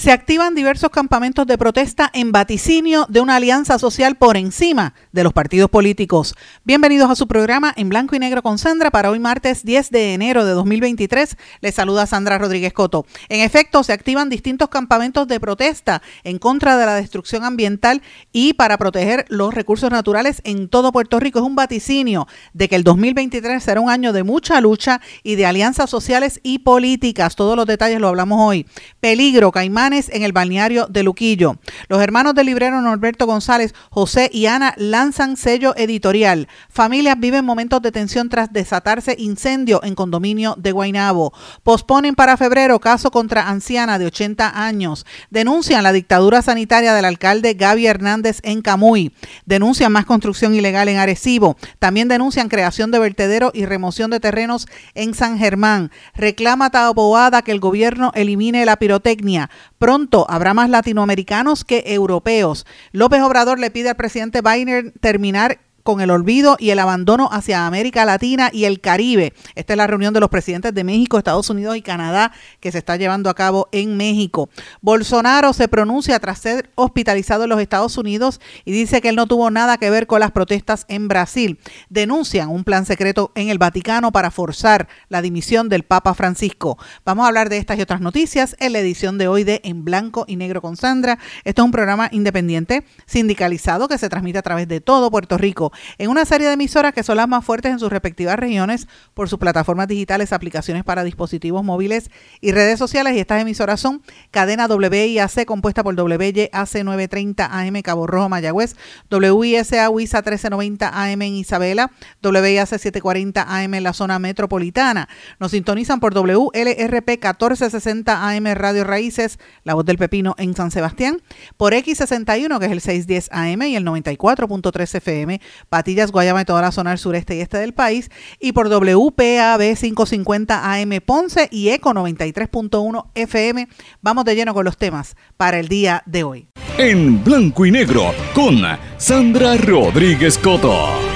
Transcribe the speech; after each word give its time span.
Se 0.00 0.12
activan 0.12 0.54
diversos 0.54 0.88
campamentos 0.88 1.46
de 1.46 1.58
protesta 1.58 2.08
en 2.14 2.32
vaticinio 2.32 3.04
de 3.10 3.20
una 3.20 3.36
alianza 3.36 3.78
social 3.78 4.16
por 4.16 4.38
encima 4.38 4.94
de 5.12 5.22
los 5.24 5.34
partidos 5.34 5.68
políticos. 5.68 6.34
Bienvenidos 6.64 7.10
a 7.10 7.14
su 7.14 7.28
programa 7.28 7.74
en 7.76 7.90
blanco 7.90 8.16
y 8.16 8.18
negro 8.18 8.42
con 8.42 8.56
Sandra 8.56 8.90
para 8.90 9.10
hoy 9.10 9.18
martes 9.18 9.62
10 9.62 9.90
de 9.90 10.14
enero 10.14 10.46
de 10.46 10.52
2023. 10.52 11.36
Les 11.60 11.74
saluda 11.74 12.06
Sandra 12.06 12.38
Rodríguez 12.38 12.72
Coto. 12.72 13.04
En 13.28 13.40
efecto, 13.40 13.82
se 13.82 13.92
activan 13.92 14.30
distintos 14.30 14.70
campamentos 14.70 15.28
de 15.28 15.38
protesta 15.38 16.00
en 16.24 16.38
contra 16.38 16.78
de 16.78 16.86
la 16.86 16.94
destrucción 16.94 17.44
ambiental 17.44 18.00
y 18.32 18.54
para 18.54 18.78
proteger 18.78 19.26
los 19.28 19.52
recursos 19.52 19.90
naturales 19.90 20.40
en 20.44 20.70
todo 20.70 20.92
Puerto 20.92 21.20
Rico. 21.20 21.40
Es 21.40 21.44
un 21.44 21.56
vaticinio 21.56 22.26
de 22.54 22.70
que 22.70 22.76
el 22.76 22.84
2023 22.84 23.62
será 23.62 23.82
un 23.82 23.90
año 23.90 24.14
de 24.14 24.22
mucha 24.22 24.62
lucha 24.62 25.02
y 25.22 25.34
de 25.34 25.44
alianzas 25.44 25.90
sociales 25.90 26.40
y 26.42 26.60
políticas. 26.60 27.36
Todos 27.36 27.54
los 27.54 27.66
detalles 27.66 28.00
lo 28.00 28.08
hablamos 28.08 28.38
hoy. 28.40 28.66
Peligro, 29.00 29.52
Caimán 29.52 29.89
en 29.90 30.22
el 30.22 30.32
balneario 30.32 30.86
de 30.86 31.02
Luquillo. 31.02 31.56
Los 31.88 32.00
hermanos 32.00 32.34
del 32.34 32.46
librero 32.46 32.80
Norberto 32.80 33.26
González, 33.26 33.74
José 33.90 34.30
y 34.32 34.46
Ana 34.46 34.72
lanzan 34.76 35.36
sello 35.36 35.74
editorial. 35.76 36.46
Familias 36.68 37.16
viven 37.18 37.44
momentos 37.44 37.82
de 37.82 37.90
tensión 37.90 38.28
tras 38.28 38.52
desatarse 38.52 39.16
incendio 39.18 39.82
en 39.82 39.96
condominio 39.96 40.54
de 40.56 40.70
Guainabo. 40.70 41.32
Posponen 41.64 42.14
para 42.14 42.36
febrero 42.36 42.78
caso 42.78 43.10
contra 43.10 43.48
anciana 43.48 43.98
de 43.98 44.06
80 44.06 44.64
años. 44.64 45.06
Denuncian 45.30 45.82
la 45.82 45.92
dictadura 45.92 46.40
sanitaria 46.40 46.94
del 46.94 47.04
alcalde 47.04 47.54
Gaby 47.54 47.86
Hernández 47.86 48.38
en 48.44 48.62
Camuy. 48.62 49.12
Denuncian 49.44 49.90
más 49.90 50.04
construcción 50.04 50.54
ilegal 50.54 50.88
en 50.88 50.98
Arecibo. 50.98 51.56
También 51.80 52.06
denuncian 52.06 52.48
creación 52.48 52.92
de 52.92 53.00
vertedero 53.00 53.50
y 53.52 53.64
remoción 53.66 54.10
de 54.10 54.20
terrenos 54.20 54.68
en 54.94 55.14
San 55.14 55.36
Germán. 55.36 55.90
Reclama 56.14 56.70
Taboada 56.70 57.42
que 57.42 57.50
el 57.50 57.58
gobierno 57.58 58.12
elimine 58.14 58.64
la 58.64 58.76
pirotecnia. 58.76 59.50
Pronto 59.80 60.26
habrá 60.28 60.52
más 60.52 60.68
latinoamericanos 60.68 61.64
que 61.64 61.82
europeos. 61.86 62.66
López 62.92 63.22
Obrador 63.22 63.58
le 63.58 63.70
pide 63.70 63.88
al 63.88 63.96
presidente 63.96 64.42
Biden 64.42 64.92
terminar 65.00 65.58
con 65.90 66.00
el 66.00 66.12
olvido 66.12 66.56
y 66.60 66.70
el 66.70 66.78
abandono 66.78 67.28
hacia 67.32 67.66
América 67.66 68.04
Latina 68.04 68.48
y 68.52 68.64
el 68.64 68.80
Caribe. 68.80 69.32
Esta 69.56 69.72
es 69.72 69.76
la 69.76 69.88
reunión 69.88 70.14
de 70.14 70.20
los 70.20 70.28
presidentes 70.28 70.72
de 70.72 70.84
México, 70.84 71.18
Estados 71.18 71.50
Unidos 71.50 71.76
y 71.76 71.82
Canadá 71.82 72.30
que 72.60 72.70
se 72.70 72.78
está 72.78 72.94
llevando 72.94 73.28
a 73.28 73.34
cabo 73.34 73.68
en 73.72 73.96
México. 73.96 74.50
Bolsonaro 74.82 75.52
se 75.52 75.66
pronuncia 75.66 76.20
tras 76.20 76.38
ser 76.38 76.70
hospitalizado 76.76 77.42
en 77.42 77.50
los 77.50 77.60
Estados 77.60 77.98
Unidos 77.98 78.40
y 78.64 78.70
dice 78.70 79.00
que 79.00 79.08
él 79.08 79.16
no 79.16 79.26
tuvo 79.26 79.50
nada 79.50 79.78
que 79.78 79.90
ver 79.90 80.06
con 80.06 80.20
las 80.20 80.30
protestas 80.30 80.84
en 80.86 81.08
Brasil. 81.08 81.58
Denuncian 81.88 82.50
un 82.50 82.62
plan 82.62 82.86
secreto 82.86 83.32
en 83.34 83.48
el 83.48 83.58
Vaticano 83.58 84.12
para 84.12 84.30
forzar 84.30 84.86
la 85.08 85.22
dimisión 85.22 85.68
del 85.68 85.82
Papa 85.82 86.14
Francisco. 86.14 86.78
Vamos 87.04 87.24
a 87.24 87.28
hablar 87.28 87.48
de 87.48 87.58
estas 87.58 87.80
y 87.80 87.82
otras 87.82 88.00
noticias 88.00 88.54
en 88.60 88.74
la 88.74 88.78
edición 88.78 89.18
de 89.18 89.26
hoy 89.26 89.42
de 89.42 89.60
En 89.64 89.84
Blanco 89.84 90.24
y 90.28 90.36
Negro 90.36 90.62
con 90.62 90.76
Sandra. 90.76 91.18
Esto 91.42 91.62
es 91.62 91.64
un 91.64 91.72
programa 91.72 92.08
independiente 92.12 92.84
sindicalizado 93.06 93.88
que 93.88 93.98
se 93.98 94.08
transmite 94.08 94.38
a 94.38 94.42
través 94.42 94.68
de 94.68 94.80
todo 94.80 95.10
Puerto 95.10 95.36
Rico 95.36 95.72
en 95.98 96.10
una 96.10 96.24
serie 96.24 96.46
de 96.46 96.54
emisoras 96.54 96.92
que 96.92 97.02
son 97.02 97.16
las 97.16 97.28
más 97.28 97.44
fuertes 97.44 97.72
en 97.72 97.78
sus 97.78 97.90
respectivas 97.90 98.36
regiones 98.36 98.86
por 99.14 99.28
sus 99.28 99.38
plataformas 99.38 99.88
digitales, 99.88 100.32
aplicaciones 100.32 100.84
para 100.84 101.04
dispositivos 101.04 101.64
móviles 101.64 102.10
y 102.40 102.52
redes 102.52 102.78
sociales. 102.78 103.14
Y 103.14 103.20
estas 103.20 103.40
emisoras 103.40 103.80
son 103.80 104.02
Cadena 104.30 104.66
WIAC, 104.66 105.44
compuesta 105.44 105.82
por 105.82 105.94
WYAC 105.94 106.50
930 106.84 107.46
AM 107.46 107.82
Cabo 107.82 108.06
Rojo, 108.06 108.28
Mayagüez, 108.28 108.76
WISA 109.10 109.90
WISA 109.90 110.18
1390 110.18 110.88
AM 110.88 111.22
en 111.22 111.34
Isabela, 111.34 111.90
WIAC 112.22 112.66
740 112.66 113.42
AM 113.42 113.74
en 113.74 113.82
la 113.82 113.92
zona 113.92 114.18
metropolitana. 114.18 115.08
Nos 115.38 115.52
sintonizan 115.52 116.00
por 116.00 116.14
WLRP 116.14 117.08
1460 117.08 118.28
AM 118.28 118.44
Radio 118.54 118.84
Raíces, 118.84 119.38
La 119.64 119.74
Voz 119.74 119.84
del 119.84 119.98
Pepino 119.98 120.34
en 120.38 120.54
San 120.54 120.70
Sebastián, 120.70 121.22
por 121.56 121.72
X61, 121.72 122.58
que 122.58 122.66
es 122.66 122.72
el 122.72 122.80
610 122.80 123.28
AM 123.32 123.62
y 123.62 123.76
el 123.76 123.84
94.3 123.84 124.94
FM 124.96 125.40
Patillas, 125.68 126.12
Guayama 126.12 126.42
y 126.42 126.44
toda 126.44 126.62
la 126.62 126.72
zona 126.72 126.90
del 126.90 126.98
sureste 126.98 127.36
y 127.36 127.40
este 127.40 127.58
del 127.58 127.74
país, 127.74 128.10
y 128.38 128.52
por 128.52 128.68
WPAB 128.68 129.76
550 129.76 130.72
AM 130.72 131.00
Ponce 131.04 131.48
y 131.50 131.68
ECO 131.68 131.92
93.1 131.92 133.06
FM. 133.14 133.68
Vamos 134.00 134.24
de 134.24 134.34
lleno 134.34 134.54
con 134.54 134.64
los 134.64 134.76
temas 134.76 135.16
para 135.36 135.58
el 135.58 135.68
día 135.68 136.02
de 136.06 136.24
hoy. 136.24 136.48
En 136.78 137.22
blanco 137.22 137.66
y 137.66 137.70
negro 137.70 138.14
con 138.34 138.62
Sandra 138.96 139.56
Rodríguez 139.56 140.38
Coto. 140.38 141.09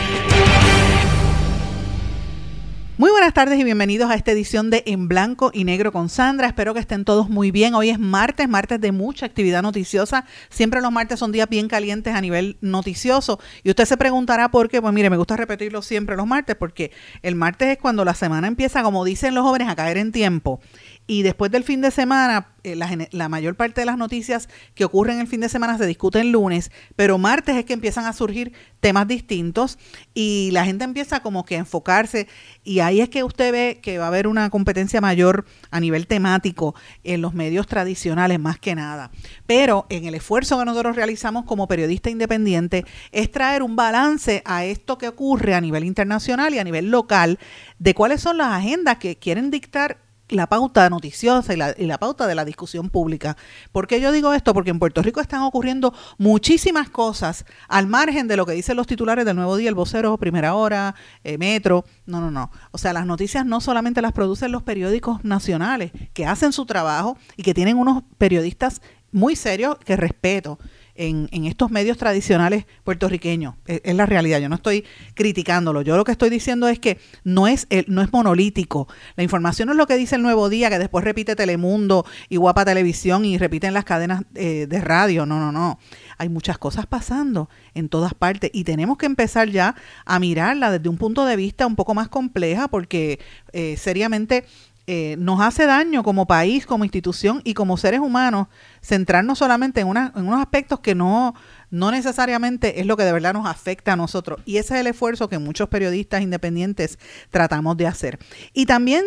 Muy 2.96 3.10
buenas 3.10 3.34
tardes 3.34 3.58
y 3.58 3.64
bienvenidos 3.64 4.08
a 4.08 4.14
esta 4.14 4.30
edición 4.30 4.70
de 4.70 4.84
En 4.86 5.08
Blanco 5.08 5.50
y 5.52 5.64
Negro 5.64 5.90
con 5.90 6.08
Sandra. 6.08 6.46
Espero 6.46 6.74
que 6.74 6.80
estén 6.80 7.04
todos 7.04 7.28
muy 7.28 7.50
bien. 7.50 7.74
Hoy 7.74 7.90
es 7.90 7.98
martes, 7.98 8.48
martes 8.48 8.80
de 8.80 8.92
mucha 8.92 9.26
actividad 9.26 9.64
noticiosa. 9.64 10.26
Siempre 10.48 10.80
los 10.80 10.92
martes 10.92 11.18
son 11.18 11.32
días 11.32 11.48
bien 11.48 11.66
calientes 11.66 12.14
a 12.14 12.20
nivel 12.20 12.56
noticioso. 12.60 13.40
Y 13.64 13.70
usted 13.70 13.86
se 13.86 13.96
preguntará 13.96 14.52
por 14.52 14.68
qué. 14.68 14.80
Pues 14.80 14.94
mire, 14.94 15.10
me 15.10 15.16
gusta 15.16 15.36
repetirlo 15.36 15.82
siempre 15.82 16.14
los 16.14 16.28
martes 16.28 16.54
porque 16.54 16.92
el 17.22 17.34
martes 17.34 17.66
es 17.66 17.78
cuando 17.78 18.04
la 18.04 18.14
semana 18.14 18.46
empieza, 18.46 18.84
como 18.84 19.04
dicen 19.04 19.34
los 19.34 19.42
jóvenes, 19.42 19.68
a 19.68 19.74
caer 19.74 19.98
en 19.98 20.12
tiempo. 20.12 20.60
Y 21.06 21.22
después 21.22 21.50
del 21.50 21.64
fin 21.64 21.82
de 21.82 21.90
semana, 21.90 22.48
eh, 22.62 22.76
la, 22.76 23.28
mayor 23.28 23.56
parte 23.56 23.82
de 23.82 23.84
las 23.84 23.98
noticias 23.98 24.48
que 24.74 24.86
ocurren 24.86 25.20
el 25.20 25.26
fin 25.26 25.40
de 25.40 25.50
semana 25.50 25.76
se 25.76 25.86
discuten 25.86 26.32
lunes, 26.32 26.70
pero 26.96 27.18
martes 27.18 27.56
es 27.56 27.66
que 27.66 27.74
empiezan 27.74 28.06
a 28.06 28.14
surgir 28.14 28.54
temas 28.80 29.06
distintos 29.06 29.78
y 30.14 30.48
la 30.52 30.64
gente 30.64 30.84
empieza 30.84 31.20
como 31.20 31.44
que 31.44 31.56
a 31.56 31.58
enfocarse 31.58 32.26
y 32.62 32.80
ahí 32.80 33.02
es 33.02 33.10
que 33.10 33.22
usted 33.22 33.52
ve 33.52 33.80
que 33.82 33.98
va 33.98 34.06
a 34.06 34.08
haber 34.08 34.26
una 34.26 34.48
competencia 34.48 35.02
mayor 35.02 35.44
a 35.70 35.78
nivel 35.78 36.06
temático 36.06 36.74
en 37.02 37.20
los 37.20 37.34
medios 37.34 37.66
tradicionales 37.66 38.40
más 38.40 38.58
que 38.58 38.74
nada. 38.74 39.10
Pero 39.46 39.84
en 39.90 40.06
el 40.06 40.14
esfuerzo 40.14 40.58
que 40.58 40.64
nosotros 40.64 40.96
realizamos 40.96 41.44
como 41.44 41.68
periodista 41.68 42.08
independiente 42.08 42.86
es 43.12 43.30
traer 43.30 43.62
un 43.62 43.76
balance 43.76 44.40
a 44.46 44.64
esto 44.64 44.96
que 44.96 45.08
ocurre 45.08 45.54
a 45.54 45.60
nivel 45.60 45.84
internacional 45.84 46.54
y 46.54 46.58
a 46.58 46.64
nivel 46.64 46.90
local 46.90 47.38
de 47.78 47.92
cuáles 47.92 48.22
son 48.22 48.38
las 48.38 48.54
agendas 48.54 48.96
que 48.96 49.16
quieren 49.16 49.50
dictar 49.50 49.98
la 50.28 50.46
pauta 50.46 50.88
noticiosa 50.88 51.54
y 51.54 51.86
la, 51.86 51.98
pauta 51.98 52.26
de 52.26 52.34
la 52.34 52.44
discusión 52.44 52.88
pública. 52.88 53.36
¿Por 53.72 53.86
qué 53.86 54.00
yo 54.00 54.12
digo 54.12 54.32
esto? 54.32 54.54
Porque 54.54 54.70
en 54.70 54.78
Puerto 54.78 55.02
Rico 55.02 55.20
están 55.20 55.42
ocurriendo 55.42 55.94
muchísimas 56.18 56.88
cosas 56.88 57.44
al 57.68 57.86
margen 57.86 58.26
de 58.28 58.36
lo 58.36 58.46
que 58.46 58.52
dicen 58.52 58.76
los 58.76 58.86
titulares 58.86 59.24
del 59.24 59.36
Nuevo 59.36 59.56
Día, 59.56 59.68
el 59.68 59.74
vocero, 59.74 60.16
Primera 60.16 60.54
Hora, 60.54 60.94
eh, 61.22 61.38
Metro. 61.38 61.84
No, 62.06 62.20
no, 62.20 62.30
no. 62.30 62.50
O 62.70 62.78
sea, 62.78 62.92
las 62.92 63.06
noticias 63.06 63.44
no 63.44 63.60
solamente 63.60 64.02
las 64.02 64.12
producen 64.12 64.52
los 64.52 64.62
periódicos 64.62 65.24
nacionales, 65.24 65.92
que 66.12 66.26
hacen 66.26 66.52
su 66.52 66.66
trabajo 66.66 67.18
y 67.36 67.42
que 67.42 67.54
tienen 67.54 67.76
unos 67.76 68.02
periodistas 68.18 68.80
muy 69.12 69.36
serios 69.36 69.76
que 69.78 69.96
respeto 69.96 70.58
en, 70.94 71.28
en, 71.32 71.44
estos 71.44 71.70
medios 71.70 71.96
tradicionales 71.96 72.66
puertorriqueños. 72.84 73.54
Es, 73.66 73.94
la 73.94 74.06
realidad, 74.06 74.38
yo 74.38 74.48
no 74.48 74.56
estoy 74.56 74.84
criticándolo. 75.14 75.82
Yo 75.82 75.96
lo 75.96 76.04
que 76.04 76.12
estoy 76.12 76.30
diciendo 76.30 76.68
es 76.68 76.78
que 76.78 76.98
no 77.24 77.46
es, 77.46 77.66
el, 77.70 77.84
no 77.88 78.02
es 78.02 78.12
monolítico. 78.12 78.88
La 79.16 79.22
información 79.22 79.66
no 79.66 79.72
es 79.72 79.78
lo 79.78 79.86
que 79.86 79.96
dice 79.96 80.16
el 80.16 80.22
Nuevo 80.22 80.48
Día, 80.48 80.70
que 80.70 80.78
después 80.78 81.04
repite 81.04 81.36
Telemundo 81.36 82.04
y 82.28 82.36
Guapa 82.36 82.64
Televisión 82.64 83.24
y 83.24 83.38
repiten 83.38 83.74
las 83.74 83.84
cadenas 83.84 84.22
eh, 84.34 84.66
de 84.68 84.80
radio. 84.80 85.26
No, 85.26 85.40
no, 85.40 85.52
no. 85.52 85.78
Hay 86.18 86.28
muchas 86.28 86.58
cosas 86.58 86.86
pasando 86.86 87.48
en 87.74 87.88
todas 87.88 88.14
partes 88.14 88.50
y 88.52 88.64
tenemos 88.64 88.98
que 88.98 89.06
empezar 89.06 89.48
ya 89.48 89.74
a 90.04 90.18
mirarla 90.18 90.70
desde 90.70 90.88
un 90.88 90.96
punto 90.96 91.24
de 91.26 91.36
vista 91.36 91.66
un 91.66 91.76
poco 91.76 91.94
más 91.94 92.08
compleja 92.08 92.68
porque 92.68 93.18
eh, 93.52 93.76
seriamente 93.76 94.44
eh, 94.86 95.16
nos 95.18 95.40
hace 95.40 95.64
daño 95.64 96.02
como 96.02 96.26
país, 96.26 96.66
como 96.66 96.84
institución 96.84 97.40
y 97.42 97.54
como 97.54 97.78
seres 97.78 98.00
humanos 98.00 98.48
centrarnos 98.82 99.38
solamente 99.38 99.80
en, 99.80 99.88
en 99.88 100.26
unos 100.26 100.40
aspectos 100.40 100.80
que 100.80 100.94
no, 100.94 101.34
no 101.70 101.90
necesariamente 101.90 102.80
es 102.80 102.86
lo 102.86 102.96
que 102.96 103.04
de 103.04 103.12
verdad 103.12 103.32
nos 103.32 103.46
afecta 103.46 103.94
a 103.94 103.96
nosotros. 103.96 104.40
Y 104.44 104.58
ese 104.58 104.74
es 104.74 104.80
el 104.80 104.86
esfuerzo 104.86 105.28
que 105.28 105.38
muchos 105.38 105.70
periodistas 105.70 106.20
independientes 106.20 106.98
tratamos 107.30 107.78
de 107.78 107.86
hacer. 107.86 108.18
Y 108.52 108.66
también 108.66 109.04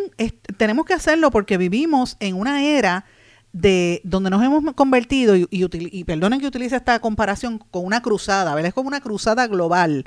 tenemos 0.58 0.86
que 0.86 0.94
hacerlo 0.96 1.30
porque 1.30 1.58
vivimos 1.58 2.18
en 2.20 2.36
una 2.36 2.64
era 2.64 3.06
de 3.54 4.02
donde 4.04 4.30
nos 4.30 4.44
hemos 4.44 4.74
convertido, 4.74 5.36
y, 5.36 5.48
y, 5.52 6.04
perdonen 6.04 6.40
que 6.40 6.48
utilice 6.48 6.76
esta 6.76 7.00
comparación 7.00 7.60
con 7.60 7.86
una 7.86 8.02
cruzada. 8.02 8.60
Es 8.62 8.74
como 8.74 8.88
una 8.88 9.02
cruzada 9.02 9.48
global 9.48 10.06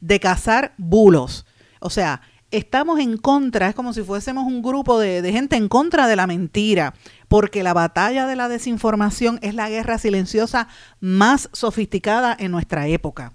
de 0.00 0.20
cazar 0.20 0.74
bulos. 0.76 1.46
O 1.80 1.90
sea, 1.90 2.20
estamos 2.56 3.00
en 3.00 3.16
contra, 3.16 3.68
es 3.68 3.74
como 3.74 3.92
si 3.92 4.02
fuésemos 4.02 4.44
un 4.44 4.62
grupo 4.62 4.98
de, 4.98 5.32
gente 5.32 5.56
en 5.56 5.68
contra 5.68 6.06
de 6.06 6.16
la 6.16 6.26
mentira, 6.26 6.94
porque 7.28 7.62
la 7.62 7.74
batalla 7.74 8.26
de 8.26 8.36
la 8.36 8.48
desinformación 8.48 9.38
es 9.42 9.54
la 9.54 9.68
guerra 9.68 9.98
silenciosa 9.98 10.68
más 11.00 11.48
sofisticada 11.52 12.36
en 12.38 12.52
nuestra 12.52 12.86
época. 12.86 13.32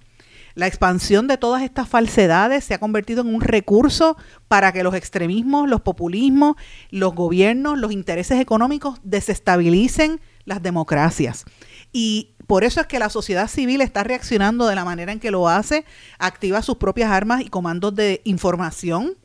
La 0.56 0.68
expansión 0.68 1.28
de 1.28 1.38
todas 1.38 1.64
estas 1.64 1.88
falsedades 1.88 2.64
se 2.64 2.74
ha 2.74 2.80
convertido 2.80 3.22
en 3.22 3.34
un 3.34 3.42
recurso 3.42 4.18
para 4.48 4.72
que 4.72 4.84
los 4.84 4.96
extremismos, 4.96 5.70
los 5.70 5.82
populismos, 5.82 6.56
los 6.90 7.14
gobiernos, 7.14 7.78
los 7.78 7.92
intereses 7.92 8.40
económicos 8.40 9.00
desestabilicen 9.04 10.20
las 10.46 10.64
democracias. 10.64 11.46
Y 11.92 12.36
por 12.48 12.64
eso 12.64 12.82
es 12.82 12.88
que 12.88 13.00
la 13.00 13.10
sociedad 13.10 13.48
civil 13.48 13.82
está 13.82 14.04
reaccionando 14.04 14.68
de 14.68 14.76
la 14.76 14.86
manera 14.86 15.12
en 15.12 15.20
que 15.20 15.32
lo 15.32 15.48
hace, 15.48 15.86
activa 16.18 16.62
sus 16.62 16.78
propias 16.78 17.12
armas 17.12 17.42
y 17.42 17.50
comandos 17.50 17.96
de 17.96 18.22
información 18.24 19.18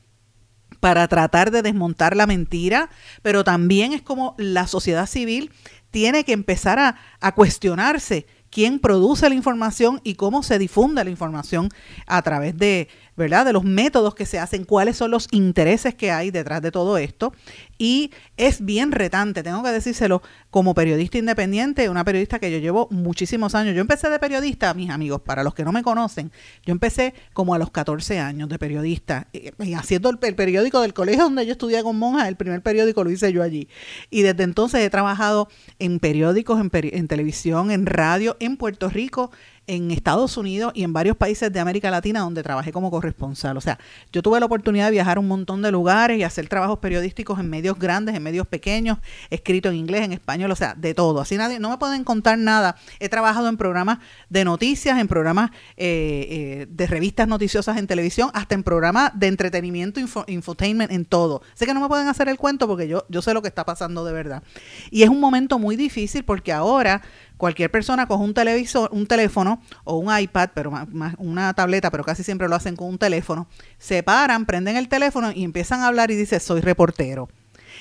para 0.81 1.09
tratar 1.09 1.51
de 1.51 1.63
desmontar 1.63 2.17
la 2.17 2.27
mentira, 2.27 2.91
pero 3.23 3.45
también 3.45 3.93
es 3.93 4.03
como 4.03 4.35
la 4.39 4.67
sociedad 4.67 5.07
civil 5.07 5.51
tiene 5.91 6.25
que 6.25 6.33
empezar 6.33 6.79
a, 6.79 6.97
a 7.21 7.35
cuestionarse 7.35 8.27
quién 8.51 8.79
produce 8.79 9.29
la 9.29 9.35
información 9.35 10.01
y 10.05 10.15
cómo 10.15 10.43
se 10.43 10.59
difunde 10.59 11.03
la 11.03 11.11
información 11.11 11.71
a 12.07 12.23
través 12.23 12.57
de, 12.57 12.89
¿verdad? 13.17 13.45
De 13.45 13.53
los 13.53 13.65
métodos 13.65 14.15
que 14.15 14.27
se 14.27 14.39
hacen, 14.39 14.65
cuáles 14.65 14.97
son 14.97 15.11
los 15.11 15.29
intereses 15.31 15.95
que 15.95 16.11
hay 16.11 16.31
detrás 16.31 16.63
de 16.63 16.71
todo 16.71 16.99
esto. 16.99 17.33
Y 17.79 18.13
es 18.37 18.65
bien 18.65 18.93
retante, 18.93 19.43
tengo 19.43 19.63
que 19.63 19.71
decírselo, 19.71 20.23
como 20.51 20.75
periodista 20.75 21.19
independiente, 21.19 21.89
una 21.89 22.05
periodista 22.05 22.39
que 22.39 22.51
yo 22.51 22.59
llevo 22.59 22.89
muchísimos 22.91 23.55
años. 23.55 23.75
Yo 23.75 23.81
empecé 23.81 24.09
de 24.09 24.19
periodista, 24.19 24.73
mis 24.75 24.91
amigos, 24.91 25.21
para 25.21 25.43
los 25.43 25.55
que 25.55 25.65
no 25.65 25.73
me 25.73 25.83
conocen, 25.83 26.31
yo 26.65 26.73
empecé 26.73 27.15
como 27.33 27.55
a 27.55 27.59
los 27.59 27.71
14 27.71 28.21
años 28.21 28.49
de 28.49 28.59
periodista, 28.59 29.27
y 29.33 29.75
haciendo 29.75 30.11
el, 30.11 30.19
periódico 30.19 30.81
del 30.81 30.95
colegio 30.95 31.25
donde 31.25 31.47
yo 31.47 31.53
estudié 31.53 31.83
con 31.83 31.99
monjas, 31.99 32.29
el 32.29 32.37
primer 32.37 32.63
periódico 32.63 33.03
lo 33.03 33.11
hice 33.11 33.33
yo 33.33 33.43
allí. 33.43 33.69
Y 34.11 34.23
desde 34.23 34.45
entonces 34.45 34.81
he 34.81 34.91
trabajado 34.91 35.49
en 35.79 35.99
periódicos, 35.99 36.61
en, 36.61 36.71
en 36.73 37.09
televisión, 37.09 37.71
en 37.71 37.87
radio, 37.87 38.37
en 38.39 38.57
Puerto 38.57 38.89
Rico, 38.89 39.31
en 39.67 39.91
Estados 39.91 40.37
Unidos 40.37 40.73
y 40.75 40.85
en 40.85 40.93
varios 40.93 41.17
países 41.17 41.53
de 41.53 41.61
América 41.61 41.91
Latina 41.91 42.21
donde 42.21 42.43
trabajé 42.43 42.73
como 42.73 42.91
corresponsal. 42.91 43.57
O 43.57 43.61
sea, 43.61 43.79
yo 44.13 44.23
tuve 44.23 44.39
la 44.41 44.47
oportunidad 44.47 44.87
de 44.87 44.93
viajar 44.93 45.17
a 45.17 45.21
un 45.21 45.29
montón 45.29 45.63
de 45.63 45.71
lugares 45.71 46.19
y 46.19 46.23
hacer 46.23 46.49
trabajos 46.49 46.79
periodísticos 46.79 47.39
en 47.41 47.49
medios 47.49 47.79
grandes, 47.79 48.15
en 48.15 48.23
medios 48.23 48.47
pequeños, 48.47 48.99
escrito 49.31 49.69
en 49.71 49.77
inglés, 49.77 50.03
en 50.03 50.13
español, 50.13 50.51
o 50.51 50.57
sea, 50.57 50.75
de 50.75 50.95
todo. 50.95 51.21
Así 51.21 51.37
nadie, 51.37 51.59
no 51.59 51.71
me 51.71 51.79
pueden 51.79 52.05
contar 52.05 52.39
nada. 52.39 52.77
He 53.01 53.09
trabajado 53.09 53.49
en 53.49 53.57
programas 53.57 53.99
de 54.29 54.45
noticias, 54.45 54.99
en 54.99 55.09
programas 55.09 55.51
eh, 55.77 56.27
eh, 56.29 56.67
de 56.69 56.87
revistas 56.87 57.27
noticiosas 57.29 57.79
en 57.79 57.87
televisión, 57.87 58.31
hasta 58.35 58.55
en 58.55 58.63
programas 58.63 59.13
de 59.15 59.29
entretenimiento, 59.29 60.01
infotainment, 60.27 60.93
en 60.93 61.05
todo. 61.05 61.43
Sé 61.55 61.67
que 61.67 61.75
no 61.75 61.81
me 61.81 61.89
pueden 61.89 62.09
hacer 62.09 62.29
el 62.29 62.37
cuento 62.37 62.67
porque 62.67 62.89
yo, 62.89 63.05
yo 63.09 63.23
sé 63.23 63.33
lo 63.33 63.43
que 63.43 63.49
está 63.49 63.65
pasando 63.65 64.05
de 64.05 64.13
verdad. 64.13 64.43
Y 64.91 65.03
es 65.03 65.09
un 65.09 65.21
momento 65.21 65.59
muy 65.59 65.77
difícil 65.77 66.25
porque 66.25 66.53
ahora 66.53 67.03
cualquier 67.37 67.71
persona 67.71 68.07
coge 68.07 68.25
un 68.25 68.35
televisor, 68.35 68.91
un 68.93 69.07
teléfono 69.07 69.61
o 69.85 69.97
un 69.97 70.17
iPad, 70.17 70.51
pero 70.55 70.73
una 71.19 71.55
tableta, 71.55 71.91
pero 71.91 72.05
casi 72.05 72.23
siempre 72.23 72.49
lo 72.49 72.57
hacen 72.57 72.77
con 72.77 72.89
un 72.89 72.99
teléfono, 72.99 73.47
se 73.79 74.03
paran, 74.03 74.47
prenden 74.47 74.77
el 74.77 74.89
teléfono 74.89 75.33
y 75.33 75.45
empiezan 75.45 75.81
a 75.81 75.89
hablar 75.89 76.11
y 76.11 76.17
dice, 76.17 76.41
soy 76.41 76.61
reportero. 76.61 77.29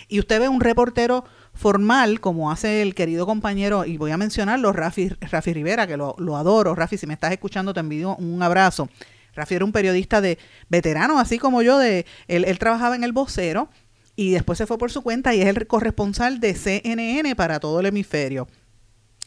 Y 0.08 0.20
usted 0.20 0.40
ve 0.40 0.50
un 0.50 0.60
reportero 0.60 1.24
formal, 1.54 2.20
como 2.20 2.52
hace 2.52 2.82
el 2.82 2.96
querido 2.96 3.26
compañero, 3.26 3.86
y 3.86 3.98
voy 3.98 4.12
a 4.12 4.18
mencionarlo, 4.18 4.74
Rafi, 4.74 5.10
Rafi 5.22 5.54
Rivera, 5.54 5.88
que 5.88 5.98
lo, 5.98 6.16
adoro. 6.36 6.76
Rafi, 6.76 6.98
si 6.98 7.08
me 7.08 7.14
estás 7.14 7.32
escuchando, 7.32 7.74
te 7.74 7.80
envío 7.80 8.16
un 8.16 8.42
abrazo. 8.42 8.90
Rafi 9.36 9.56
era 9.56 9.66
un 9.66 9.72
periodista 9.72 10.22
de 10.22 10.38
veterano, 10.70 11.20
así 11.20 11.40
como 11.40 11.62
yo, 11.62 11.78
de 11.78 12.06
él, 12.28 12.46
él 12.46 12.60
trabajaba 12.60 12.96
en 12.96 13.04
el 13.04 13.14
vocero 13.14 13.70
y 14.16 14.32
después 14.32 14.58
se 14.58 14.68
fue 14.68 14.78
por 14.78 14.92
su 14.92 15.02
cuenta 15.02 15.34
y 15.34 15.42
es 15.42 15.48
el 15.48 15.66
corresponsal 15.66 16.40
de 16.40 16.54
CNN 16.54 17.36
para 17.36 17.60
todo 17.60 17.80
el 17.80 17.88
hemisferio. 17.88 18.48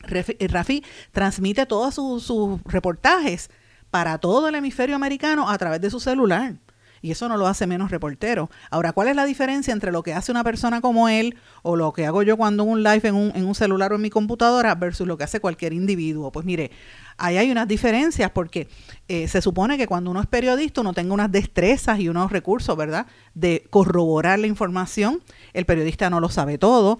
Eh, 0.05 0.49
Rafi 0.49 0.85
transmite 1.13 1.67
todos 1.67 1.95
sus, 1.95 2.63
reportajes 2.65 3.51
para 3.91 4.19
todo 4.19 4.49
el 4.49 4.55
hemisferio 4.55 4.97
americano 4.97 5.49
a 5.49 5.59
través 5.59 5.81
de 5.81 5.91
su 5.91 6.01
celular. 6.01 6.57
Y 7.03 7.13
eso 7.13 7.29
no 7.29 7.37
lo 7.37 7.47
hace 7.47 7.67
menos 7.67 7.91
reportero. 7.91 8.51
Ahora, 8.71 8.93
¿cuál 8.93 9.09
es 9.09 9.17
la 9.17 9.27
diferencia 9.27 9.73
entre 9.73 9.93
lo 9.93 10.03
que 10.03 10.15
hace 10.15 10.33
una 10.33 10.43
persona 10.43 10.81
como 10.81 11.09
él 11.09 11.37
o 11.63 11.77
lo 11.77 11.93
que 11.93 12.07
hago 12.07 12.23
yo 12.23 12.37
cuando 12.37 12.65
un 12.65 12.83
live 12.83 13.09
en 13.09 13.15
un, 13.15 13.33
en 13.35 13.45
un 13.45 13.55
celular 13.55 13.93
o 13.93 13.97
en 13.97 14.03
mi 14.03 14.11
computadora 14.11 14.75
versus 14.75 15.07
lo 15.07 15.17
que 15.17 15.25
hace 15.25 15.39
cualquier 15.39 15.73
individuo? 15.73 16.33
Pues 16.33 16.45
mire, 16.45 16.73
ahí 17.19 17.37
hay 17.37 17.51
unas 17.51 17.69
diferencias 17.69 18.31
porque 18.31 18.69
eh, 19.09 19.29
se 19.29 19.41
supone 19.41 19.79
que 19.79 19.87
cuando 19.87 20.11
uno 20.11 20.21
es 20.21 20.27
periodista 20.27 20.81
uno 20.81 20.93
tenga 20.93 21.15
unas 21.15 21.31
destrezas 21.31 22.01
y 22.01 22.09
unos 22.09 22.33
recursos, 22.33 22.77
¿verdad? 22.77 23.07
De 23.35 23.67
corroborar 23.71 24.39
la 24.39 24.47
información. 24.47 25.23
El 25.53 25.67
periodista 25.67 26.11
no 26.11 26.21
lo 26.21 26.29
sabe 26.29 26.59
todo. 26.59 26.99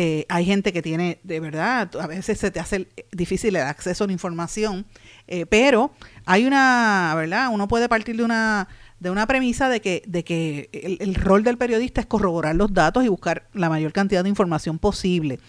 Eh, 0.00 0.26
hay 0.28 0.44
gente 0.44 0.72
que 0.72 0.80
tiene, 0.80 1.18
de 1.24 1.40
verdad, 1.40 1.90
a 2.00 2.06
veces 2.06 2.38
se 2.38 2.52
te 2.52 2.60
hace 2.60 2.86
difícil 3.10 3.56
el 3.56 3.64
acceso 3.64 4.04
a 4.04 4.06
la 4.06 4.12
información, 4.12 4.86
eh, 5.26 5.44
pero 5.44 5.90
hay 6.24 6.46
una, 6.46 7.12
¿verdad? 7.16 7.48
Uno 7.50 7.66
puede 7.66 7.88
partir 7.88 8.16
de 8.16 8.22
una 8.22 8.68
de 9.00 9.10
una 9.10 9.26
premisa 9.26 9.68
de 9.68 9.80
que, 9.80 10.04
de 10.06 10.22
que 10.22 10.70
el, 11.00 11.16
rol 11.16 11.42
del 11.42 11.58
periodista 11.58 12.00
es 12.00 12.06
corroborar 12.06 12.54
los 12.54 12.72
datos 12.72 13.04
y 13.04 13.08
buscar 13.08 13.48
la 13.54 13.68
mayor 13.68 13.92
cantidad 13.92 14.22
de 14.22 14.28
información 14.28 14.78
posible. 14.78 15.40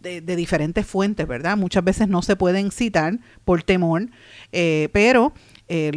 De, 0.00 0.20
diferentes 0.20 0.84
fuentes, 0.84 1.28
¿verdad? 1.28 1.56
Muchas 1.56 1.84
veces 1.84 2.08
no 2.08 2.22
se 2.22 2.34
pueden 2.34 2.72
citar 2.72 3.20
por 3.44 3.62
temor, 3.62 4.08
eh, 4.50 4.88
pero 4.92 5.32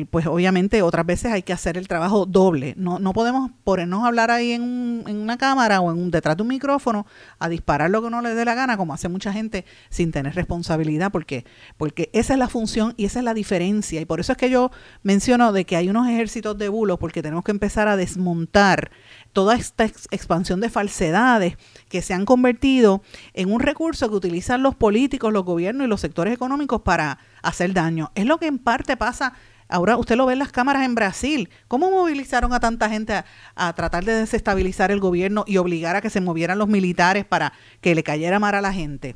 pues 0.09 0.25
obviamente 0.25 0.81
otras 0.81 1.05
veces 1.05 1.33
hay 1.33 1.41
que 1.41 1.51
hacer 1.51 1.77
el 1.77 1.87
trabajo 1.87 2.25
doble. 2.25 2.75
No, 2.77 2.99
no 2.99 3.11
podemos 3.11 3.51
ponernos 3.63 4.03
a 4.03 4.07
hablar 4.07 4.31
ahí 4.31 4.53
en, 4.53 5.03
en, 5.05 5.17
una 5.17 5.37
cámara 5.37 5.81
o 5.81 5.91
en 5.91 5.97
un, 5.97 6.11
detrás 6.11 6.37
de 6.37 6.43
un 6.43 6.47
micrófono 6.47 7.05
a 7.39 7.49
disparar 7.49 7.89
lo 7.89 8.01
que 8.01 8.09
no 8.09 8.21
le 8.21 8.33
dé 8.35 8.45
la 8.45 8.55
gana, 8.55 8.77
como 8.77 8.93
hace 8.93 9.09
mucha 9.09 9.33
gente 9.33 9.65
sin 9.89 10.11
tener 10.11 10.33
responsabilidad, 10.35 11.11
porque, 11.11 11.45
porque 11.77 12.09
esa 12.13 12.33
es 12.33 12.39
la 12.39 12.47
función 12.47 12.93
y 12.95 13.05
esa 13.05 13.19
es 13.19 13.25
la 13.25 13.33
diferencia. 13.33 13.99
Y 13.99 14.05
por 14.05 14.19
eso 14.19 14.31
es 14.31 14.37
que 14.37 14.49
yo 14.49 14.71
menciono 15.03 15.51
de 15.51 15.65
que 15.65 15.75
hay 15.75 15.89
unos 15.89 16.07
ejércitos 16.07 16.57
de 16.57 16.69
bulos, 16.69 16.97
porque 16.97 17.21
tenemos 17.21 17.43
que 17.43 17.51
empezar 17.51 17.87
a 17.87 17.97
desmontar 17.97 18.91
toda 19.33 19.55
esta 19.55 19.83
expansión 19.83 20.61
de 20.61 20.69
falsedades 20.69 21.57
que 21.89 22.01
se 22.01 22.13
han 22.13 22.23
convertido 22.23 23.01
en 23.33 23.51
un 23.51 23.59
recurso 23.59 24.09
que 24.09 24.15
utilizan 24.15 24.63
los 24.63 24.75
políticos, 24.75 25.33
los 25.33 25.43
gobiernos 25.43 25.85
y 25.85 25.89
los 25.89 25.99
sectores 25.99 26.33
económicos 26.33 26.81
para 26.81 27.19
hacer 27.41 27.73
daño. 27.73 28.11
Es 28.15 28.25
lo 28.25 28.37
que 28.37 28.47
en 28.47 28.59
parte 28.59 28.95
pasa 28.95 29.33
Ahora 29.67 29.97
usted 29.97 30.15
lo 30.15 30.25
ve 30.25 30.33
en 30.33 30.39
las 30.39 30.51
cámaras 30.51 30.83
en 30.83 30.95
Brasil. 30.95 31.49
¿Cómo 31.67 31.89
movilizaron 31.89 32.53
a 32.53 32.59
tanta 32.59 32.89
gente 32.89 33.23
a, 33.55 33.73
tratar 33.73 34.05
de 34.05 34.13
desestabilizar 34.13 34.91
el 34.91 34.99
gobierno 34.99 35.43
y 35.47 35.57
obligar 35.57 35.95
a 35.95 36.01
que 36.01 36.09
se 36.09 36.21
movieran 36.21 36.59
los 36.59 36.67
militares 36.67 37.25
para 37.25 37.53
que 37.81 37.95
le 37.95 38.03
cayera 38.03 38.39
mar 38.39 38.55
a 38.55 38.61
la 38.61 38.73
gente? 38.73 39.15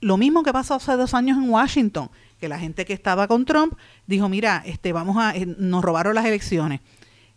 Lo 0.00 0.16
mismo 0.16 0.44
que 0.44 0.52
pasó 0.52 0.74
hace 0.74 0.92
dos 0.92 1.14
años 1.14 1.38
en 1.38 1.50
Washington, 1.50 2.10
que 2.38 2.48
la 2.48 2.60
gente 2.60 2.84
que 2.84 2.92
estaba 2.92 3.26
con 3.26 3.44
Trump 3.44 3.74
dijo, 4.06 4.28
mira, 4.28 4.62
este, 4.64 4.92
vamos 4.92 5.16
a, 5.18 5.34
eh, 5.34 5.46
nos 5.46 5.82
robaron 5.82 6.14
las 6.14 6.24
elecciones. 6.24 6.80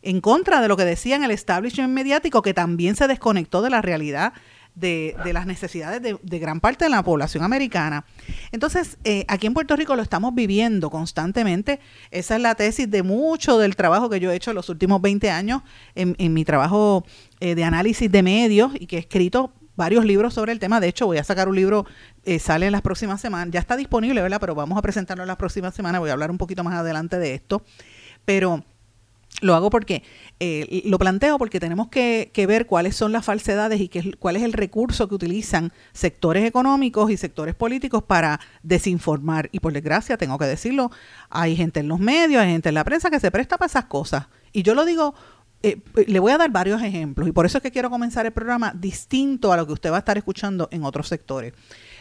En 0.03 0.21
contra 0.21 0.61
de 0.61 0.67
lo 0.67 0.77
que 0.77 0.85
decían 0.85 1.23
el 1.23 1.31
establishment 1.31 1.93
mediático, 1.93 2.43
que 2.43 2.53
también 2.53 2.95
se 2.95 3.07
desconectó 3.07 3.63
de 3.63 3.71
la 3.71 3.81
realidad 3.81 4.33
de, 4.75 5.15
las 5.33 5.45
necesidades 5.45 6.01
de, 6.01 6.39
gran 6.39 6.59
parte 6.59 6.85
de 6.85 6.89
la 6.89 7.03
población 7.03 7.43
americana. 7.43 8.05
Entonces, 8.51 8.97
eh, 9.03 9.25
aquí 9.27 9.47
en 9.47 9.53
Puerto 9.53 9.75
Rico 9.75 9.95
lo 9.95 10.01
estamos 10.01 10.33
viviendo 10.33 10.89
constantemente. 10.89 11.79
Esa 12.09 12.35
es 12.35 12.41
la 12.41 12.55
tesis 12.55 12.89
de 12.89 13.03
mucho 13.03 13.57
del 13.57 13.75
trabajo 13.75 14.09
que 14.09 14.19
yo 14.19 14.31
he 14.31 14.35
hecho 14.35 14.51
en 14.51 14.55
los 14.55 14.69
últimos 14.69 15.01
20 15.01 15.29
años 15.29 15.61
en, 15.95 16.33
mi 16.33 16.45
trabajo 16.45 17.05
eh, 17.39 17.55
de 17.55 17.63
análisis 17.63 18.11
de 18.11 18.23
medios 18.23 18.71
y 18.79 18.87
que 18.87 18.97
he 18.97 18.99
escrito 18.99 19.53
varios 19.75 20.05
libros 20.05 20.33
sobre 20.33 20.51
el 20.51 20.59
tema. 20.59 20.79
De 20.79 20.87
hecho, 20.87 21.05
voy 21.05 21.17
a 21.17 21.23
sacar 21.23 21.49
un 21.49 21.55
libro, 21.55 21.85
eh, 22.23 22.39
sale 22.39 22.65
en 22.67 22.71
las 22.71 22.81
próximas 22.81 23.19
semanas. 23.21 23.49
Ya 23.51 23.59
está 23.59 23.75
disponible, 23.75 24.21
¿verdad? 24.21 24.39
Pero 24.39 24.55
vamos 24.55 24.77
a 24.77 24.81
presentarlo 24.81 25.23
en 25.23 25.27
las 25.27 25.37
próximas 25.37 25.73
semanas. 25.73 25.99
Voy 25.99 26.09
a 26.09 26.13
hablar 26.13 26.31
un 26.31 26.37
poquito 26.37 26.63
más 26.63 26.75
adelante 26.75 27.17
de 27.17 27.33
esto. 27.33 27.63
Pero 28.25 28.63
lo 29.39 29.55
hago 29.55 29.69
porque 29.69 30.03
eh, 30.39 30.83
lo 30.85 30.99
planteo 30.99 31.37
porque 31.37 31.59
tenemos 31.59 31.87
que, 31.87 32.31
ver 32.47 32.65
cuáles 32.65 32.95
son 32.95 33.11
las 33.11 33.25
falsedades 33.25 33.79
y 33.79 33.87
qué, 33.87 34.13
cuál 34.19 34.35
es 34.35 34.43
el 34.43 34.53
recurso 34.53 35.07
que 35.07 35.15
utilizan 35.15 35.71
sectores 35.93 36.45
económicos 36.45 37.09
y 37.09 37.17
sectores 37.17 37.55
políticos 37.55 38.03
para 38.03 38.39
desinformar. 38.61 39.49
Y 39.51 39.59
por 39.59 39.73
desgracia, 39.73 40.17
tengo 40.17 40.37
que 40.37 40.45
decirlo, 40.45 40.91
hay 41.29 41.55
gente 41.55 41.79
en 41.79 41.87
los 41.87 41.99
medios, 41.99 42.41
hay 42.41 42.51
gente 42.51 42.69
en 42.69 42.75
la 42.75 42.83
prensa 42.83 43.09
que 43.09 43.19
se 43.19 43.31
presta 43.31 43.57
para 43.57 43.67
esas 43.67 43.85
cosas. 43.85 44.27
Y 44.51 44.63
yo 44.63 44.75
lo 44.75 44.85
digo, 44.85 45.15
eh, 45.63 45.79
le 46.07 46.19
voy 46.19 46.31
a 46.31 46.37
dar 46.37 46.49
varios 46.49 46.81
ejemplos 46.81 47.27
y 47.27 47.31
por 47.31 47.45
eso 47.45 47.59
es 47.59 47.61
que 47.61 47.71
quiero 47.71 47.91
comenzar 47.91 48.25
el 48.25 48.31
programa 48.31 48.73
distinto 48.75 49.53
a 49.53 49.57
lo 49.57 49.67
que 49.67 49.73
usted 49.73 49.91
va 49.91 49.97
a 49.97 49.99
estar 49.99 50.17
escuchando 50.17 50.67
en 50.71 50.83
otros 50.83 51.07
sectores. 51.07 51.53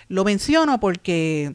Lo 0.09 0.25
menciono 0.25 0.81
porque 0.81 1.55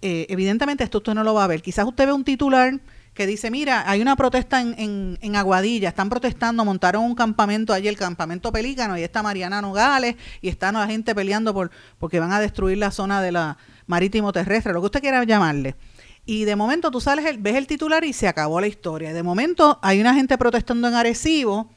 eh, 0.00 0.26
evidentemente 0.30 0.82
esto 0.82 0.98
usted 0.98 1.14
no 1.14 1.24
lo 1.24 1.34
va 1.34 1.44
a 1.44 1.46
ver. 1.46 1.60
Quizás 1.60 1.86
usted 1.86 2.06
ve 2.06 2.12
un 2.12 2.24
titular 2.24 2.80
que 3.14 3.26
dice, 3.26 3.50
mira, 3.50 3.88
hay 3.90 4.00
una 4.00 4.16
protesta 4.16 4.60
en, 4.60 5.18
en, 5.20 5.36
Aguadilla, 5.36 5.90
están 5.90 6.08
protestando, 6.08 6.64
montaron 6.64 7.04
un 7.04 7.14
campamento 7.14 7.72
allí, 7.72 7.88
el 7.88 7.96
campamento 7.96 8.50
Pelícano, 8.52 8.96
y 8.96 9.02
está 9.02 9.22
Mariana 9.22 9.60
Nogales, 9.60 10.16
y 10.40 10.48
está 10.48 10.72
la 10.72 10.86
gente 10.86 11.14
peleando 11.14 11.52
por 11.52 11.70
porque 11.98 12.20
van 12.20 12.32
a 12.32 12.40
destruir 12.40 12.78
la 12.78 12.90
zona 12.90 13.20
de 13.20 13.32
la 13.32 13.58
marítimo 13.86 14.32
terrestre, 14.32 14.72
lo 14.72 14.80
que 14.80 14.86
usted 14.86 15.00
quiera 15.00 15.22
llamarle. 15.24 15.76
Y 16.24 16.44
de 16.44 16.56
momento 16.56 16.90
tú 16.90 17.00
sales, 17.00 17.24
ves 17.42 17.56
el 17.56 17.66
titular 17.66 18.04
y 18.04 18.12
se 18.12 18.28
acabó 18.28 18.60
la 18.60 18.68
historia. 18.68 19.12
De 19.12 19.22
momento 19.22 19.78
hay 19.82 20.00
una 20.00 20.14
gente 20.14 20.38
protestando 20.38 20.88
en 20.88 20.94
Arecibo 20.94 21.70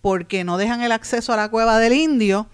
porque 0.00 0.42
no 0.42 0.56
dejan 0.56 0.80
el 0.80 0.92
acceso 0.92 1.32
a 1.34 1.36
la 1.36 1.50
cueva 1.50 1.78
del 1.78 1.92
indio 1.92 2.48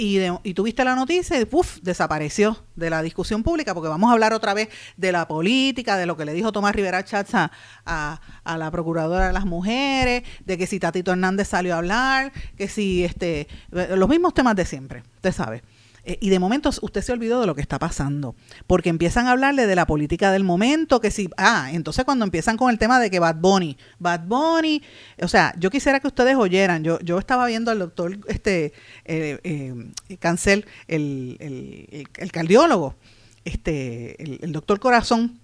y, 0.00 0.18
y 0.44 0.54
tuviste 0.54 0.82
la 0.82 0.94
noticia 0.94 1.38
y 1.38 1.44
¡puf! 1.44 1.78
desapareció 1.82 2.56
de 2.74 2.88
la 2.88 3.02
discusión 3.02 3.42
pública 3.42 3.74
porque 3.74 3.90
vamos 3.90 4.08
a 4.08 4.14
hablar 4.14 4.32
otra 4.32 4.54
vez 4.54 4.70
de 4.96 5.12
la 5.12 5.28
política, 5.28 5.98
de 5.98 6.06
lo 6.06 6.16
que 6.16 6.24
le 6.24 6.32
dijo 6.32 6.52
Tomás 6.52 6.74
Rivera 6.74 7.04
Chatza 7.04 7.50
a, 7.84 8.18
a, 8.42 8.56
la 8.56 8.70
procuradora 8.70 9.26
de 9.26 9.34
las 9.34 9.44
mujeres, 9.44 10.22
de 10.46 10.56
que 10.56 10.66
si 10.66 10.80
Tatito 10.80 11.12
Hernández 11.12 11.48
salió 11.48 11.74
a 11.74 11.78
hablar, 11.78 12.32
que 12.56 12.66
si 12.66 13.04
este 13.04 13.46
los 13.70 14.08
mismos 14.08 14.32
temas 14.32 14.56
de 14.56 14.64
siempre, 14.64 15.02
usted 15.16 15.32
sabe. 15.32 15.62
Eh, 16.04 16.18
y 16.20 16.30
de 16.30 16.38
momento 16.38 16.70
usted 16.82 17.02
se 17.02 17.12
olvidó 17.12 17.40
de 17.40 17.46
lo 17.46 17.54
que 17.54 17.60
está 17.60 17.78
pasando, 17.78 18.34
porque 18.66 18.88
empiezan 18.88 19.26
a 19.26 19.32
hablarle 19.32 19.66
de 19.66 19.74
la 19.74 19.86
política 19.86 20.32
del 20.32 20.44
momento, 20.44 21.00
que 21.00 21.10
si, 21.10 21.28
ah, 21.36 21.70
entonces 21.72 22.04
cuando 22.04 22.24
empiezan 22.24 22.56
con 22.56 22.70
el 22.70 22.78
tema 22.78 23.00
de 23.00 23.10
que 23.10 23.18
Bad 23.18 23.36
Bunny, 23.36 23.76
Bad 23.98 24.26
Bunny, 24.26 24.82
o 25.22 25.28
sea, 25.28 25.54
yo 25.58 25.70
quisiera 25.70 26.00
que 26.00 26.08
ustedes 26.08 26.36
oyeran, 26.36 26.84
yo, 26.84 26.98
yo 27.00 27.18
estaba 27.18 27.46
viendo 27.46 27.70
al 27.70 27.78
doctor 27.78 28.18
este 28.28 28.72
eh, 29.04 29.38
eh, 29.44 30.16
Cancel, 30.18 30.66
el, 30.88 31.36
el, 31.40 32.08
el, 32.16 32.32
cardiólogo, 32.32 32.94
este, 33.44 34.44
el 34.44 34.52
doctor 34.52 34.80
Corazón, 34.80 35.40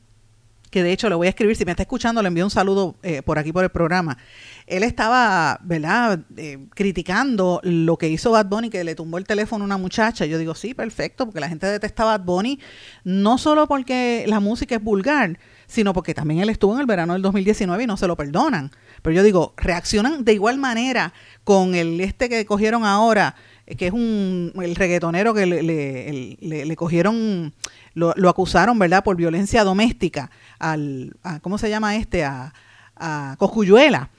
que 0.71 0.83
de 0.83 0.93
hecho 0.93 1.09
le 1.09 1.15
voy 1.15 1.27
a 1.27 1.31
escribir, 1.31 1.57
si 1.57 1.65
me 1.65 1.71
está 1.71 1.83
escuchando, 1.83 2.23
le 2.23 2.29
envío 2.29 2.45
un 2.45 2.51
saludo 2.51 2.97
eh, 3.03 3.23
por 3.23 3.39
aquí 3.39 3.53
por 3.53 3.65
el 3.65 3.71
programa. 3.71 4.19
Él 4.67 4.83
estaba, 4.83 5.61
¿verdad?, 5.63 6.21
eh, 6.37 6.59
criticando 6.75 7.61
lo 7.63 7.97
que 7.97 8.09
hizo 8.09 8.33
Bad 8.33 8.47
Bunny, 8.47 8.69
que 8.69 8.83
le 8.83 8.95
tumbó 8.95 9.19
el 9.19 9.25
teléfono 9.25 9.65
a 9.65 9.67
una 9.67 9.77
muchacha. 9.77 10.27
Yo 10.27 10.39
digo, 10.39 10.55
sí, 10.55 10.75
perfecto, 10.75 11.27
porque 11.27 11.41
la 11.41 11.49
gente 11.49 11.67
detesta 11.67 12.03
a 12.03 12.07
Bad 12.07 12.25
Bunny, 12.25 12.59
no 13.05 13.39
solo 13.39 13.69
porque 13.69 14.25
la 14.27 14.41
música 14.41 14.75
es 14.75 14.83
vulgar, 14.83 15.39
sino 15.67 15.93
porque 15.93 16.15
también 16.15 16.41
él 16.41 16.49
estuvo 16.49 16.75
en 16.75 16.81
el 16.81 16.87
verano 16.87 17.13
del 17.13 17.23
2019 17.23 17.85
y 17.85 17.87
no 17.87 17.97
se 17.97 18.07
lo 18.07 18.17
perdonan. 18.17 18.71
Pero 19.03 19.15
yo 19.15 19.23
digo, 19.23 19.55
reaccionan 19.57 20.25
de 20.25 20.33
igual 20.33 20.59
manera 20.59 21.13
con 21.45 21.75
el 21.75 22.01
este 22.01 22.29
que 22.29 22.45
cogieron 22.47 22.85
ahora, 22.85 23.35
que 23.77 23.89
es 23.89 23.93
un 23.93 24.53
el 24.63 24.77
reggaetonero 24.77 25.35
que 25.35 25.47
le, 25.47 25.63
le, 25.63 26.65
le, 26.65 26.77
cogieron, 26.77 27.53
lo, 27.95 28.15
lo, 28.17 28.29
acusaron, 28.29 28.79
¿verdad?, 28.79 29.03
por 29.03 29.17
violencia 29.17 29.65
doméstica 29.65 30.31
al, 30.59 31.17
¿cómo 31.43 31.59
se 31.59 31.71
llama 31.71 31.97
este? 31.97 32.25
A, 32.25 32.53
a 32.97 33.37
Coscuyuela. 33.39 34.11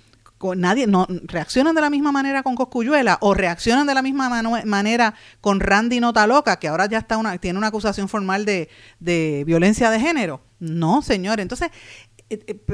Nadie, 0.56 0.86
no, 0.86 1.08
reaccionan 1.24 1.74
de 1.74 1.82
la 1.82 1.90
misma 1.90 2.12
manera 2.12 2.44
con 2.44 2.56
Coscuyuela 2.56 3.18
o 3.22 3.34
reaccionan 3.34 3.88
de 3.88 3.96
la 3.96 4.04
misma 4.04 4.30
manera 4.66 5.16
con 5.42 5.60
Randy 5.60 6.00
Nota 6.00 6.28
Loca, 6.28 6.60
que 6.60 6.68
ahora 6.68 6.86
ya 6.86 7.00
está 7.00 7.18
una, 7.18 7.36
tiene 7.40 7.58
una 7.58 7.68
acusación 7.68 8.08
formal 8.08 8.46
de, 8.46 8.70
de 9.00 9.44
violencia 9.48 9.90
de 9.90 10.00
género. 10.00 10.42
No, 10.60 11.02
señor. 11.02 11.40
Entonces, 11.40 11.72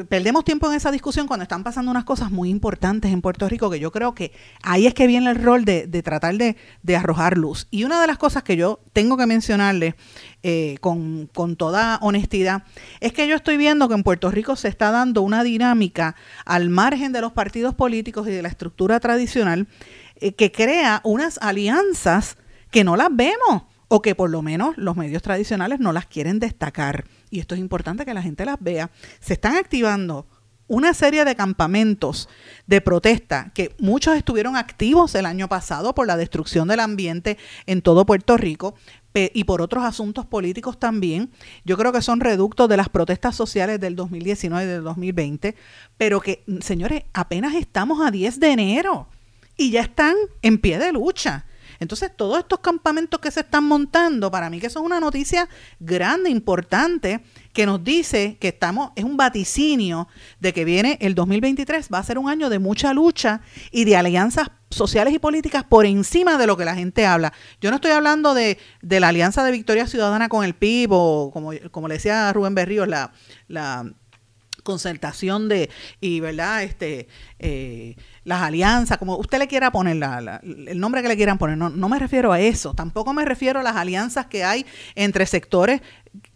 perdemos 0.10 0.44
tiempo 0.44 0.68
en 0.68 0.76
esa 0.76 0.90
discusión 0.90 1.28
cuando 1.28 1.44
están 1.44 1.64
pasando 1.64 1.92
unas 1.92 2.06
cosas 2.06 2.32
muy 2.32 2.50
importantes 2.50 3.12
en 3.12 3.22
Puerto 3.22 3.48
Rico 3.48 3.70
que 3.70 3.80
yo 3.80 3.92
creo 3.92 4.16
que 4.16 4.32
ahí 4.64 4.88
es 4.88 4.96
que 4.96 5.06
viene 5.06 5.30
el 5.30 5.36
rol 5.36 5.64
de, 5.64 5.88
tratar 6.04 6.36
de, 6.36 6.56
arrojar 6.96 7.38
luz. 7.38 7.68
Y 7.70 7.84
una 7.84 8.02
de 8.02 8.08
las 8.08 8.18
cosas 8.18 8.42
que 8.42 8.58
yo 8.58 8.80
tengo 8.94 9.16
que 9.16 9.28
mencionarle 9.28 9.96
eh, 10.42 10.78
con, 10.82 11.30
toda 11.58 12.00
honestidad 12.02 12.64
es 13.00 13.14
que 13.14 13.28
yo 13.28 13.36
estoy 13.36 13.58
viendo 13.58 13.88
que 13.88 13.94
en 13.94 14.04
Puerto 14.04 14.32
Rico 14.32 14.56
se 14.56 14.70
está 14.70 14.90
dando 14.90 15.22
una 15.22 15.44
dinámica 15.44 16.16
al 16.46 16.70
margen 16.70 17.12
de 17.12 17.22
los 17.22 17.32
partidos 17.32 17.76
políticos 17.76 18.28
y 18.28 18.32
de 18.32 18.42
la 18.42 18.48
estructura 18.48 19.00
tradicional 19.00 19.68
que 20.38 20.52
crea 20.52 21.02
unas 21.04 21.38
alianzas 21.40 22.38
que 22.72 22.84
no 22.84 22.96
las 22.96 23.10
vemos 23.12 23.64
o 23.88 24.02
que 24.02 24.16
por 24.16 24.32
lo 24.32 24.42
menos 24.42 24.76
los 24.78 24.96
medios 24.96 25.22
tradicionales 25.22 25.80
no 25.80 25.94
las 25.94 26.08
quieren 26.08 26.40
destacar 26.40 27.06
y 27.34 27.40
esto 27.40 27.56
es 27.56 27.62
importante 27.62 28.06
que 28.06 28.14
la 28.14 28.22
gente 28.22 28.46
las 28.46 28.58
vea, 28.60 28.92
se 29.20 29.34
están 29.34 29.56
activando 29.56 30.28
una 30.68 30.94
serie 30.94 31.26
de 31.26 31.36
campamentos 31.36 32.30
de 32.68 32.80
protesta 32.80 33.52
que 33.56 33.76
muchos 33.80 34.16
estuvieron 34.16 34.56
activos 34.56 35.16
el 35.16 35.26
año 35.26 35.50
pasado 35.50 35.96
por 35.96 36.06
la 36.06 36.16
destrucción 36.16 36.68
del 36.68 36.80
ambiente 36.80 37.40
en 37.66 37.82
todo 37.82 38.06
Puerto 38.06 38.38
Rico 38.38 38.76
y 39.16 39.44
por 39.46 39.64
otros 39.64 39.84
asuntos 39.84 40.28
políticos 40.28 40.80
también. 40.80 41.32
Yo 41.66 41.76
creo 41.76 41.92
que 41.92 42.04
son 42.04 42.20
reductos 42.20 42.70
de 42.70 42.78
las 42.78 42.90
protestas 42.90 43.36
sociales 43.36 43.80
del 43.80 43.96
2019 43.96 44.64
y 44.64 44.68
del 44.68 44.84
2020, 44.84 45.56
pero 45.98 46.22
que, 46.22 46.44
señores, 46.62 47.04
apenas 47.14 47.56
estamos 47.56 48.06
a 48.06 48.12
10 48.12 48.40
de 48.40 48.52
enero 48.52 49.08
y 49.58 49.72
ya 49.72 49.82
están 49.82 50.16
en 50.44 50.60
pie 50.60 50.78
de 50.78 50.92
lucha. 50.92 51.46
Entonces, 51.80 52.12
todos 52.16 52.40
estos 52.40 52.60
campamentos 52.60 53.20
que 53.20 53.32
se 53.32 53.42
están 53.42 53.66
montando, 53.66 54.32
para 54.32 54.50
mí 54.50 54.60
que 54.60 54.68
eso 54.68 54.80
es 54.80 54.86
una 54.86 55.00
noticia 55.00 55.48
grande, 55.80 56.30
importante, 56.30 57.24
que 57.54 57.66
nos 57.66 57.84
dice 57.84 58.38
que 58.40 58.50
estamos, 58.50 58.92
es 58.96 59.04
un 59.04 59.18
vaticinio 59.18 60.08
de 60.40 60.54
que 60.54 60.66
viene 60.66 60.98
el 61.02 61.16
2023, 61.16 61.90
va 61.94 62.00
a 62.00 62.04
ser 62.04 62.18
un 62.18 62.30
año 62.30 62.50
de 62.50 62.60
mucha 62.60 62.94
lucha 62.94 63.42
y 63.72 63.86
de 63.86 63.96
alianzas 63.96 64.50
sociales 64.70 65.14
y 65.14 65.20
políticas 65.20 65.64
por 65.64 65.86
encima 65.86 66.38
de 66.38 66.48
lo 66.48 66.58
que 66.58 66.66
la 66.66 66.76
gente 66.76 67.06
habla. 67.06 67.32
Yo 67.62 67.70
no 67.70 67.76
estoy 67.76 67.92
hablando 67.92 68.34
de, 68.34 68.58
la 68.82 69.10
alianza 69.10 69.44
de 69.44 69.52
Victoria 69.52 69.88
Ciudadana 69.88 70.30
con 70.30 70.44
el 70.44 70.56
PIB 70.56 70.92
o 70.92 71.32
como, 71.32 71.88
le 71.88 71.94
decía 71.94 72.34
Rubén 72.34 72.56
Berrío, 72.56 72.86
la, 72.86 73.14
la 73.48 73.86
concertación 74.64 75.50
de 75.50 75.70
y 76.02 76.20
verdad 76.20 76.64
este 76.64 77.08
eh, 77.40 77.96
las 78.24 78.42
alianzas 78.42 78.98
como 78.98 79.18
usted 79.18 79.40
le 79.40 79.48
quiera 79.48 79.72
poner 79.72 79.98
la, 79.98 80.42
el 80.44 80.80
nombre 80.80 81.02
que 81.02 81.08
le 81.08 81.16
quieran 81.16 81.38
poner 81.38 81.58
no, 81.58 81.70
no 81.70 81.90
me 81.90 82.00
refiero 82.00 82.32
a 82.32 82.40
eso 82.40 82.74
tampoco 82.74 83.14
me 83.14 83.26
refiero 83.26 83.60
a 83.60 83.64
las 83.64 83.76
alianzas 83.76 84.28
que 84.28 84.44
hay 84.44 84.66
entre 84.96 85.26
sectores 85.26 85.82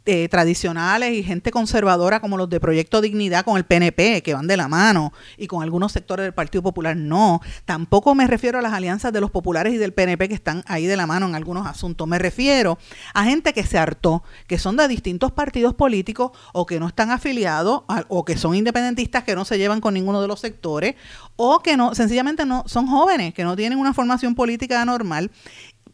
eh, 0.10 0.30
tradicionales 0.30 1.14
y 1.14 1.22
gente 1.22 1.52
conservadora 1.52 2.22
como 2.22 2.38
los 2.38 2.50
de 2.50 2.62
Proyecto 2.62 3.02
Dignidad 3.02 3.44
con 3.44 3.58
el 3.58 3.66
PNP, 3.66 4.24
que 4.24 4.34
van 4.34 4.48
de 4.48 4.56
la 4.56 4.70
mano, 4.70 5.12
y 5.38 5.48
con 5.48 5.64
algunos 5.64 5.92
sectores 5.92 6.24
del 6.24 6.34
Partido 6.34 6.62
Popular, 6.64 6.96
no. 6.96 7.42
Tampoco 7.66 8.16
me 8.16 8.26
refiero 8.26 8.58
a 8.58 8.62
las 8.62 8.72
alianzas 8.72 9.12
de 9.12 9.20
los 9.20 9.32
populares 9.32 9.74
y 9.74 9.78
del 9.78 9.94
PNP 9.94 10.30
que 10.30 10.34
están 10.34 10.64
ahí 10.66 10.86
de 10.86 10.96
la 10.96 11.08
mano 11.08 11.28
en 11.28 11.36
algunos 11.36 11.68
asuntos. 11.68 12.08
Me 12.08 12.20
refiero 12.20 12.78
a 13.14 13.26
gente 13.26 13.52
que 13.52 13.64
se 13.64 13.78
hartó, 13.78 14.24
que 14.48 14.58
son 14.58 14.78
de 14.78 14.88
distintos 14.88 15.34
partidos 15.34 15.74
políticos 15.74 16.32
o 16.54 16.66
que 16.66 16.80
no 16.80 16.88
están 16.88 17.12
afiliados 17.12 17.84
o 18.08 18.24
que 18.24 18.38
son 18.38 18.56
independentistas 18.56 19.26
que 19.26 19.36
no 19.36 19.44
se 19.44 19.58
llevan 19.58 19.82
con 19.82 19.94
ninguno 19.94 20.22
de 20.22 20.30
los 20.30 20.40
sectores 20.40 20.96
o 21.36 21.60
que 21.60 21.76
no 21.76 21.96
sencillamente 21.96 22.46
no 22.46 22.64
son 22.66 22.88
jóvenes, 22.88 23.34
que 23.34 23.44
no 23.44 23.58
tienen 23.58 23.78
una 23.78 23.94
formación 23.94 24.36
política 24.36 24.86
normal 24.86 25.32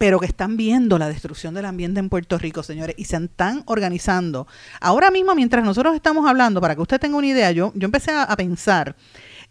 pero 0.03 0.19
que 0.19 0.25
están 0.25 0.57
viendo 0.57 0.97
la 0.97 1.07
destrucción 1.07 1.53
del 1.53 1.63
ambiente 1.63 2.01
en 2.01 2.09
Puerto 2.09 2.37
Rico, 2.37 2.61
señores, 2.61 2.93
y 2.97 3.05
se 3.05 3.15
están 3.15 3.63
organizando. 3.67 4.47
Ahora 4.81 5.09
mismo, 5.11 5.33
mientras 5.33 5.63
nosotros 5.63 5.95
estamos 5.95 6.29
hablando, 6.29 6.59
para 6.59 6.75
que 6.75 6.81
usted 6.81 6.99
tenga 6.99 7.15
una 7.15 7.27
idea, 7.27 7.51
yo, 7.51 7.71
yo 7.73 7.85
empecé 7.85 8.11
a, 8.11 8.35
pensar 8.35 8.97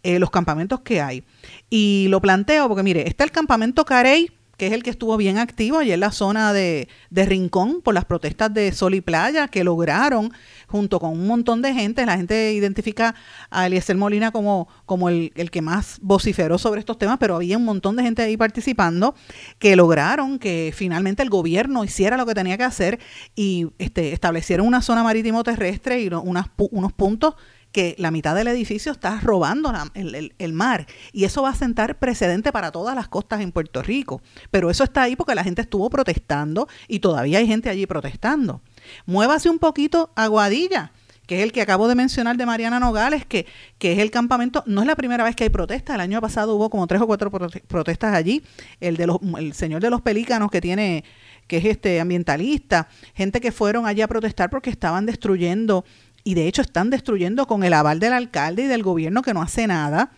eh, 0.03 0.19
los 0.19 0.29
campamentos 0.29 0.81
que 0.81 1.01
hay. 1.01 1.23
Y 1.71 2.05
lo 2.09 2.21
planteo 2.21 2.67
porque, 2.67 2.83
mire, 2.83 3.07
está 3.07 3.23
el 3.23 3.31
campamento 3.31 3.83
Carey, 3.83 4.29
que 4.57 4.67
es 4.67 4.73
el 4.73 4.83
que 4.83 4.89
estuvo 4.89 5.17
bien 5.17 5.37
activo 5.37 5.79
allí 5.79 5.91
en 5.91 5.99
la 5.99 6.11
zona 6.11 6.53
de, 6.53 6.87
de, 7.09 7.25
Rincón 7.25 7.81
por 7.81 7.93
las 7.93 8.05
protestas 8.05 8.53
de 8.53 8.71
Sol 8.71 8.93
y 8.93 9.01
Playa, 9.01 9.47
que 9.47 9.63
lograron, 9.63 10.31
junto 10.67 10.99
con 10.99 11.11
un 11.11 11.27
montón 11.27 11.61
de 11.61 11.73
gente, 11.73 12.05
la 12.05 12.17
gente 12.17 12.53
identifica 12.53 13.15
a 13.49 13.65
Eliezer 13.65 13.97
Molina 13.97 14.31
como, 14.31 14.67
como 14.85 15.09
el, 15.09 15.31
el, 15.35 15.49
que 15.49 15.61
más 15.61 15.97
vociferó 16.01 16.57
sobre 16.57 16.79
estos 16.79 16.97
temas, 16.97 17.17
pero 17.19 17.35
había 17.35 17.57
un 17.57 17.65
montón 17.65 17.95
de 17.95 18.03
gente 18.03 18.21
ahí 18.21 18.37
participando, 18.37 19.15
que 19.57 19.75
lograron 19.75 20.37
que 20.37 20.71
finalmente 20.75 21.23
el 21.23 21.29
gobierno 21.29 21.83
hiciera 21.83 22.17
lo 22.17 22.25
que 22.25 22.35
tenía 22.35 22.57
que 22.57 22.63
hacer 22.63 22.99
y 23.35 23.69
este, 23.79 24.13
establecieron 24.13 24.67
una 24.67 24.81
zona 24.81 25.03
marítimo 25.03 25.43
terrestre 25.43 26.01
y 26.01 26.07
unas, 26.07 26.47
unos 26.57 26.93
puntos 26.93 27.35
que 27.73 27.95
la 27.97 28.11
mitad 28.11 28.35
del 28.35 28.47
edificio 28.47 28.91
está 28.91 29.19
robando 29.19 29.73
el, 29.95 30.53
mar. 30.53 30.85
Y 31.11 31.25
eso 31.25 31.41
va 31.41 31.49
a 31.49 31.55
sentar 31.55 31.97
precedente 31.99 32.53
para 32.53 32.71
todas 32.71 32.95
las 32.95 33.09
costas 33.09 33.41
en 33.41 33.51
Puerto 33.51 33.81
Rico. 33.81 34.21
Pero 34.51 34.69
eso 34.69 34.85
está 34.85 35.01
ahí 35.01 35.17
porque 35.17 35.35
la 35.35 35.43
gente 35.43 35.63
estuvo 35.63 35.89
protestando 35.89 36.69
y 36.87 36.99
todavía 36.99 37.39
hay 37.39 37.47
gente 37.47 37.69
allí 37.69 37.85
protestando. 37.85 38.61
Muévase 39.05 39.49
un 39.49 39.59
poquito 39.59 40.11
a 40.15 40.27
Guadilla 40.27 40.93
que 41.25 41.37
es 41.37 41.43
el 41.43 41.53
que 41.53 41.61
acabo 41.61 41.87
de 41.87 41.95
mencionar 41.95 42.35
de 42.35 42.45
Mariana 42.45 42.81
Nogales, 42.81 43.25
que, 43.25 43.45
que 43.77 43.93
es 43.93 43.99
el 43.99 44.11
campamento, 44.11 44.61
no 44.67 44.81
es 44.81 44.87
la 44.87 44.97
primera 44.97 45.23
vez 45.23 45.37
que 45.37 45.45
hay 45.45 45.49
protestas, 45.49 45.95
el 45.95 46.01
año 46.01 46.19
pasado 46.19 46.53
hubo 46.53 46.69
como 46.69 46.85
tres 46.85 47.01
o 47.01 47.07
cuatro 47.07 47.31
protestas 47.31 48.13
allí, 48.13 48.43
el 48.81 48.97
de 48.97 49.07
los, 49.07 49.19
el 49.39 49.53
señor 49.53 49.81
de 49.81 49.89
los 49.89 50.01
pelícanos 50.01 50.51
que 50.51 50.59
tiene, 50.59 51.05
que 51.47 51.57
es 51.57 51.65
este 51.65 52.01
ambientalista, 52.01 52.89
gente 53.13 53.39
que 53.39 53.53
fueron 53.53 53.85
allí 53.85 54.01
a 54.01 54.07
protestar 54.09 54.49
porque 54.49 54.69
estaban 54.69 55.05
destruyendo 55.05 55.85
y 56.23 56.33
de 56.35 56.47
hecho 56.47 56.61
están 56.61 56.89
destruyendo 56.89 57.47
con 57.47 57.63
el 57.63 57.73
aval 57.73 57.99
del 57.99 58.13
alcalde 58.13 58.63
y 58.63 58.67
del 58.67 58.83
gobierno 58.83 59.21
que 59.21 59.33
no 59.33 59.41
hace 59.41 59.67
nada, 59.67 60.11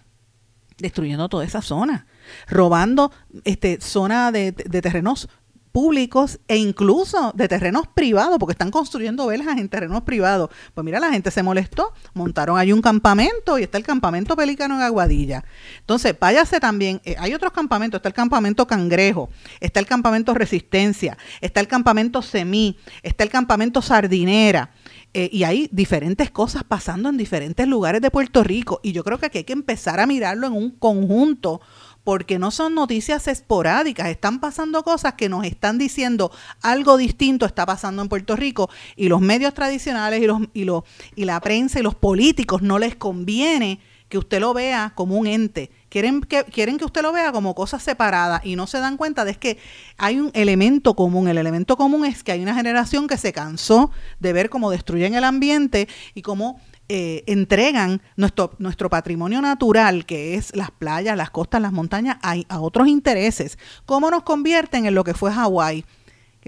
destruyendo 0.77 1.29
toda 1.29 1.45
esa 1.45 1.61
zona, 1.61 2.05
robando 2.47 3.11
este, 3.43 3.79
zona 3.81 4.31
de, 4.31 4.51
terrenos 4.51 5.29
públicos 5.71 6.39
e 6.47 6.55
incluso 6.55 7.33
de 7.35 7.49
terrenos 7.49 7.85
privados, 7.93 8.37
porque 8.39 8.53
están 8.53 8.71
construyendo 8.71 9.27
velas 9.27 9.57
en 9.57 9.67
terrenos 9.67 10.03
privados. 10.03 10.49
Pues 10.73 10.85
mira, 10.85 11.01
la 11.01 11.11
gente 11.11 11.31
se 11.31 11.43
molestó, 11.43 11.93
montaron 12.13 12.57
ahí 12.57 12.71
un 12.71 12.81
campamento 12.81 13.59
y 13.59 13.63
está 13.63 13.77
el 13.77 13.83
campamento 13.83 14.37
Pelícano 14.37 14.75
en 14.75 14.81
Aguadilla. 14.83 15.43
Entonces, 15.79 16.15
váyase 16.17 16.61
también, 16.61 17.01
eh, 17.03 17.15
hay 17.19 17.33
otros 17.33 17.51
campamentos, 17.51 17.99
está 17.99 18.07
el 18.07 18.15
campamento 18.15 18.65
Cangrejo, 18.65 19.29
está 19.59 19.81
el 19.81 19.85
campamento 19.85 20.33
Resistencia, 20.33 21.17
está 21.41 21.59
el 21.59 21.67
campamento 21.67 22.21
Semí, 22.21 22.77
está 23.03 23.25
el 23.25 23.29
campamento 23.29 23.81
Sardinera. 23.81 24.71
Eh, 25.17 25.29
y 25.31 25.45
hay 25.45 25.69
diferentes 25.71 26.29
cosas 26.29 26.65
pasando 26.65 27.07
en 27.07 27.15
diferentes 27.15 27.65
lugares 27.65 28.01
de 28.01 28.11
Puerto 28.11 28.43
Rico. 28.43 28.81
Y 28.83 28.91
yo 28.91 29.01
creo 29.05 29.17
que 29.17 29.27
aquí 29.27 29.37
hay 29.37 29.43
que 29.45 29.53
empezar 29.53 30.01
a 30.01 30.05
mirarlo 30.05 30.45
en 30.47 30.51
un 30.51 30.71
conjunto 30.71 31.61
porque 32.03 32.37
no 32.37 32.51
son 32.51 32.75
noticias 32.75 33.29
esporádicas, 33.29 34.09
están 34.09 34.41
pasando 34.41 34.83
cosas 34.83 35.13
que 35.13 35.29
nos 35.29 35.45
están 35.45 35.77
diciendo 35.77 36.31
algo 36.61 36.97
distinto 36.97 37.45
está 37.45 37.65
pasando 37.65 38.01
en 38.01 38.09
Puerto 38.09 38.35
Rico 38.35 38.69
y 38.97 39.07
los 39.07 39.21
medios 39.21 39.53
tradicionales 39.53 40.21
y, 40.21 40.27
los, 40.27 40.41
y, 40.53 40.65
los, 40.65 40.83
y 41.15 41.23
la 41.23 41.39
prensa 41.39 41.79
y 41.79 41.83
los 41.83 41.95
políticos 41.95 42.61
no 42.61 42.77
les 42.77 42.97
conviene 42.97 43.79
que 44.15 44.19
usted 44.19 44.39
lo 44.39 44.53
vea 44.53 44.93
como 44.95 45.17
un 45.17 45.27
ente. 45.27 45.71
Quieren 45.89 46.21
que, 46.21 46.45
quieren 46.45 46.77
que 46.77 46.85
usted 46.85 47.01
lo 47.01 47.11
vea 47.11 47.33
como 47.33 47.53
cosas 47.53 47.83
separadas 47.83 48.45
y 48.45 48.55
no 48.55 48.65
se 48.65 48.79
dan 48.79 48.95
cuenta 48.95 49.25
de 49.25 49.35
que 49.35 49.57
hay 49.97 50.21
un 50.21 50.31
elemento 50.33 50.93
común. 50.93 51.27
El 51.27 51.37
elemento 51.37 51.75
común 51.75 52.05
es 52.05 52.23
que 52.23 52.31
hay 52.31 52.41
una 52.41 52.55
generación 52.55 53.07
que 53.07 53.17
se 53.17 53.33
cansó 53.33 53.91
de 54.21 54.31
ver 54.31 54.49
cómo 54.49 54.71
destruyen 54.71 55.15
el 55.15 55.25
ambiente 55.25 55.89
y 56.13 56.21
cómo 56.21 56.61
eh, 56.87 57.25
entregan 57.27 58.01
nuestro, 58.15 58.55
nuestro 58.57 58.89
patrimonio 58.89 59.41
natural, 59.41 60.05
que 60.05 60.35
es 60.35 60.55
las 60.55 60.71
playas, 60.71 61.17
las 61.17 61.29
costas, 61.29 61.61
las 61.61 61.73
montañas, 61.73 62.15
a, 62.21 62.35
a 62.47 62.61
otros 62.61 62.87
intereses. 62.87 63.59
¿Cómo 63.85 64.09
nos 64.09 64.23
convierten 64.23 64.85
en 64.85 64.95
lo 64.95 65.03
que 65.03 65.13
fue 65.13 65.33
Hawái? 65.33 65.83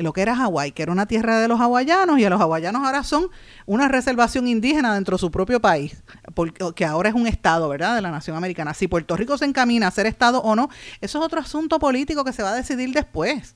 Lo 0.04 0.14
que 0.14 0.22
era 0.22 0.36
Hawái, 0.36 0.72
que 0.72 0.84
era 0.84 0.92
una 0.92 1.08
tierra 1.08 1.40
de 1.40 1.48
los 1.48 1.60
hawaianos, 1.60 2.20
y 2.20 2.26
a 2.26 2.30
los 2.30 2.40
hawaianos 2.40 2.86
ahora 2.86 3.04
son 3.04 3.30
una 3.66 3.88
reservación 3.88 4.48
indígena 4.48 4.94
dentro 4.94 5.18
de 5.18 5.20
su 5.20 5.32
propio 5.32 5.60
país, 5.60 6.04
porque, 6.34 6.64
que 6.76 6.86
ahora 6.86 7.10
es 7.10 7.16
un 7.16 7.28
estado, 7.28 7.68
¿verdad?, 7.70 7.96
de 7.96 8.02
la 8.02 8.12
nación 8.12 8.38
americana. 8.38 8.74
Si 8.74 8.88
Puerto 8.88 9.18
Rico 9.18 9.38
se 9.38 9.46
encamina 9.46 9.88
a 9.88 9.92
ser 9.92 10.06
estado 10.06 10.42
o 10.42 10.56
no, 10.56 10.70
eso 11.02 11.20
es 11.20 11.26
otro 11.26 11.40
asunto 11.40 11.80
político 11.80 12.24
que 12.24 12.34
se 12.34 12.44
va 12.44 12.52
a 12.52 12.56
decidir 12.56 12.92
después. 12.92 13.56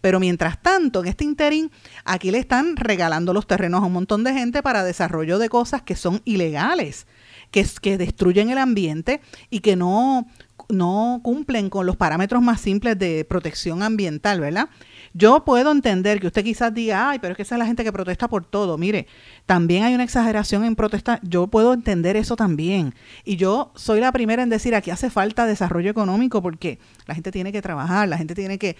Pero 0.00 0.20
mientras 0.20 0.62
tanto, 0.62 1.00
en 1.00 1.08
este 1.08 1.24
interín, 1.24 1.70
aquí 2.04 2.30
le 2.30 2.38
están 2.38 2.76
regalando 2.76 3.32
los 3.32 3.46
terrenos 3.46 3.82
a 3.82 3.86
un 3.86 3.92
montón 3.92 4.24
de 4.24 4.32
gente 4.32 4.62
para 4.62 4.84
desarrollo 4.84 5.38
de 5.38 5.48
cosas 5.48 5.82
que 5.82 5.96
son 5.96 6.22
ilegales, 6.24 7.06
que, 7.50 7.66
que 7.80 7.98
destruyen 7.98 8.50
el 8.50 8.58
ambiente 8.58 9.20
y 9.50 9.60
que 9.60 9.76
no, 9.76 10.26
no 10.68 11.20
cumplen 11.22 11.70
con 11.70 11.86
los 11.86 11.96
parámetros 11.96 12.42
más 12.42 12.60
simples 12.60 12.98
de 12.98 13.24
protección 13.24 13.82
ambiental, 13.82 14.40
¿verdad? 14.40 14.68
Yo 15.14 15.44
puedo 15.44 15.72
entender 15.72 16.20
que 16.20 16.26
usted 16.26 16.42
quizás 16.42 16.72
diga, 16.72 17.10
ay, 17.10 17.18
pero 17.18 17.32
es 17.32 17.36
que 17.36 17.42
esa 17.42 17.56
es 17.56 17.58
la 17.58 17.66
gente 17.66 17.84
que 17.84 17.92
protesta 17.92 18.28
por 18.28 18.46
todo. 18.46 18.78
Mire, 18.78 19.06
también 19.44 19.84
hay 19.84 19.94
una 19.94 20.04
exageración 20.04 20.64
en 20.64 20.74
protesta. 20.74 21.20
Yo 21.22 21.48
puedo 21.48 21.74
entender 21.74 22.16
eso 22.16 22.34
también. 22.34 22.94
Y 23.24 23.36
yo 23.36 23.72
soy 23.74 24.00
la 24.00 24.10
primera 24.12 24.42
en 24.42 24.48
decir, 24.48 24.74
aquí 24.74 24.90
hace 24.90 25.10
falta 25.10 25.44
desarrollo 25.46 25.90
económico 25.90 26.40
porque 26.40 26.78
la 27.06 27.14
gente 27.14 27.30
tiene 27.30 27.52
que 27.52 27.60
trabajar, 27.60 28.08
la 28.08 28.16
gente 28.16 28.34
tiene 28.34 28.58
que, 28.58 28.76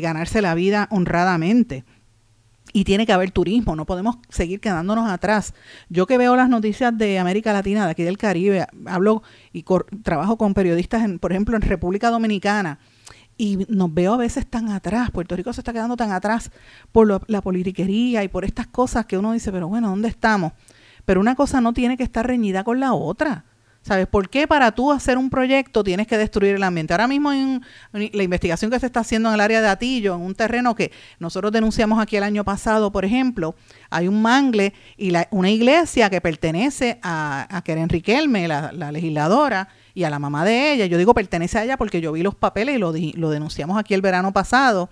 ganarse 0.00 0.42
la 0.42 0.54
vida 0.54 0.88
honradamente 0.90 1.84
y 2.72 2.84
tiene 2.84 3.04
que 3.04 3.12
haber 3.12 3.32
turismo, 3.32 3.74
no 3.74 3.84
podemos 3.84 4.18
seguir 4.28 4.60
quedándonos 4.60 5.10
atrás. 5.10 5.54
Yo 5.88 6.06
que 6.06 6.18
veo 6.18 6.36
las 6.36 6.48
noticias 6.48 6.96
de 6.96 7.18
América 7.18 7.52
Latina, 7.52 7.84
de 7.84 7.90
aquí 7.90 8.02
del 8.04 8.18
Caribe, 8.18 8.66
hablo 8.86 9.22
y 9.52 9.64
trabajo 10.02 10.36
con 10.36 10.54
periodistas, 10.54 11.02
en, 11.02 11.18
por 11.18 11.32
ejemplo, 11.32 11.56
en 11.56 11.62
República 11.62 12.10
Dominicana, 12.10 12.78
y 13.40 13.64
nos 13.70 13.94
veo 13.94 14.12
a 14.12 14.16
veces 14.18 14.44
tan 14.44 14.68
atrás, 14.68 15.10
Puerto 15.10 15.34
Rico 15.34 15.50
se 15.54 15.62
está 15.62 15.72
quedando 15.72 15.96
tan 15.96 16.12
atrás 16.12 16.50
por 16.92 17.22
la 17.26 17.40
politiquería 17.40 18.22
y 18.22 18.28
por 18.28 18.44
estas 18.44 18.66
cosas 18.66 19.06
que 19.06 19.16
uno 19.16 19.32
dice, 19.32 19.50
pero 19.50 19.66
bueno, 19.66 19.88
¿dónde 19.88 20.08
estamos? 20.08 20.52
Pero 21.06 21.20
una 21.20 21.34
cosa 21.34 21.62
no 21.62 21.72
tiene 21.72 21.96
que 21.96 22.02
estar 22.02 22.26
reñida 22.26 22.64
con 22.64 22.80
la 22.80 22.92
otra. 22.92 23.46
¿Sabes 23.80 24.06
por 24.08 24.28
qué 24.28 24.46
para 24.46 24.72
tú 24.72 24.92
hacer 24.92 25.16
un 25.16 25.30
proyecto 25.30 25.82
tienes 25.82 26.06
que 26.06 26.18
destruir 26.18 26.54
el 26.54 26.62
ambiente? 26.62 26.92
Ahora 26.92 27.08
mismo 27.08 27.32
la 27.92 28.22
investigación 28.22 28.70
que 28.70 28.78
se 28.78 28.84
está 28.84 29.00
haciendo 29.00 29.30
en 29.30 29.36
el 29.36 29.40
área 29.40 29.62
de 29.62 29.68
Atillo, 29.68 30.16
en 30.16 30.20
un 30.20 30.34
terreno 30.34 30.74
que 30.74 30.92
nosotros 31.18 31.50
denunciamos 31.50 31.98
aquí 31.98 32.16
el 32.16 32.24
año 32.24 32.44
pasado, 32.44 32.92
por 32.92 33.06
ejemplo, 33.06 33.54
hay 33.88 34.06
un 34.06 34.20
mangle 34.20 34.74
y 34.98 35.12
la, 35.12 35.28
una 35.30 35.48
iglesia 35.48 36.10
que 36.10 36.20
pertenece 36.20 36.98
a, 37.02 37.56
a 37.56 37.62
Keren 37.62 37.88
la, 38.48 38.92
legisladora, 38.92 39.68
y 39.94 40.04
a 40.04 40.10
la 40.10 40.18
mamá 40.18 40.44
de 40.44 40.72
ella. 40.72 40.86
Yo 40.86 40.98
digo 40.98 41.14
pertenece 41.14 41.58
a 41.58 41.64
ella 41.64 41.76
porque 41.76 42.00
yo 42.00 42.12
vi 42.12 42.22
los 42.22 42.34
papeles 42.34 42.76
y 42.76 42.78
lo, 42.78 42.92
lo 42.92 43.30
denunciamos 43.30 43.78
aquí 43.78 43.94
el 43.94 44.02
verano 44.02 44.32
pasado. 44.32 44.90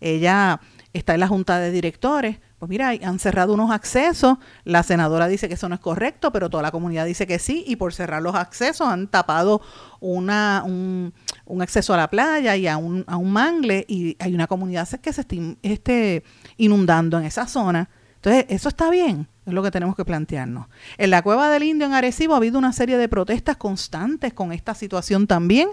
Ella 0.00 0.60
está 0.92 1.14
en 1.14 1.20
la 1.20 1.28
junta 1.28 1.58
de 1.58 1.70
directores 1.70 2.38
pues 2.58 2.70
mira, 2.70 2.94
han 3.02 3.18
cerrado 3.18 3.52
unos 3.52 3.70
accesos, 3.70 4.38
la 4.64 4.82
senadora 4.82 5.28
dice 5.28 5.46
que 5.46 5.54
eso 5.54 5.68
no 5.68 5.74
es 5.74 5.80
correcto, 5.80 6.32
pero 6.32 6.48
toda 6.48 6.62
la 6.62 6.70
comunidad 6.70 7.04
dice 7.04 7.26
que 7.26 7.38
sí, 7.38 7.64
y 7.66 7.76
por 7.76 7.92
cerrar 7.92 8.22
los 8.22 8.34
accesos 8.34 8.88
han 8.88 9.08
tapado 9.08 9.60
una, 10.00 10.62
un, 10.64 11.12
un 11.44 11.62
acceso 11.62 11.92
a 11.92 11.98
la 11.98 12.08
playa 12.08 12.56
y 12.56 12.66
a 12.66 12.78
un, 12.78 13.04
a 13.08 13.18
un 13.18 13.30
mangle, 13.30 13.84
y 13.88 14.16
hay 14.18 14.34
una 14.34 14.46
comunidad 14.46 14.88
que 15.00 15.12
se 15.12 15.20
está 15.20 15.36
este, 15.62 16.24
inundando 16.56 17.18
en 17.18 17.26
esa 17.26 17.46
zona. 17.46 17.90
Entonces, 18.16 18.46
eso 18.48 18.70
está 18.70 18.88
bien, 18.88 19.28
es 19.46 19.52
lo 19.52 19.62
que 19.62 19.70
tenemos 19.70 19.96
que 19.96 20.04
plantearnos. 20.04 20.66
En 20.98 21.10
la 21.10 21.22
cueva 21.22 21.50
del 21.50 21.62
Indio 21.62 21.86
en 21.86 21.94
Arecibo 21.94 22.34
ha 22.34 22.38
habido 22.38 22.58
una 22.58 22.72
serie 22.72 22.98
de 22.98 23.08
protestas 23.08 23.56
constantes 23.56 24.32
con 24.32 24.52
esta 24.52 24.74
situación 24.74 25.26
también, 25.26 25.68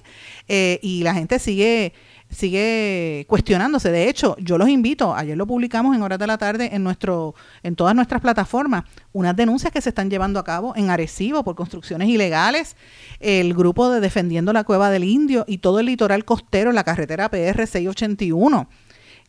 eh, 0.48 0.80
y 0.82 1.04
la 1.04 1.14
gente 1.14 1.40
sigue 1.40 1.94
sigue 2.34 3.26
cuestionándose. 3.28 3.92
De 3.92 4.10
hecho, 4.10 4.36
yo 4.40 4.58
los 4.58 4.68
invito, 4.68 5.16
ayer 5.16 5.38
lo 5.38 5.48
publicamos 5.48 5.96
en 5.96 6.02
horas 6.02 6.20
de 6.20 6.28
la 6.28 6.38
tarde 6.38 6.70
en 6.74 6.84
nuestro, 6.84 7.36
en 7.62 7.76
todas 7.76 7.96
nuestras 7.96 8.22
plataformas, 8.22 8.84
unas 9.12 9.36
denuncias 9.36 9.72
que 9.72 9.82
se 9.82 9.90
están 9.90 10.10
llevando 10.10 10.40
a 10.40 10.44
cabo 10.44 10.74
en 10.76 10.90
Arecibo 10.90 11.44
por 11.44 11.56
construcciones 11.56 12.10
ilegales, 12.10 12.76
el 13.20 13.54
grupo 13.54 13.90
de 13.90 14.00
Defendiendo 14.00 14.52
la 14.54 14.64
Cueva 14.64 14.90
del 14.90 15.04
Indio 15.04 15.46
y 15.48 15.60
todo 15.60 15.80
el 15.80 15.86
litoral 15.86 16.26
costero 16.26 16.72
la 16.72 16.84
carretera 16.84 17.30
PR 17.30 17.68
681 17.68 18.68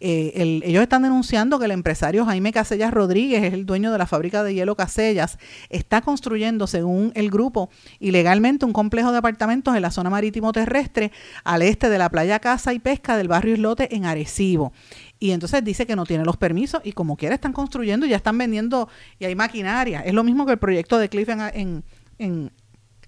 eh, 0.01 0.61
ellos 0.65 0.83
están 0.83 1.03
denunciando 1.03 1.59
que 1.59 1.65
el 1.67 1.71
empresario 1.71 2.25
Jaime 2.25 2.53
Casellas 2.53 2.93
Rodríguez, 2.93 3.43
es 3.45 3.55
el 3.55 3.67
dueño 3.67 3.93
de 3.93 3.99
la 3.99 4.07
fábrica 4.07 4.43
de 4.43 4.55
hielo 4.55 4.77
Casellas, 4.77 5.39
está 5.71 6.01
construyendo, 6.01 6.67
según 6.67 7.13
el 7.15 7.31
grupo, 7.31 7.71
ilegalmente 8.01 8.65
un 8.65 8.73
complejo 8.73 9.13
de 9.13 9.19
apartamentos 9.19 9.75
en 9.77 9.83
la 9.83 9.91
zona 9.91 10.11
marítimo 10.11 10.53
terrestre 10.53 11.13
al 11.45 11.63
este 11.63 11.89
de 11.89 11.99
la 11.99 12.11
playa 12.11 12.39
Casa 12.41 12.73
y 12.75 12.79
Pesca 12.79 13.17
del 13.17 13.29
barrio 13.29 13.55
Islote 13.55 13.95
en 13.95 14.05
Arecibo. 14.05 14.73
Y 15.19 15.31
entonces 15.31 15.65
dice 15.65 15.87
que 15.87 15.97
no 15.97 16.05
tiene 16.05 16.25
los 16.25 16.37
permisos 16.37 16.83
y 16.85 16.93
como 16.93 17.17
quiera 17.17 17.35
están 17.35 17.53
construyendo 17.53 18.05
y 18.05 18.11
ya 18.11 18.17
están 18.17 18.37
vendiendo 18.37 18.89
y 19.19 19.25
hay 19.25 19.35
maquinaria. 19.35 20.01
Es 20.01 20.13
lo 20.13 20.25
mismo 20.25 20.45
que 20.45 20.53
el 20.53 20.59
proyecto 20.59 20.99
de 20.99 21.09
Cliff 21.09 21.29
en, 21.29 21.83
en, 22.19 22.53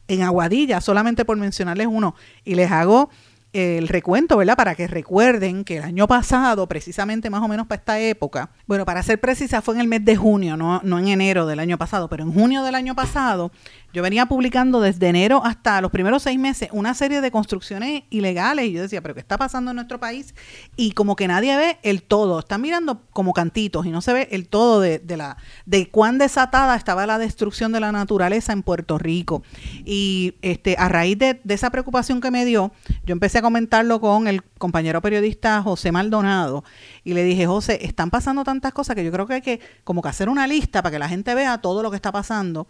en 0.09 0.22
Aguadilla, 0.22 0.81
solamente 0.81 1.25
por 1.25 1.37
mencionarles 1.37 1.88
uno. 1.88 2.14
Y 2.44 2.55
les 2.55 2.70
hago 2.70 3.11
el 3.57 3.88
recuento, 3.88 4.37
¿verdad? 4.37 4.57
Para 4.57 4.75
que 4.75 4.87
recuerden 4.87 5.64
que 5.64 5.79
el 5.79 5.85
año 5.85 6.07
pasado, 6.07 6.66
precisamente 6.66 7.31
más 7.31 7.42
o 7.42 7.49
menos 7.49 7.66
para 7.66 7.79
esta 7.79 7.99
época, 7.99 8.51
bueno, 8.66 8.85
para 8.85 9.03
ser 9.03 9.21
precisa, 9.21 9.62
fue 9.62 9.75
en 9.75 9.81
el 9.81 9.88
mes 9.88 10.05
de 10.05 10.16
junio, 10.16 10.57
no, 10.57 10.81
no 10.85 10.99
en 10.99 11.09
enero 11.09 11.47
del 11.47 11.59
año 11.59 11.79
pasado, 11.79 12.09
pero 12.09 12.23
en 12.23 12.33
junio 12.33 12.62
del 12.62 12.75
año 12.75 12.95
pasado, 12.95 13.51
yo 13.96 14.02
venía 14.02 14.26
publicando 14.26 14.82
desde 14.82 15.09
enero 15.09 15.40
hasta 15.42 15.80
los 15.80 15.90
primeros 15.90 16.22
seis 16.22 16.38
meses 16.38 16.68
una 16.70 16.92
serie 16.92 17.22
de 17.22 17.30
construcciones 17.30 18.02
ilegales 18.11 18.66
y 18.66 18.72
yo 18.72 18.82
decía, 18.82 19.00
pero 19.00 19.14
¿qué 19.14 19.20
está 19.20 19.38
pasando 19.38 19.70
en 19.70 19.76
nuestro 19.76 19.98
país? 19.98 20.35
Y 20.76 20.92
como 20.92 21.16
que 21.16 21.26
nadie 21.26 21.56
ve 21.56 21.78
el 21.82 22.02
todo, 22.02 22.40
están 22.40 22.61
mirando 22.61 23.00
como 23.14 23.32
cantitos 23.32 23.87
y 23.87 23.90
no 23.90 24.02
se 24.02 24.12
ve 24.12 24.28
el 24.32 24.48
todo 24.48 24.80
de, 24.80 25.00
la 25.16 25.38
de 25.64 25.88
cuán 25.88 26.18
desatada 26.18 26.76
estaba 26.76 27.06
la 27.06 27.16
destrucción 27.16 27.72
de 27.72 27.80
la 27.80 27.90
naturaleza 27.90 28.52
en 28.52 28.62
Puerto 28.62 28.98
Rico. 28.98 29.42
Y 29.87 30.35
este 30.42 30.76
a 30.78 30.88
raíz 30.88 31.18
de, 31.18 31.40
de 31.42 31.54
esa 31.54 31.70
preocupación 31.70 32.20
que 32.20 32.30
me 32.30 32.44
dio, 32.44 32.72
yo 33.06 33.14
empecé 33.14 33.38
a 33.38 33.42
comentarlo 33.42 33.98
con 34.02 34.28
el 34.28 34.42
compañero 34.59 35.00
periodista 35.00 35.62
José 35.62 35.90
Maldonado 35.90 36.64
y 37.02 37.14
le 37.14 37.24
dije, 37.24 37.46
José, 37.46 37.78
están 37.80 38.11
pasando 38.11 38.44
tantas 38.44 38.74
cosas 38.74 38.94
que 38.94 39.04
yo 39.04 39.12
creo 39.12 39.26
que 39.26 39.35
hay 39.35 39.42
que 39.42 39.61
como 39.85 40.02
que 40.02 40.11
hacer 40.11 40.28
una 40.28 40.46
lista 40.46 40.82
para 40.82 40.92
que 40.92 40.98
la 40.98 41.09
gente 41.09 41.35
vea 41.35 41.62
todo 41.62 41.82
lo 41.82 41.90
que 41.90 41.96
está 41.96 42.12
pasando. 42.12 42.66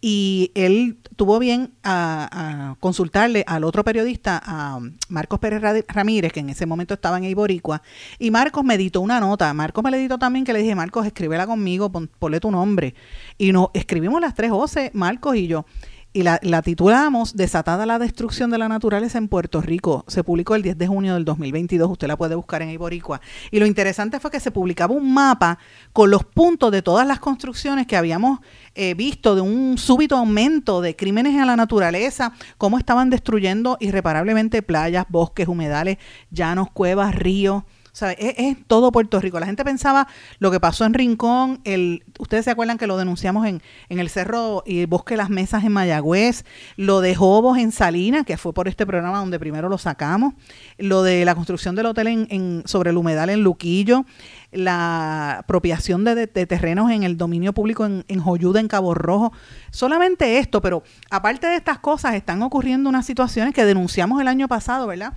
Y 0.00 0.52
él 0.54 0.98
tuvo 1.16 1.38
bien 1.40 1.74
a, 1.82 2.76
consultarle 2.78 3.44
al 3.46 3.64
otro 3.64 3.82
periodista, 3.84 4.40
a 4.44 4.78
Marcos 5.08 5.40
Pérez 5.40 5.84
Ramírez, 5.88 6.32
que 6.32 6.40
en 6.40 6.50
ese 6.50 6.66
momento 6.66 6.94
estaba 6.94 7.18
en 7.18 7.24
Iboricua, 7.24 7.82
y 8.18 8.30
Marcos 8.30 8.64
me 8.64 8.74
editó 8.74 9.00
una 9.00 9.18
nota. 9.18 9.52
Marcos 9.54 9.82
me 9.82 9.90
le 9.90 9.98
editó 9.98 10.18
también 10.18 10.44
que 10.44 10.52
le 10.52 10.60
dije, 10.60 10.74
Marcos, 10.74 11.06
escríbela 11.06 11.46
conmigo, 11.46 11.90
ponle 11.90 12.40
tu 12.40 12.50
nombre. 12.50 12.94
Y 13.36 13.52
nos 13.52 13.68
escribimos 13.74 14.20
las 14.20 14.34
tres 14.34 14.50
José, 14.50 14.90
Marcos 14.94 15.36
y 15.36 15.48
yo 15.48 15.64
y 16.12 16.22
la, 16.22 16.62
titulamos 16.62 17.36
Desatada 17.36 17.84
la 17.84 17.98
destrucción 17.98 18.50
de 18.50 18.58
la 18.58 18.68
naturaleza 18.68 19.18
en 19.18 19.28
Puerto 19.28 19.60
Rico. 19.60 20.04
Se 20.08 20.24
publicó 20.24 20.54
el 20.54 20.62
10 20.62 20.78
de 20.78 20.86
junio 20.86 21.14
del 21.14 21.24
2022, 21.24 21.90
usted 21.90 22.08
la 22.08 22.16
puede 22.16 22.34
buscar 22.34 22.62
en 22.62 22.70
Iboricua. 22.70 23.20
Y 23.50 23.60
lo 23.60 23.66
interesante 23.66 24.18
fue 24.18 24.30
que 24.30 24.40
se 24.40 24.50
publicaba 24.50 24.94
un 24.94 25.12
mapa 25.12 25.58
con 25.92 26.10
los 26.10 26.24
puntos 26.24 26.72
de 26.72 26.82
todas 26.82 27.06
las 27.06 27.20
construcciones 27.20 27.86
que 27.86 27.96
habíamos 27.96 28.40
eh, 28.74 28.94
visto 28.94 29.34
de 29.34 29.42
un 29.42 29.76
súbito 29.76 30.16
aumento 30.16 30.80
de 30.80 30.96
crímenes 30.96 31.40
a 31.40 31.44
la 31.44 31.56
naturaleza, 31.56 32.32
cómo 32.56 32.78
estaban 32.78 33.10
destruyendo 33.10 33.76
irreparablemente 33.80 34.62
playas, 34.62 35.04
bosques, 35.08 35.46
humedales, 35.46 35.98
llanos, 36.30 36.70
cuevas, 36.70 37.14
ríos 37.14 37.64
es, 38.02 38.56
todo 38.66 38.92
Puerto 38.92 39.20
Rico. 39.20 39.40
La 39.40 39.46
gente 39.46 39.64
pensaba 39.64 40.08
lo 40.38 40.50
que 40.50 40.60
pasó 40.60 40.84
en 40.84 40.94
Rincón, 40.94 41.60
el, 41.64 42.04
ustedes 42.18 42.44
se 42.44 42.50
acuerdan 42.50 42.78
que 42.78 42.86
lo 42.86 42.96
denunciamos 42.96 43.46
en, 43.46 43.62
en 43.88 43.98
el 43.98 44.08
Cerro 44.08 44.62
y 44.66 44.80
el 44.80 44.86
Bosque 44.86 45.16
Las 45.16 45.30
Mesas 45.30 45.64
en 45.64 45.72
Mayagüez, 45.72 46.44
lo 46.76 47.00
de 47.00 47.14
Jobos 47.14 47.58
en 47.58 47.72
Salinas, 47.72 48.24
que 48.24 48.36
fue 48.36 48.52
por 48.52 48.68
este 48.68 48.86
programa 48.86 49.18
donde 49.18 49.38
primero 49.38 49.68
lo 49.68 49.78
sacamos, 49.78 50.34
lo 50.78 51.02
de 51.02 51.24
la 51.24 51.34
construcción 51.34 51.74
del 51.74 51.86
hotel 51.86 52.06
en, 52.06 52.62
sobre 52.66 52.90
el 52.90 52.96
humedal 52.96 53.30
en 53.30 53.42
Luquillo, 53.42 54.04
la 54.52 55.38
apropiación 55.38 56.04
de, 56.04 56.26
terrenos 56.26 56.90
en 56.90 57.02
el 57.02 57.16
dominio 57.16 57.52
público 57.52 57.84
en, 57.84 58.04
en 58.08 58.20
Joyuda, 58.20 58.60
en 58.60 58.68
Cabo 58.68 58.94
Rojo. 58.94 59.32
Solamente 59.70 60.38
esto, 60.38 60.60
pero 60.60 60.82
aparte 61.10 61.46
de 61.46 61.56
estas 61.56 61.78
cosas, 61.78 62.14
están 62.14 62.42
ocurriendo 62.42 62.88
unas 62.88 63.06
situaciones 63.06 63.54
que 63.54 63.64
denunciamos 63.64 64.20
el 64.20 64.28
año 64.28 64.48
pasado, 64.48 64.86
¿verdad? 64.86 65.14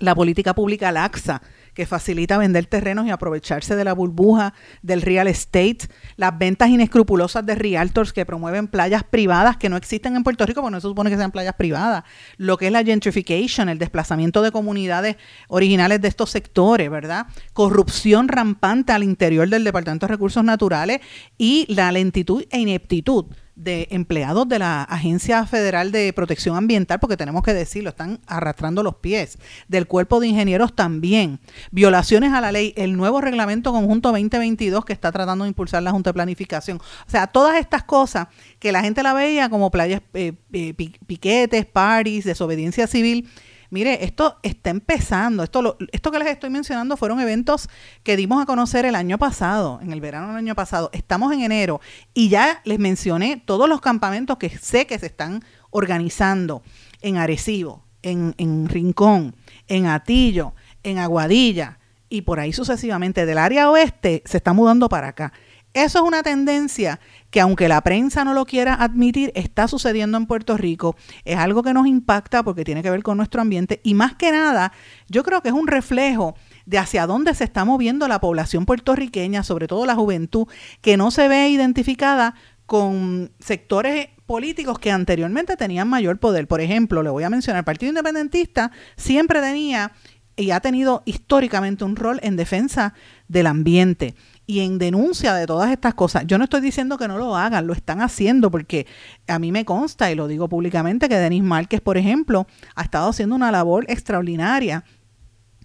la 0.00 0.14
política 0.14 0.54
pública 0.54 0.90
laxa 0.90 1.42
que 1.80 1.86
facilita 1.86 2.36
vender 2.36 2.66
terrenos 2.66 3.06
y 3.06 3.10
aprovecharse 3.10 3.74
de 3.74 3.84
la 3.84 3.94
burbuja 3.94 4.52
del 4.82 5.00
real 5.00 5.28
estate, 5.28 5.88
las 6.16 6.38
ventas 6.38 6.68
inescrupulosas 6.68 7.46
de 7.46 7.54
realtors 7.54 8.12
que 8.12 8.26
promueven 8.26 8.68
playas 8.68 9.02
privadas 9.02 9.56
que 9.56 9.70
no 9.70 9.78
existen 9.78 10.14
en 10.14 10.22
Puerto 10.22 10.44
Rico, 10.44 10.60
porque 10.60 10.72
no 10.72 10.80
se 10.82 10.88
supone 10.88 11.08
que 11.08 11.16
sean 11.16 11.30
playas 11.30 11.54
privadas, 11.54 12.04
lo 12.36 12.58
que 12.58 12.66
es 12.66 12.72
la 12.72 12.84
gentrification, 12.84 13.70
el 13.70 13.78
desplazamiento 13.78 14.42
de 14.42 14.52
comunidades 14.52 15.16
originales 15.48 16.02
de 16.02 16.08
estos 16.08 16.28
sectores, 16.28 16.90
¿verdad? 16.90 17.28
Corrupción 17.54 18.28
rampante 18.28 18.92
al 18.92 19.02
interior 19.02 19.48
del 19.48 19.64
Departamento 19.64 20.06
de 20.06 20.12
Recursos 20.12 20.44
Naturales 20.44 21.00
y 21.38 21.64
la 21.72 21.90
lentitud 21.92 22.44
e 22.50 22.58
ineptitud 22.58 23.24
de 23.62 23.88
empleados 23.90 24.48
de 24.48 24.58
la 24.58 24.82
Agencia 24.84 25.44
Federal 25.46 25.92
de 25.92 26.12
Protección 26.14 26.56
Ambiental, 26.56 26.98
porque 26.98 27.16
tenemos 27.16 27.42
que 27.42 27.52
decirlo, 27.52 27.90
están 27.90 28.20
arrastrando 28.26 28.82
los 28.82 28.96
pies, 28.96 29.38
del 29.68 29.86
cuerpo 29.86 30.18
de 30.18 30.28
ingenieros 30.28 30.74
también, 30.74 31.40
violaciones 31.70 32.32
a 32.32 32.40
la 32.40 32.52
ley, 32.52 32.72
el 32.76 32.96
nuevo 32.96 33.20
reglamento 33.20 33.72
conjunto 33.72 34.10
2022 34.10 34.84
que 34.84 34.94
está 34.94 35.12
tratando 35.12 35.44
de 35.44 35.48
impulsar 35.48 35.82
la 35.82 35.90
Junta 35.90 36.10
de 36.10 36.14
Planificación. 36.14 36.78
O 36.78 37.10
sea, 37.10 37.26
todas 37.26 37.58
estas 37.58 37.84
cosas 37.84 38.28
que 38.58 38.72
la 38.72 38.82
gente 38.82 39.02
la 39.02 39.12
veía 39.12 39.50
como 39.50 39.70
playas, 39.70 40.00
eh, 40.14 40.32
eh, 40.52 40.74
piquetes, 40.74 41.66
parties, 41.66 42.24
desobediencia 42.24 42.86
civil, 42.86 43.28
Mire, 43.70 44.04
esto 44.04 44.38
está 44.42 44.70
empezando. 44.70 45.42
Esto, 45.44 45.78
esto 45.92 46.10
que 46.10 46.18
les 46.18 46.28
estoy 46.28 46.50
mencionando 46.50 46.96
fueron 46.96 47.20
eventos 47.20 47.68
que 48.02 48.16
dimos 48.16 48.42
a 48.42 48.46
conocer 48.46 48.84
el 48.84 48.96
año 48.96 49.16
pasado, 49.16 49.78
en 49.82 49.92
el 49.92 50.00
verano 50.00 50.28
del 50.28 50.36
año 50.36 50.54
pasado. 50.54 50.90
Estamos 50.92 51.32
en 51.32 51.42
enero 51.42 51.80
y 52.12 52.28
ya 52.28 52.60
les 52.64 52.78
mencioné 52.80 53.42
todos 53.44 53.68
los 53.68 53.80
campamentos 53.80 54.36
que 54.38 54.50
sé 54.50 54.86
que 54.86 54.98
se 54.98 55.06
están 55.06 55.44
organizando 55.70 56.62
en 57.00 57.16
Arecibo, 57.16 57.84
en 58.02 58.68
Rincón, 58.68 59.36
en 59.68 59.86
Atillo, 59.86 60.54
en 60.82 60.98
Aguadilla 60.98 61.78
y 62.08 62.22
por 62.22 62.40
ahí 62.40 62.52
sucesivamente. 62.52 63.24
Del 63.24 63.38
área 63.38 63.70
oeste 63.70 64.22
se 64.26 64.36
está 64.36 64.52
mudando 64.52 64.88
para 64.88 65.08
acá. 65.08 65.32
Eso 65.72 66.00
es 66.00 66.04
una 66.04 66.24
tendencia 66.24 66.98
que 67.30 67.40
aunque 67.40 67.68
la 67.68 67.80
prensa 67.82 68.24
no 68.24 68.34
lo 68.34 68.44
quiera 68.44 68.74
admitir, 68.74 69.30
está 69.36 69.68
sucediendo 69.68 70.18
en 70.18 70.26
Puerto 70.26 70.56
Rico. 70.56 70.96
Es 71.24 71.36
algo 71.36 71.62
que 71.62 71.72
nos 71.72 71.86
impacta 71.86 72.42
porque 72.42 72.64
tiene 72.64 72.82
que 72.82 72.90
ver 72.90 73.04
con 73.04 73.16
nuestro 73.16 73.40
ambiente 73.40 73.80
y 73.84 73.94
más 73.94 74.16
que 74.16 74.32
nada, 74.32 74.72
yo 75.08 75.22
creo 75.22 75.42
que 75.42 75.48
es 75.48 75.54
un 75.54 75.68
reflejo 75.68 76.34
de 76.66 76.78
hacia 76.78 77.06
dónde 77.06 77.34
se 77.34 77.44
está 77.44 77.64
moviendo 77.64 78.08
la 78.08 78.20
población 78.20 78.66
puertorriqueña, 78.66 79.44
sobre 79.44 79.68
todo 79.68 79.86
la 79.86 79.94
juventud, 79.94 80.48
que 80.80 80.96
no 80.96 81.12
se 81.12 81.28
ve 81.28 81.48
identificada 81.48 82.34
con 82.66 83.30
sectores 83.38 84.08
políticos 84.26 84.78
que 84.80 84.90
anteriormente 84.90 85.56
tenían 85.56 85.88
mayor 85.88 86.18
poder. 86.18 86.48
Por 86.48 86.60
ejemplo, 86.60 87.02
le 87.04 87.10
voy 87.10 87.22
a 87.22 87.30
mencionar, 87.30 87.60
el 87.60 87.64
Partido 87.64 87.90
Independentista 87.90 88.72
siempre 88.96 89.40
tenía 89.40 89.92
y 90.36 90.50
ha 90.50 90.60
tenido 90.60 91.02
históricamente 91.04 91.84
un 91.84 91.96
rol 91.96 92.18
en 92.22 92.36
defensa 92.36 92.94
del 93.28 93.46
ambiente 93.46 94.14
y 94.50 94.58
en 94.58 94.78
denuncia 94.78 95.32
de 95.34 95.46
todas 95.46 95.70
estas 95.70 95.94
cosas. 95.94 96.24
Yo 96.26 96.36
no 96.36 96.42
estoy 96.42 96.60
diciendo 96.60 96.98
que 96.98 97.06
no 97.06 97.16
lo 97.16 97.36
hagan, 97.36 97.68
lo 97.68 97.72
están 97.72 98.02
haciendo 98.02 98.50
porque 98.50 98.84
a 99.28 99.38
mí 99.38 99.52
me 99.52 99.64
consta 99.64 100.10
y 100.10 100.16
lo 100.16 100.26
digo 100.26 100.48
públicamente 100.48 101.08
que 101.08 101.14
Denis 101.14 101.44
Márquez, 101.44 101.80
por 101.80 101.96
ejemplo, 101.96 102.48
ha 102.74 102.82
estado 102.82 103.08
haciendo 103.08 103.36
una 103.36 103.52
labor 103.52 103.84
extraordinaria 103.86 104.82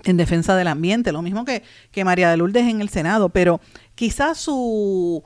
en 0.04 0.18
defensa 0.18 0.56
del 0.56 0.68
ambiente, 0.68 1.12
lo 1.12 1.24
mismo 1.24 1.46
que, 1.46 1.64
que 1.90 2.06
María 2.06 2.30
de 2.30 2.38
Lourdes 2.38 2.68
en 2.68 2.80
el 2.80 2.90
Senado, 2.90 3.30
pero 3.30 3.60
quizás 3.96 4.38
su 4.38 5.24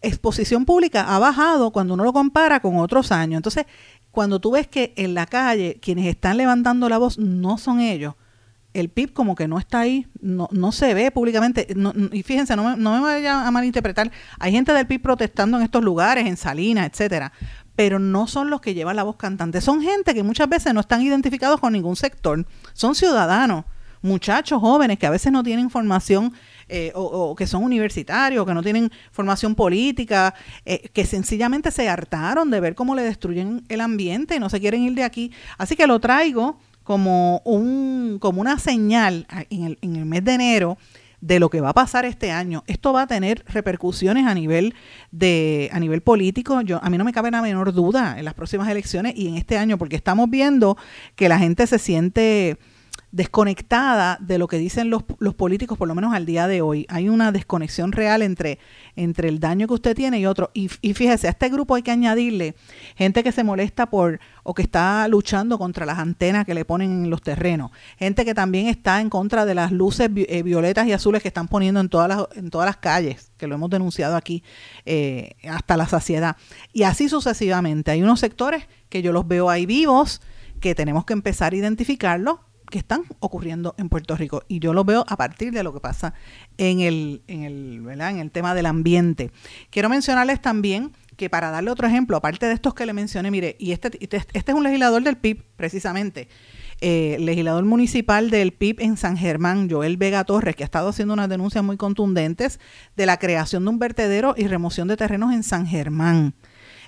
exposición 0.00 0.64
pública 0.64 1.14
ha 1.14 1.18
bajado 1.18 1.70
cuando 1.70 1.92
uno 1.92 2.04
lo 2.04 2.14
compara 2.14 2.60
con 2.60 2.78
otros 2.78 3.12
años. 3.12 3.36
Entonces, 3.36 3.66
cuando 4.10 4.40
tú 4.40 4.52
ves 4.52 4.68
que 4.68 4.94
en 4.96 5.12
la 5.12 5.26
calle 5.26 5.78
quienes 5.82 6.06
están 6.06 6.38
levantando 6.38 6.88
la 6.88 6.96
voz 6.96 7.18
no 7.18 7.58
son 7.58 7.80
ellos, 7.80 8.14
el 8.74 8.88
PIB 8.88 9.12
como 9.12 9.34
que 9.34 9.48
no 9.48 9.58
está 9.58 9.80
ahí, 9.80 10.06
no, 10.20 10.48
no 10.50 10.72
se 10.72 10.94
ve 10.94 11.10
públicamente. 11.10 11.66
y 12.12 12.22
fíjense, 12.22 12.56
no 12.56 12.70
me, 12.70 12.76
no 12.76 12.94
me 12.94 13.00
vaya 13.00 13.46
a 13.46 13.50
malinterpretar, 13.50 14.10
hay 14.38 14.52
gente 14.52 14.72
del 14.72 14.86
PIB 14.86 15.02
protestando 15.02 15.58
en 15.58 15.64
estos 15.64 15.82
lugares, 15.82 16.26
en 16.26 16.36
Salinas, 16.36 16.88
etcétera, 16.90 17.32
pero 17.76 17.98
no 17.98 18.26
son 18.26 18.50
los 18.50 18.60
que 18.60 18.74
llevan 18.74 18.96
la 18.96 19.02
voz 19.02 19.16
cantante, 19.16 19.60
son 19.60 19.82
gente 19.82 20.14
que 20.14 20.22
muchas 20.22 20.48
veces 20.48 20.74
no 20.74 20.80
están 20.80 21.02
identificados 21.02 21.60
con 21.60 21.72
ningún 21.72 21.96
sector, 21.96 22.46
son 22.72 22.94
ciudadanos, 22.94 23.64
muchachos 24.02 24.60
jóvenes 24.60 24.98
que 24.98 25.06
a 25.06 25.10
veces 25.10 25.32
no 25.32 25.42
tienen 25.42 25.70
formación 25.70 26.32
eh, 26.68 26.92
o, 26.94 27.34
que 27.36 27.46
son 27.46 27.62
universitarios, 27.62 28.44
que 28.44 28.54
no 28.54 28.62
tienen 28.62 28.90
formación 29.10 29.54
política, 29.54 30.34
eh, 30.64 30.88
que 30.92 31.06
sencillamente 31.06 31.70
se 31.70 31.88
hartaron 31.88 32.50
de 32.50 32.60
ver 32.60 32.74
cómo 32.74 32.94
le 32.94 33.02
destruyen 33.02 33.64
el 33.68 33.80
ambiente 33.80 34.36
y 34.36 34.40
no 34.40 34.48
se 34.48 34.60
quieren 34.60 34.82
ir 34.82 34.94
de 34.94 35.04
aquí. 35.04 35.32
Así 35.58 35.76
que 35.76 35.86
lo 35.86 36.00
traigo 36.00 36.58
como, 36.82 37.40
un, 37.44 38.18
como 38.20 38.40
una 38.40 38.58
señal 38.58 39.26
en 39.50 39.64
el, 39.64 39.78
en 39.82 39.96
el 39.96 40.04
mes 40.04 40.24
de 40.24 40.34
enero 40.34 40.78
de 41.22 41.38
lo 41.38 41.48
que 41.48 41.60
va 41.60 41.70
a 41.70 41.74
pasar 41.74 42.04
este 42.04 42.32
año. 42.32 42.64
Esto 42.66 42.92
va 42.92 43.02
a 43.02 43.06
tener 43.06 43.44
repercusiones 43.46 44.26
a 44.26 44.34
nivel 44.34 44.74
de 45.12 45.70
a 45.72 45.78
nivel 45.78 46.02
político. 46.02 46.60
Yo 46.62 46.80
a 46.82 46.90
mí 46.90 46.98
no 46.98 47.04
me 47.04 47.12
cabe 47.12 47.30
la 47.30 47.40
menor 47.40 47.72
duda 47.72 48.18
en 48.18 48.24
las 48.24 48.34
próximas 48.34 48.68
elecciones 48.68 49.14
y 49.16 49.28
en 49.28 49.36
este 49.36 49.56
año 49.56 49.78
porque 49.78 49.96
estamos 49.96 50.28
viendo 50.28 50.76
que 51.14 51.28
la 51.28 51.38
gente 51.38 51.66
se 51.66 51.78
siente 51.78 52.58
desconectada 53.12 54.16
de 54.20 54.38
lo 54.38 54.48
que 54.48 54.56
dicen 54.56 54.88
los, 54.88 55.04
los, 55.18 55.34
políticos, 55.34 55.76
por 55.76 55.86
lo 55.86 55.94
menos 55.94 56.14
al 56.14 56.24
día 56.24 56.48
de 56.48 56.62
hoy. 56.62 56.86
Hay 56.88 57.10
una 57.10 57.30
desconexión 57.30 57.92
real 57.92 58.22
entre, 58.22 58.58
entre 58.96 59.28
el 59.28 59.38
daño 59.38 59.68
que 59.68 59.74
usted 59.74 59.94
tiene 59.94 60.18
y 60.18 60.26
otro. 60.26 60.50
Y, 60.54 60.70
y, 60.80 60.94
fíjese, 60.94 61.26
a 61.26 61.30
este 61.30 61.50
grupo 61.50 61.74
hay 61.74 61.82
que 61.82 61.90
añadirle 61.90 62.54
gente 62.96 63.22
que 63.22 63.30
se 63.30 63.44
molesta 63.44 63.90
por 63.90 64.18
o 64.42 64.54
que 64.54 64.62
está 64.62 65.06
luchando 65.08 65.58
contra 65.58 65.84
las 65.84 65.98
antenas 65.98 66.46
que 66.46 66.54
le 66.54 66.64
ponen 66.64 67.04
en 67.04 67.10
los 67.10 67.20
terrenos. 67.20 67.70
Gente 67.98 68.24
que 68.24 68.34
también 68.34 68.66
está 68.66 69.00
en 69.02 69.10
contra 69.10 69.44
de 69.44 69.54
las 69.54 69.72
luces 69.72 70.10
eh, 70.14 70.42
violetas 70.42 70.86
y 70.86 70.92
azules 70.92 71.20
que 71.20 71.28
están 71.28 71.48
poniendo 71.48 71.80
en 71.80 71.90
todas 71.90 72.08
las, 72.08 72.26
en 72.34 72.48
todas 72.48 72.66
las 72.66 72.78
calles, 72.78 73.30
que 73.36 73.46
lo 73.46 73.56
hemos 73.56 73.68
denunciado 73.68 74.16
aquí 74.16 74.42
eh, 74.86 75.34
hasta 75.50 75.76
la 75.76 75.86
saciedad. 75.86 76.36
Y 76.72 76.84
así 76.84 77.10
sucesivamente. 77.10 77.90
Hay 77.90 78.02
unos 78.02 78.20
sectores 78.20 78.64
que 78.88 79.02
yo 79.02 79.12
los 79.12 79.28
veo 79.28 79.50
ahí 79.50 79.66
vivos, 79.66 80.22
que 80.60 80.74
tenemos 80.74 81.04
que 81.04 81.12
empezar 81.12 81.52
a 81.52 81.56
identificarlos 81.56 82.38
que 82.72 82.78
están 82.78 83.04
ocurriendo 83.20 83.74
en 83.76 83.90
Puerto 83.90 84.16
Rico 84.16 84.44
y 84.48 84.58
yo 84.58 84.72
lo 84.72 84.82
veo 84.82 85.04
a 85.06 85.16
partir 85.16 85.52
de 85.52 85.62
lo 85.62 85.74
que 85.74 85.80
pasa 85.80 86.14
en 86.56 86.80
el, 86.80 87.22
en 87.28 87.44
el, 87.44 88.00
en 88.00 88.18
el 88.18 88.30
tema 88.30 88.54
del 88.54 88.64
ambiente. 88.66 89.30
Quiero 89.70 89.90
mencionarles 89.90 90.40
también 90.40 90.92
que 91.16 91.28
para 91.28 91.50
darle 91.50 91.70
otro 91.70 91.86
ejemplo, 91.86 92.16
aparte 92.16 92.46
de 92.46 92.54
estos 92.54 92.72
que 92.72 92.86
le 92.86 92.94
mencioné, 92.94 93.30
mire, 93.30 93.56
y 93.58 93.72
este, 93.72 93.90
este, 94.00 94.16
este 94.32 94.52
es 94.52 94.56
un 94.56 94.64
legislador 94.64 95.02
del 95.02 95.18
PIB, 95.18 95.44
precisamente, 95.54 96.28
eh, 96.80 97.18
legislador 97.20 97.64
municipal 97.66 98.30
del 98.30 98.52
PIB 98.52 98.80
en 98.80 98.96
San 98.96 99.18
Germán, 99.18 99.70
Joel 99.70 99.98
Vega 99.98 100.24
Torres, 100.24 100.56
que 100.56 100.64
ha 100.64 100.64
estado 100.64 100.88
haciendo 100.88 101.12
unas 101.12 101.28
denuncias 101.28 101.62
muy 101.62 101.76
contundentes 101.76 102.58
de 102.96 103.04
la 103.04 103.18
creación 103.18 103.64
de 103.64 103.70
un 103.70 103.78
vertedero 103.78 104.34
y 104.36 104.48
remoción 104.48 104.88
de 104.88 104.96
terrenos 104.96 105.34
en 105.34 105.42
San 105.42 105.66
Germán. 105.66 106.34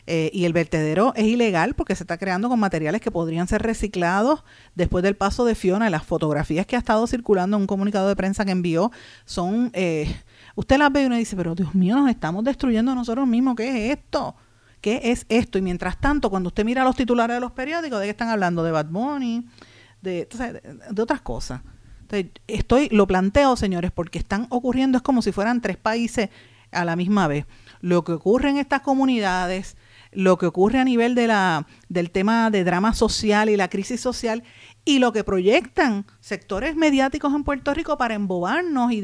Eh, 0.06 0.30
y 0.34 0.44
el 0.44 0.52
vertedero 0.52 1.14
es 1.16 1.24
ilegal 1.24 1.74
porque 1.74 1.96
se 1.96 2.02
está 2.02 2.18
creando 2.18 2.50
con 2.50 2.60
materiales 2.60 3.00
que 3.00 3.10
podrían 3.10 3.48
ser 3.48 3.62
reciclados 3.62 4.44
después 4.74 5.02
del 5.02 5.16
paso 5.16 5.46
de 5.46 5.54
Fiona. 5.54 5.88
Las 5.88 6.04
fotografías 6.04 6.66
que 6.66 6.76
ha 6.76 6.78
estado 6.78 7.06
circulando 7.06 7.56
en 7.56 7.62
un 7.62 7.66
comunicado 7.66 8.08
de 8.08 8.16
prensa 8.16 8.44
que 8.44 8.50
envió 8.50 8.92
son, 9.24 9.70
eh, 9.72 10.14
usted 10.56 10.76
las 10.76 10.92
ve 10.92 11.02
y 11.02 11.06
uno 11.06 11.16
dice, 11.16 11.36
pero 11.36 11.54
Dios 11.54 11.74
mío, 11.74 11.96
nos 11.96 12.10
estamos 12.10 12.44
destruyendo 12.44 12.94
nosotros 12.94 13.26
mismos, 13.26 13.56
¿qué 13.56 13.92
es 13.92 13.98
esto? 13.98 14.34
¿Qué 14.82 15.00
es 15.04 15.24
esto? 15.30 15.56
Y 15.56 15.62
mientras 15.62 15.98
tanto, 15.98 16.28
cuando 16.28 16.48
usted 16.48 16.66
mira 16.66 16.84
los 16.84 16.96
titulares 16.96 17.36
de 17.36 17.40
los 17.40 17.52
periódicos, 17.52 17.98
¿de 17.98 18.04
qué 18.04 18.10
están 18.10 18.28
hablando? 18.28 18.62
De 18.62 18.72
Bad 18.72 18.88
Bunny, 18.90 19.46
de, 20.02 20.28
de 20.90 21.02
otras 21.02 21.22
cosas. 21.22 21.62
estoy, 22.46 22.90
lo 22.90 23.06
planteo, 23.06 23.56
señores, 23.56 23.90
porque 23.90 24.18
están 24.18 24.46
ocurriendo, 24.50 24.98
es 24.98 25.02
como 25.02 25.22
si 25.22 25.32
fueran 25.32 25.62
tres 25.62 25.78
países 25.78 26.28
a 26.70 26.84
la 26.84 26.96
misma 26.96 27.26
vez. 27.26 27.46
Lo 27.80 28.04
que 28.04 28.12
ocurre 28.12 28.50
en 28.50 28.58
estas 28.58 28.82
comunidades, 28.82 29.78
lo 30.14 30.38
que 30.38 30.46
ocurre 30.46 30.78
a 30.78 30.84
nivel 30.84 31.14
de 31.14 31.26
la, 31.26 31.66
del 31.88 32.10
tema 32.10 32.50
de 32.50 32.64
drama 32.64 32.94
social 32.94 33.48
y 33.50 33.56
la 33.56 33.68
crisis 33.68 34.00
social 34.00 34.42
y 34.84 34.98
lo 34.98 35.12
que 35.12 35.24
proyectan 35.24 36.06
sectores 36.20 36.76
mediáticos 36.76 37.34
en 37.34 37.44
Puerto 37.44 37.72
Rico 37.72 37.96
para 37.96 38.14
embobarnos 38.14 38.92
y 38.92 39.02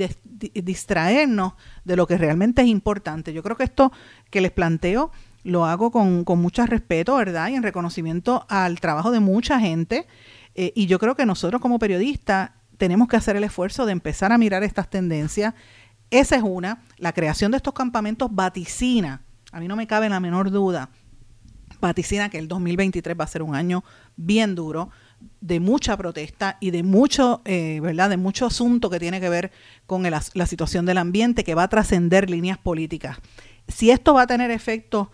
distraernos 0.63 1.55
de 1.85 1.97
lo 1.97 2.07
que 2.07 2.19
realmente 2.19 2.63
es 2.63 2.69
importante. 2.69 3.33
Yo 3.33 3.43
creo 3.43 3.57
que 3.57 3.65
esto 3.65 3.93
que 4.31 4.41
les 4.41 4.51
planteo 4.51 5.11
lo 5.43 5.65
hago 5.65 5.91
con, 5.91 6.25
con 6.25 6.41
mucho 6.41 6.67
respeto, 6.67 7.17
¿verdad? 7.17 7.49
Y 7.49 7.55
en 7.55 7.63
reconocimiento 7.63 8.45
al 8.49 8.79
trabajo 8.81 9.11
de 9.11 9.21
mucha 9.21 9.59
gente. 9.59 10.07
Eh, 10.55 10.73
y 10.75 10.87
yo 10.87 10.99
creo 10.99 11.15
que 11.15 11.25
nosotros 11.25 11.63
como 11.63 11.79
periodistas 11.79 12.51
tenemos 12.77 13.09
que 13.09 13.17
hacer 13.17 13.37
el 13.37 13.45
esfuerzo 13.45 13.87
de 13.87 13.93
empezar 13.93 14.33
a 14.33 14.39
mirar 14.39 14.63
estas 14.63 14.91
tendencias. 14.91 15.55
Esa 16.11 16.37
es 16.37 16.43
una. 16.43 16.83
La 16.99 17.13
creación 17.13 17.51
de 17.51 17.57
estos 17.57 17.75
campamentos 17.75 18.29
vaticina, 18.33 19.23
a 19.53 19.61
mí 19.61 19.69
no 19.69 19.77
me 19.77 19.87
cabe 19.87 20.09
la 20.09 20.21
menor 20.21 20.51
duda, 20.51 20.91
vaticina 21.81 22.29
que 22.29 22.39
el 22.39 22.49
2023 22.49 23.19
va 23.19 23.25
a 23.25 23.29
ser 23.29 23.43
un 23.43 23.55
año 23.55 23.85
bien 24.17 24.55
duro, 24.55 24.91
de 25.41 25.61
mucha 25.61 25.97
protesta 25.97 26.57
y 26.61 26.71
de 26.71 26.83
mucho, 26.83 27.43
eh, 27.45 27.81
¿verdad? 27.83 28.11
De 28.11 28.17
mucho 28.17 28.47
asunto 28.47 28.89
que 28.91 28.99
tiene 28.99 29.21
que 29.21 29.29
ver 29.29 29.53
con 29.87 30.03
la 30.03 30.47
situación 30.47 30.87
del 30.87 30.99
ambiente 30.99 31.45
que 31.45 31.55
va 31.55 31.65
a 31.65 31.69
trascender 31.69 32.31
líneas 32.31 32.59
políticas. 32.59 33.19
Si 33.69 33.91
esto 33.91 34.15
va 34.15 34.23
a 34.23 34.27
tener 34.27 34.51
efecto 34.51 35.11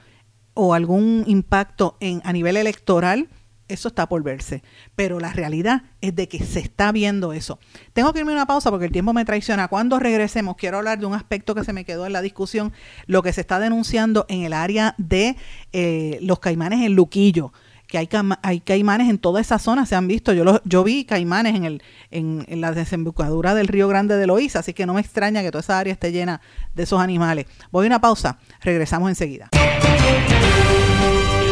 o 0.54 0.74
algún 0.74 1.24
impacto 1.26 1.96
en, 2.00 2.22
a 2.24 2.32
nivel 2.32 2.56
electoral, 2.56 3.28
eso 3.68 3.88
está 3.88 4.08
por 4.08 4.22
verse. 4.22 4.62
Pero 4.94 5.20
la 5.20 5.32
realidad 5.32 5.82
es 6.00 6.14
de 6.14 6.28
que 6.28 6.44
se 6.44 6.60
está 6.60 6.92
viendo 6.92 7.32
eso. 7.32 7.58
Tengo 7.92 8.12
que 8.12 8.20
irme 8.20 8.32
a 8.32 8.36
una 8.36 8.46
pausa 8.46 8.70
porque 8.70 8.86
el 8.86 8.92
tiempo 8.92 9.12
me 9.12 9.24
traiciona. 9.24 9.68
Cuando 9.68 9.98
regresemos, 9.98 10.56
quiero 10.56 10.78
hablar 10.78 10.98
de 10.98 11.06
un 11.06 11.14
aspecto 11.14 11.54
que 11.54 11.64
se 11.64 11.72
me 11.72 11.84
quedó 11.84 12.06
en 12.06 12.12
la 12.12 12.22
discusión, 12.22 12.72
lo 13.06 13.22
que 13.22 13.32
se 13.32 13.40
está 13.40 13.58
denunciando 13.58 14.26
en 14.28 14.42
el 14.42 14.52
área 14.52 14.94
de 14.98 15.36
eh, 15.72 16.18
los 16.22 16.38
caimanes 16.38 16.84
en 16.84 16.94
Luquillo 16.94 17.52
que 17.86 17.98
hay, 17.98 18.60
caimanes 18.60 19.08
en 19.08 19.18
toda 19.18 19.40
esa 19.40 19.58
zona, 19.58 19.86
se 19.86 19.94
han 19.94 20.08
visto. 20.08 20.32
Yo, 20.32 20.60
yo 20.64 20.84
vi 20.84 21.04
caimanes 21.04 21.54
en, 21.54 21.64
el, 21.64 21.82
en, 22.10 22.60
la 22.60 22.72
desembocadura 22.72 23.54
del 23.54 23.68
río 23.68 23.88
Grande 23.88 24.16
de 24.16 24.26
Loíza, 24.26 24.60
así 24.60 24.74
que 24.74 24.86
no 24.86 24.94
me 24.94 25.00
extraña 25.00 25.42
que 25.42 25.50
toda 25.50 25.60
esa 25.60 25.78
área 25.78 25.92
esté 25.92 26.12
llena 26.12 26.40
de 26.74 26.82
esos 26.82 27.00
animales. 27.00 27.46
Voy 27.70 27.86
a 27.86 27.88
una 27.88 28.00
pausa, 28.00 28.38
regresamos 28.60 29.08
enseguida. 29.08 29.48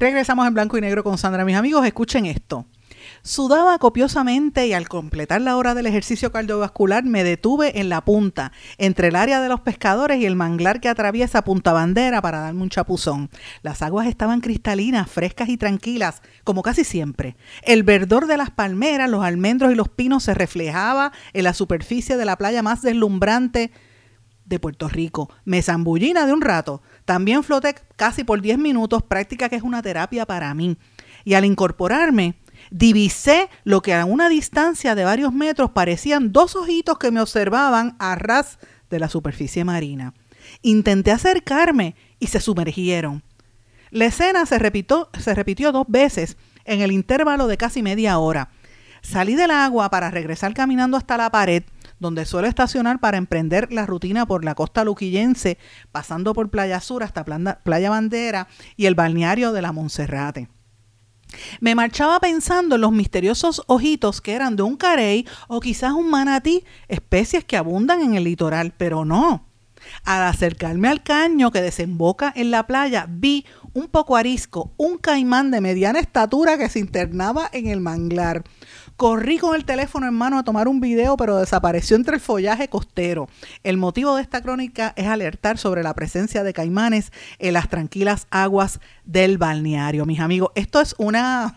Regresamos 0.00 0.46
en 0.48 0.54
blanco 0.54 0.76
y 0.76 0.80
negro 0.80 1.04
con 1.04 1.18
Sandra. 1.18 1.44
Mis 1.44 1.56
amigos, 1.56 1.86
escuchen 1.86 2.26
esto. 2.26 2.66
Sudaba 3.22 3.78
copiosamente 3.78 4.66
y 4.66 4.72
al 4.72 4.88
completar 4.88 5.40
la 5.40 5.56
hora 5.56 5.74
del 5.74 5.86
ejercicio 5.86 6.32
cardiovascular 6.32 7.04
me 7.04 7.22
detuve 7.22 7.78
en 7.78 7.88
la 7.88 8.04
punta, 8.04 8.50
entre 8.76 9.08
el 9.08 9.16
área 9.16 9.40
de 9.40 9.48
los 9.48 9.60
pescadores 9.60 10.18
y 10.18 10.26
el 10.26 10.34
manglar 10.36 10.80
que 10.80 10.88
atraviesa 10.88 11.44
Punta 11.44 11.72
Bandera 11.72 12.20
para 12.20 12.40
darme 12.40 12.62
un 12.62 12.70
chapuzón. 12.70 13.30
Las 13.62 13.82
aguas 13.82 14.08
estaban 14.08 14.40
cristalinas, 14.40 15.08
frescas 15.08 15.48
y 15.48 15.56
tranquilas, 15.56 16.22
como 16.42 16.62
casi 16.62 16.82
siempre. 16.82 17.36
El 17.62 17.84
verdor 17.84 18.26
de 18.26 18.36
las 18.36 18.50
palmeras, 18.50 19.08
los 19.08 19.24
almendros 19.24 19.70
y 19.70 19.76
los 19.76 19.88
pinos 19.88 20.24
se 20.24 20.34
reflejaba 20.34 21.12
en 21.34 21.44
la 21.44 21.54
superficie 21.54 22.16
de 22.16 22.24
la 22.24 22.36
playa 22.36 22.62
más 22.62 22.82
deslumbrante 22.82 23.70
de 24.44 24.58
Puerto 24.58 24.88
Rico. 24.88 25.30
Me 25.44 25.62
zambullina 25.62 26.26
de 26.26 26.32
un 26.32 26.40
rato. 26.40 26.82
También 27.04 27.44
floté 27.44 27.74
casi 27.96 28.24
por 28.24 28.40
10 28.40 28.58
minutos, 28.58 29.02
práctica 29.02 29.48
que 29.48 29.56
es 29.56 29.62
una 29.62 29.82
terapia 29.82 30.26
para 30.26 30.54
mí. 30.54 30.76
Y 31.24 31.34
al 31.34 31.44
incorporarme, 31.44 32.36
divisé 32.70 33.48
lo 33.64 33.82
que 33.82 33.94
a 33.94 34.04
una 34.04 34.28
distancia 34.28 34.94
de 34.94 35.04
varios 35.04 35.32
metros 35.32 35.70
parecían 35.70 36.32
dos 36.32 36.56
ojitos 36.56 36.98
que 36.98 37.10
me 37.10 37.20
observaban 37.20 37.96
a 37.98 38.14
ras 38.14 38.58
de 38.90 38.98
la 38.98 39.08
superficie 39.08 39.64
marina. 39.64 40.14
Intenté 40.62 41.10
acercarme 41.10 41.94
y 42.18 42.28
se 42.28 42.40
sumergieron. 42.40 43.22
La 43.90 44.06
escena 44.06 44.44
se 44.46 44.58
repitió, 44.58 45.08
se 45.18 45.34
repitió 45.34 45.72
dos 45.72 45.86
veces 45.88 46.36
en 46.64 46.80
el 46.80 46.92
intervalo 46.92 47.46
de 47.46 47.56
casi 47.56 47.82
media 47.82 48.18
hora. 48.18 48.50
Salí 49.02 49.34
del 49.34 49.50
agua 49.50 49.90
para 49.90 50.10
regresar 50.10 50.54
caminando 50.54 50.96
hasta 50.96 51.16
la 51.16 51.30
pared 51.30 51.62
donde 51.98 52.24
suelo 52.24 52.48
estacionar 52.48 53.00
para 53.00 53.16
emprender 53.16 53.72
la 53.72 53.86
rutina 53.86 54.26
por 54.26 54.44
la 54.44 54.54
costa 54.54 54.84
luquillense, 54.84 55.58
pasando 55.92 56.34
por 56.34 56.50
Playa 56.50 56.80
Sur 56.80 57.02
hasta 57.02 57.24
Playa 57.24 57.90
Bandera 57.90 58.48
y 58.76 58.86
el 58.86 58.94
balneario 58.94 59.52
de 59.52 59.62
la 59.62 59.72
Monserrate. 59.72 60.48
Me 61.60 61.74
marchaba 61.74 62.20
pensando 62.20 62.76
en 62.76 62.80
los 62.80 62.92
misteriosos 62.92 63.62
ojitos 63.66 64.20
que 64.20 64.34
eran 64.34 64.56
de 64.56 64.62
un 64.62 64.76
carey 64.76 65.26
o 65.48 65.60
quizás 65.60 65.92
un 65.92 66.10
manatí, 66.10 66.64
especies 66.88 67.44
que 67.44 67.56
abundan 67.56 68.02
en 68.02 68.14
el 68.14 68.24
litoral, 68.24 68.72
pero 68.76 69.04
no. 69.04 69.46
Al 70.04 70.22
acercarme 70.22 70.88
al 70.88 71.02
caño 71.02 71.50
que 71.50 71.60
desemboca 71.60 72.32
en 72.34 72.50
la 72.50 72.66
playa, 72.66 73.06
vi 73.08 73.44
un 73.74 73.88
poco 73.88 74.16
arisco, 74.16 74.72
un 74.76 74.98
caimán 74.98 75.50
de 75.50 75.60
mediana 75.60 75.98
estatura 75.98 76.56
que 76.56 76.68
se 76.68 76.78
internaba 76.78 77.50
en 77.52 77.66
el 77.66 77.80
manglar. 77.80 78.44
Corrí 78.96 79.38
con 79.38 79.56
el 79.56 79.64
teléfono 79.64 80.06
en 80.06 80.14
mano 80.14 80.38
a 80.38 80.44
tomar 80.44 80.68
un 80.68 80.80
video, 80.80 81.16
pero 81.16 81.36
desapareció 81.36 81.96
entre 81.96 82.14
el 82.14 82.20
follaje 82.20 82.68
costero. 82.68 83.28
El 83.64 83.76
motivo 83.76 84.14
de 84.14 84.22
esta 84.22 84.40
crónica 84.40 84.92
es 84.96 85.06
alertar 85.06 85.58
sobre 85.58 85.82
la 85.82 85.94
presencia 85.94 86.44
de 86.44 86.52
caimanes 86.52 87.10
en 87.40 87.54
las 87.54 87.68
tranquilas 87.68 88.28
aguas 88.30 88.78
del 89.04 89.36
balneario. 89.36 90.06
Mis 90.06 90.20
amigos, 90.20 90.50
esto 90.54 90.80
es 90.80 90.94
una 90.98 91.56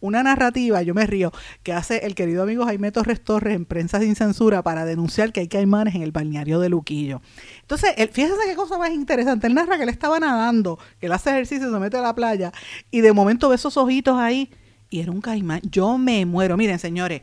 una 0.00 0.22
narrativa, 0.22 0.82
yo 0.82 0.94
me 0.94 1.06
río, 1.06 1.32
que 1.62 1.72
hace 1.72 2.06
el 2.06 2.14
querido 2.14 2.42
amigo 2.42 2.64
Jaime 2.64 2.92
Torres 2.92 3.22
Torres 3.24 3.56
en 3.56 3.64
Prensa 3.64 3.98
Sin 3.98 4.14
Censura 4.14 4.62
para 4.62 4.84
denunciar 4.84 5.32
que 5.32 5.40
hay 5.40 5.48
caimanes 5.48 5.94
en 5.94 6.02
el 6.02 6.12
balneario 6.12 6.60
de 6.60 6.68
Luquillo. 6.68 7.22
Entonces, 7.62 7.94
él, 7.96 8.10
fíjese 8.12 8.34
qué 8.46 8.54
cosa 8.54 8.78
más 8.78 8.90
interesante. 8.90 9.46
Él 9.46 9.54
narra 9.54 9.76
que 9.76 9.82
él 9.82 9.88
estaba 9.88 10.20
nadando, 10.20 10.78
que 11.00 11.06
él 11.06 11.12
hace 11.12 11.30
ejercicio, 11.30 11.72
se 11.72 11.78
mete 11.78 11.96
a 11.96 12.02
la 12.02 12.14
playa 12.14 12.52
y 12.90 13.00
de 13.00 13.12
momento 13.12 13.48
ve 13.48 13.56
esos 13.56 13.76
ojitos 13.76 14.18
ahí 14.18 14.50
y 14.90 15.00
era 15.00 15.10
un 15.10 15.20
caimán. 15.20 15.60
Yo 15.64 15.98
me 15.98 16.24
muero. 16.26 16.56
Miren, 16.56 16.78
señores, 16.78 17.22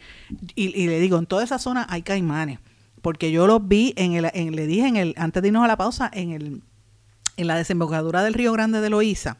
y, 0.55 0.87
le 0.87 0.99
digo, 0.99 1.17
en 1.17 1.25
toda 1.25 1.43
esa 1.43 1.59
zona 1.59 1.85
hay 1.89 2.01
caimanes, 2.01 2.59
porque 3.01 3.31
yo 3.31 3.47
los 3.47 3.67
vi 3.67 3.93
en 3.97 4.13
el, 4.13 4.55
le 4.55 4.67
dije 4.67 4.87
en 4.87 4.95
el, 4.95 5.13
antes 5.17 5.41
de 5.41 5.49
irnos 5.49 5.63
a 5.63 5.67
la 5.67 5.77
pausa, 5.77 6.09
en 6.13 6.31
el, 6.31 6.61
en 7.37 7.47
la 7.47 7.55
desembocadura 7.55 8.23
del 8.23 8.33
Río 8.33 8.53
Grande 8.53 8.81
de 8.81 8.89
Loíza, 8.89 9.37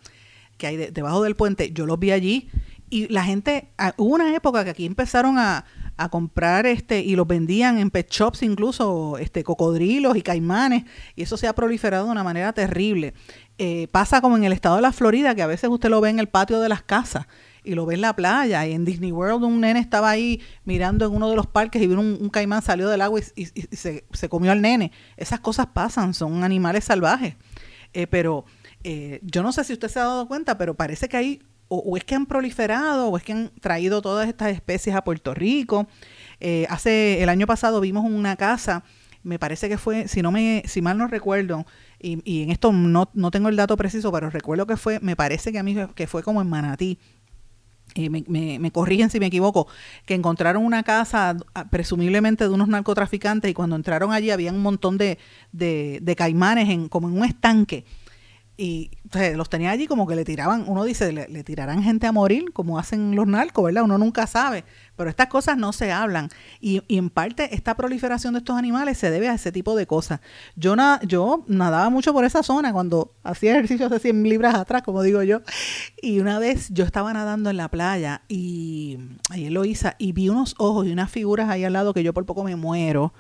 que 0.58 0.68
hay 0.68 0.78
debajo 0.78 1.24
del 1.24 1.36
puente, 1.36 1.72
yo 1.72 1.86
los 1.86 2.00
vi 2.00 2.12
allí 2.12 2.50
y 2.90 3.08
la 3.08 3.24
gente, 3.24 3.70
ah, 3.78 3.94
hubo 3.98 4.16
una 4.16 4.36
época 4.36 4.64
que 4.64 4.70
aquí 4.70 4.86
empezaron 4.86 5.40
a, 5.40 5.66
a 5.98 6.10
comprar 6.10 6.66
este 6.66 7.02
y 7.02 7.16
los 7.16 7.28
vendían 7.28 7.78
en 7.78 7.92
pet 7.92 8.10
shops 8.10 8.44
incluso 8.44 9.18
este 9.18 9.44
cocodrilos 9.44 10.18
y 10.18 10.22
caimanes 10.22 10.86
y 11.16 11.24
eso 11.24 11.38
se 11.38 11.48
ha 11.48 11.54
proliferado 11.54 12.06
de 12.06 12.12
una 12.12 12.24
manera 12.24 12.54
terrible. 12.54 13.14
Eh, 13.58 13.88
pasa 13.92 14.22
como 14.22 14.38
en 14.38 14.44
el 14.44 14.54
estado 14.54 14.78
de 14.78 14.82
la 14.82 14.92
Florida 14.92 15.36
que 15.36 15.44
a 15.44 15.48
veces 15.48 15.70
usted 15.70 15.90
lo 15.90 16.02
ve 16.02 16.10
en 16.10 16.20
el 16.20 16.28
patio 16.28 16.60
de 16.60 16.70
las 16.70 16.82
casas 16.82 17.28
y 17.64 17.76
lo 17.76 17.86
ve 17.86 17.96
en 17.96 18.02
la 18.02 18.16
playa. 18.16 18.66
Y 18.68 18.74
en 18.74 18.86
Disney 18.86 19.12
World 19.12 19.44
un 19.44 19.62
nene 19.62 19.80
estaba 19.80 20.10
ahí 20.10 20.42
mirando 20.66 21.06
en 21.06 21.14
uno 21.14 21.30
de 21.30 21.36
los 21.36 21.48
parques 21.48 21.82
y 21.82 21.88
vino 21.88 22.02
un, 22.02 22.30
caimán, 22.30 22.62
salió 22.62 22.90
del 22.90 23.02
agua 23.02 23.20
y, 23.36 23.46
se, 23.46 24.04
comió 24.30 24.52
al 24.52 24.62
nene. 24.62 24.92
Esas 25.18 25.40
cosas 25.40 25.68
pasan, 25.68 26.14
son 26.14 26.44
animales 26.44 26.86
salvajes. 26.86 27.36
Eh, 27.94 28.08
pero 28.08 28.46
eh, 28.84 29.20
yo 29.24 29.44
no 29.44 29.52
sé 29.52 29.64
si 29.64 29.74
usted 29.74 29.88
se 29.88 30.00
ha 30.00 30.04
dado 30.06 30.28
cuenta, 30.28 30.58
pero 30.58 30.74
parece 30.74 31.08
que 31.08 31.18
hay, 31.18 31.44
o, 31.68 31.96
es 31.98 32.04
que 32.04 32.16
han 32.16 32.26
proliferado, 32.26 33.10
o 33.10 33.18
es 33.18 33.24
que 33.24 33.34
han 33.34 33.52
traído 33.62 34.02
todas 34.02 34.28
estas 34.28 34.50
especies 34.50 34.96
a 34.96 35.04
Puerto 35.04 35.34
Rico. 35.34 35.88
Eh, 36.40 36.66
hace 36.70 37.22
el 37.24 37.30
año 37.30 37.48
pasado 37.48 37.80
vimos 37.80 38.04
una 38.06 38.36
casa 38.36 38.84
me 39.24 39.40
parece 39.40 39.70
que 39.70 39.78
fue, 39.78 40.08
si 40.08 40.22
no 40.22 40.32
me, 40.32 40.64
si 40.66 40.82
mal 40.82 40.98
no 40.98 41.08
recuerdo, 41.08 41.66
y, 42.00 42.22
y 42.30 42.44
en 42.44 42.52
esto 42.52 42.72
no, 42.72 43.10
no, 43.14 43.32
tengo 43.32 43.50
el 43.50 43.56
dato 43.56 43.78
preciso, 43.78 44.12
pero 44.12 44.30
recuerdo 44.30 44.68
que 44.68 44.78
fue, 44.78 45.00
me 45.00 45.16
parece 45.16 45.52
que 45.52 45.60
a 45.60 45.64
mí 45.64 45.76
que 45.96 46.08
fue 46.08 46.24
como 46.24 46.42
en 46.42 46.50
Manatí, 46.50 47.00
eh, 47.96 48.10
me, 48.10 48.24
me, 48.60 48.72
corrigen 48.72 49.10
si 49.10 49.20
me 49.20 49.28
equivoco, 49.28 49.68
que 50.06 50.14
encontraron 50.14 50.66
una 50.66 50.84
casa 50.84 51.38
ah, 51.54 51.70
presumiblemente 51.70 52.44
de 52.46 52.50
unos 52.50 52.68
narcotraficantes 52.68 53.52
y 53.52 53.54
cuando 53.54 53.76
entraron 53.76 54.12
allí 54.12 54.32
había 54.32 54.52
un 54.52 54.62
montón 54.62 54.98
de, 54.98 55.18
de, 55.52 56.00
de 56.02 56.16
caimanes 56.16 56.70
en, 56.70 56.90
como 56.90 57.08
en 57.10 57.18
un 57.18 57.26
estanque 57.26 57.86
y 58.56 58.92
los 59.36 59.50
tenía 59.50 59.72
allí 59.72 59.88
como 59.88 60.06
que 60.06 60.16
le 60.16 60.26
tiraban, 60.26 60.66
uno 60.68 60.84
dice, 60.84 61.12
le, 61.12 61.44
tirarán 61.44 61.82
gente 61.82 62.06
a 62.06 62.12
morir, 62.12 62.54
como 62.54 62.78
hacen 62.78 63.16
los 63.16 63.26
narcos, 63.26 63.66
¿verdad? 63.66 63.84
Uno 63.84 63.98
nunca 63.98 64.28
sabe, 64.28 64.64
pero 64.96 65.10
estas 65.10 65.28
cosas 65.28 65.58
no 65.58 65.74
se 65.74 65.92
hablan. 65.92 66.30
Y, 66.62 66.84
y 66.88 66.98
en 66.98 67.10
parte 67.10 67.56
esta 67.56 67.76
proliferación 67.76 68.34
de 68.34 68.40
estos 68.40 68.56
animales 68.56 68.98
se 68.98 69.10
debe 69.10 69.28
a 69.28 69.34
ese 69.34 69.52
tipo 69.52 69.76
de 69.76 69.88
cosas. 69.88 70.20
Yo, 70.56 70.76
na, 70.76 71.00
yo 71.04 71.44
nadaba 71.48 71.90
mucho 71.90 72.14
por 72.14 72.26
esa 72.26 72.44
zona 72.44 72.72
cuando 72.74 73.16
hacía 73.24 73.54
ejercicio 73.54 73.88
hace 73.88 74.00
100 74.00 74.24
libras 74.24 74.56
atrás, 74.56 74.84
como 74.84 75.02
digo 75.02 75.24
yo, 75.24 75.42
y 76.02 76.20
una 76.20 76.38
vez 76.38 76.70
yo 76.70 76.86
estaba 76.86 77.12
nadando 77.12 77.50
en 77.50 77.58
la 77.58 77.70
playa 77.70 78.22
y 78.28 79.00
ahí 79.30 79.46
en 79.46 79.54
Loíza 79.56 79.96
y 79.98 80.12
vi 80.12 80.30
unos 80.30 80.54
ojos 80.60 80.86
y 80.86 80.92
unas 80.92 81.10
figuras 81.10 81.50
ahí 81.50 81.64
al 81.64 81.74
lado 81.74 81.94
que 81.94 82.04
yo 82.04 82.14
por 82.14 82.26
poco 82.26 82.44
me 82.44 82.56
muero 82.56 83.14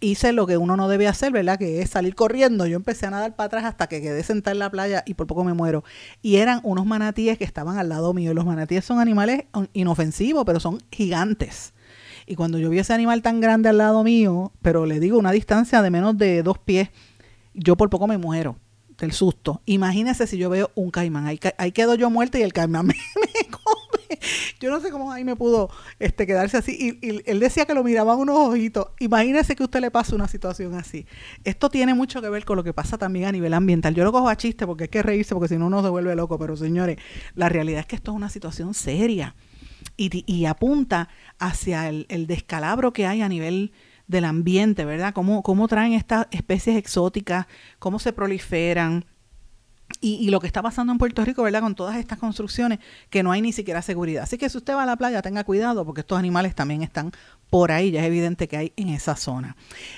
hice 0.00 0.32
lo 0.32 0.46
que 0.46 0.56
uno 0.56 0.76
no 0.76 0.88
debe 0.88 1.08
hacer, 1.08 1.32
¿verdad? 1.32 1.58
Que 1.58 1.80
es 1.80 1.90
salir 1.90 2.14
corriendo. 2.14 2.66
Yo 2.66 2.76
empecé 2.76 3.06
a 3.06 3.10
nadar 3.10 3.34
para 3.34 3.46
atrás 3.46 3.64
hasta 3.64 3.86
que 3.86 4.00
quedé 4.00 4.22
sentada 4.22 4.52
en 4.52 4.58
la 4.58 4.70
playa 4.70 5.02
y 5.06 5.14
por 5.14 5.26
poco 5.26 5.44
me 5.44 5.54
muero. 5.54 5.84
Y 6.22 6.36
eran 6.36 6.60
unos 6.62 6.86
manatíes 6.86 7.38
que 7.38 7.44
estaban 7.44 7.78
al 7.78 7.88
lado 7.88 8.12
mío. 8.14 8.32
Y 8.32 8.34
los 8.34 8.46
manatíes 8.46 8.84
son 8.84 9.00
animales 9.00 9.44
inofensivos, 9.72 10.44
pero 10.44 10.60
son 10.60 10.80
gigantes. 10.90 11.72
Y 12.26 12.34
cuando 12.34 12.58
yo 12.58 12.70
vi 12.70 12.78
ese 12.78 12.92
animal 12.92 13.22
tan 13.22 13.40
grande 13.40 13.68
al 13.68 13.78
lado 13.78 14.02
mío, 14.02 14.52
pero 14.60 14.84
le 14.84 15.00
digo 15.00 15.18
una 15.18 15.32
distancia 15.32 15.80
de 15.80 15.90
menos 15.90 16.18
de 16.18 16.42
dos 16.42 16.58
pies, 16.58 16.90
yo 17.54 17.76
por 17.76 17.88
poco 17.88 18.06
me 18.06 18.18
muero 18.18 18.56
del 18.98 19.12
susto. 19.12 19.62
Imagínese 19.66 20.26
si 20.26 20.36
yo 20.36 20.50
veo 20.50 20.70
un 20.74 20.90
caimán. 20.90 21.26
Ahí, 21.26 21.72
quedo 21.72 21.94
yo 21.94 22.10
muerta 22.10 22.38
y 22.38 22.42
el 22.42 22.52
caimán 22.52 22.86
me, 22.86 22.94
me 22.94 23.48
yo 24.60 24.70
no 24.70 24.80
sé 24.80 24.90
cómo 24.90 25.12
ahí 25.12 25.24
me 25.24 25.36
pudo 25.36 25.70
este, 25.98 26.26
quedarse 26.26 26.56
así. 26.56 26.98
Y, 27.00 27.22
él 27.30 27.40
decía 27.40 27.64
que 27.64 27.74
lo 27.74 27.84
miraban 27.84 28.18
unos 28.18 28.36
ojitos. 28.36 28.88
Imagínese 28.98 29.56
que 29.56 29.62
a 29.62 29.66
usted 29.66 29.80
le 29.80 29.90
pasa 29.90 30.14
una 30.14 30.28
situación 30.28 30.74
así. 30.74 31.06
Esto 31.44 31.68
tiene 31.68 31.94
mucho 31.94 32.20
que 32.20 32.28
ver 32.28 32.44
con 32.44 32.56
lo 32.56 32.64
que 32.64 32.72
pasa 32.72 32.98
también 32.98 33.26
a 33.26 33.32
nivel 33.32 33.54
ambiental. 33.54 33.94
Yo 33.94 34.04
lo 34.04 34.12
cojo 34.12 34.28
a 34.28 34.36
chiste 34.36 34.66
porque 34.66 34.84
hay 34.84 34.88
que 34.88 35.02
reírse 35.02 35.34
porque 35.34 35.48
si 35.48 35.58
no 35.58 35.66
uno 35.66 35.82
se 35.82 35.88
vuelve 35.88 36.14
loco. 36.14 36.38
Pero 36.38 36.56
señores, 36.56 36.98
la 37.34 37.48
realidad 37.48 37.80
es 37.80 37.86
que 37.86 37.96
esto 37.96 38.12
es 38.12 38.16
una 38.16 38.28
situación 38.28 38.74
seria. 38.74 39.34
y, 39.96 40.44
apunta 40.44 41.08
hacia 41.38 41.88
el, 41.88 42.26
descalabro 42.26 42.92
que 42.92 43.06
hay 43.06 43.22
a 43.22 43.28
nivel 43.28 43.72
del 44.06 44.24
ambiente, 44.24 44.84
¿verdad? 44.84 45.12
Cómo, 45.14 45.42
cómo 45.42 45.68
traen 45.68 45.92
estas 45.92 46.26
especies 46.30 46.76
exóticas, 46.76 47.46
cómo 47.78 47.98
se 47.98 48.12
proliferan, 48.12 49.04
y, 50.00 50.30
lo 50.30 50.40
que 50.40 50.46
está 50.46 50.62
pasando 50.62 50.92
en 50.92 50.98
Puerto 50.98 51.24
Rico, 51.24 51.42
¿verdad? 51.42 51.60
Con 51.60 51.74
todas 51.74 51.96
estas 51.96 52.18
construcciones 52.18 52.80
que 53.08 53.22
no 53.22 53.32
hay 53.32 53.40
ni 53.40 53.52
siquiera 53.52 53.82
seguridad. 53.82 54.24
Así 54.24 54.36
que 54.36 54.48
si 54.48 54.58
usted 54.58 54.74
va 54.74 54.82
a 54.82 54.86
la 54.86 54.96
playa, 54.96 55.22
tenga 55.22 55.44
cuidado 55.44 55.84
porque 55.84 56.00
estos 56.00 56.18
animales 56.18 56.54
también 56.54 56.82
están 56.82 57.12
por 57.50 57.70
ahí, 57.70 57.92
ya 57.92 58.00
es 58.00 58.06
evidente 58.06 58.48
que 58.48 58.56
hay 58.56 58.72
en 58.76 58.88
esa 58.88 59.16
zona. 59.16 59.56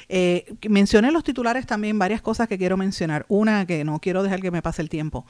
Eh, 0.09 0.55
mencioné 0.68 1.11
los 1.11 1.24
titulares 1.24 1.66
también 1.66 1.98
varias 1.98 2.20
cosas 2.20 2.48
que 2.48 2.59
quiero 2.59 2.77
mencionar. 2.77 3.24
Una 3.29 3.66
que 3.66 3.85
no 3.85 3.98
quiero 3.98 4.22
dejar 4.22 4.40
que 4.40 4.51
me 4.51 4.62
pase 4.62 4.83
el 4.83 4.88
tiempo. 4.88 5.27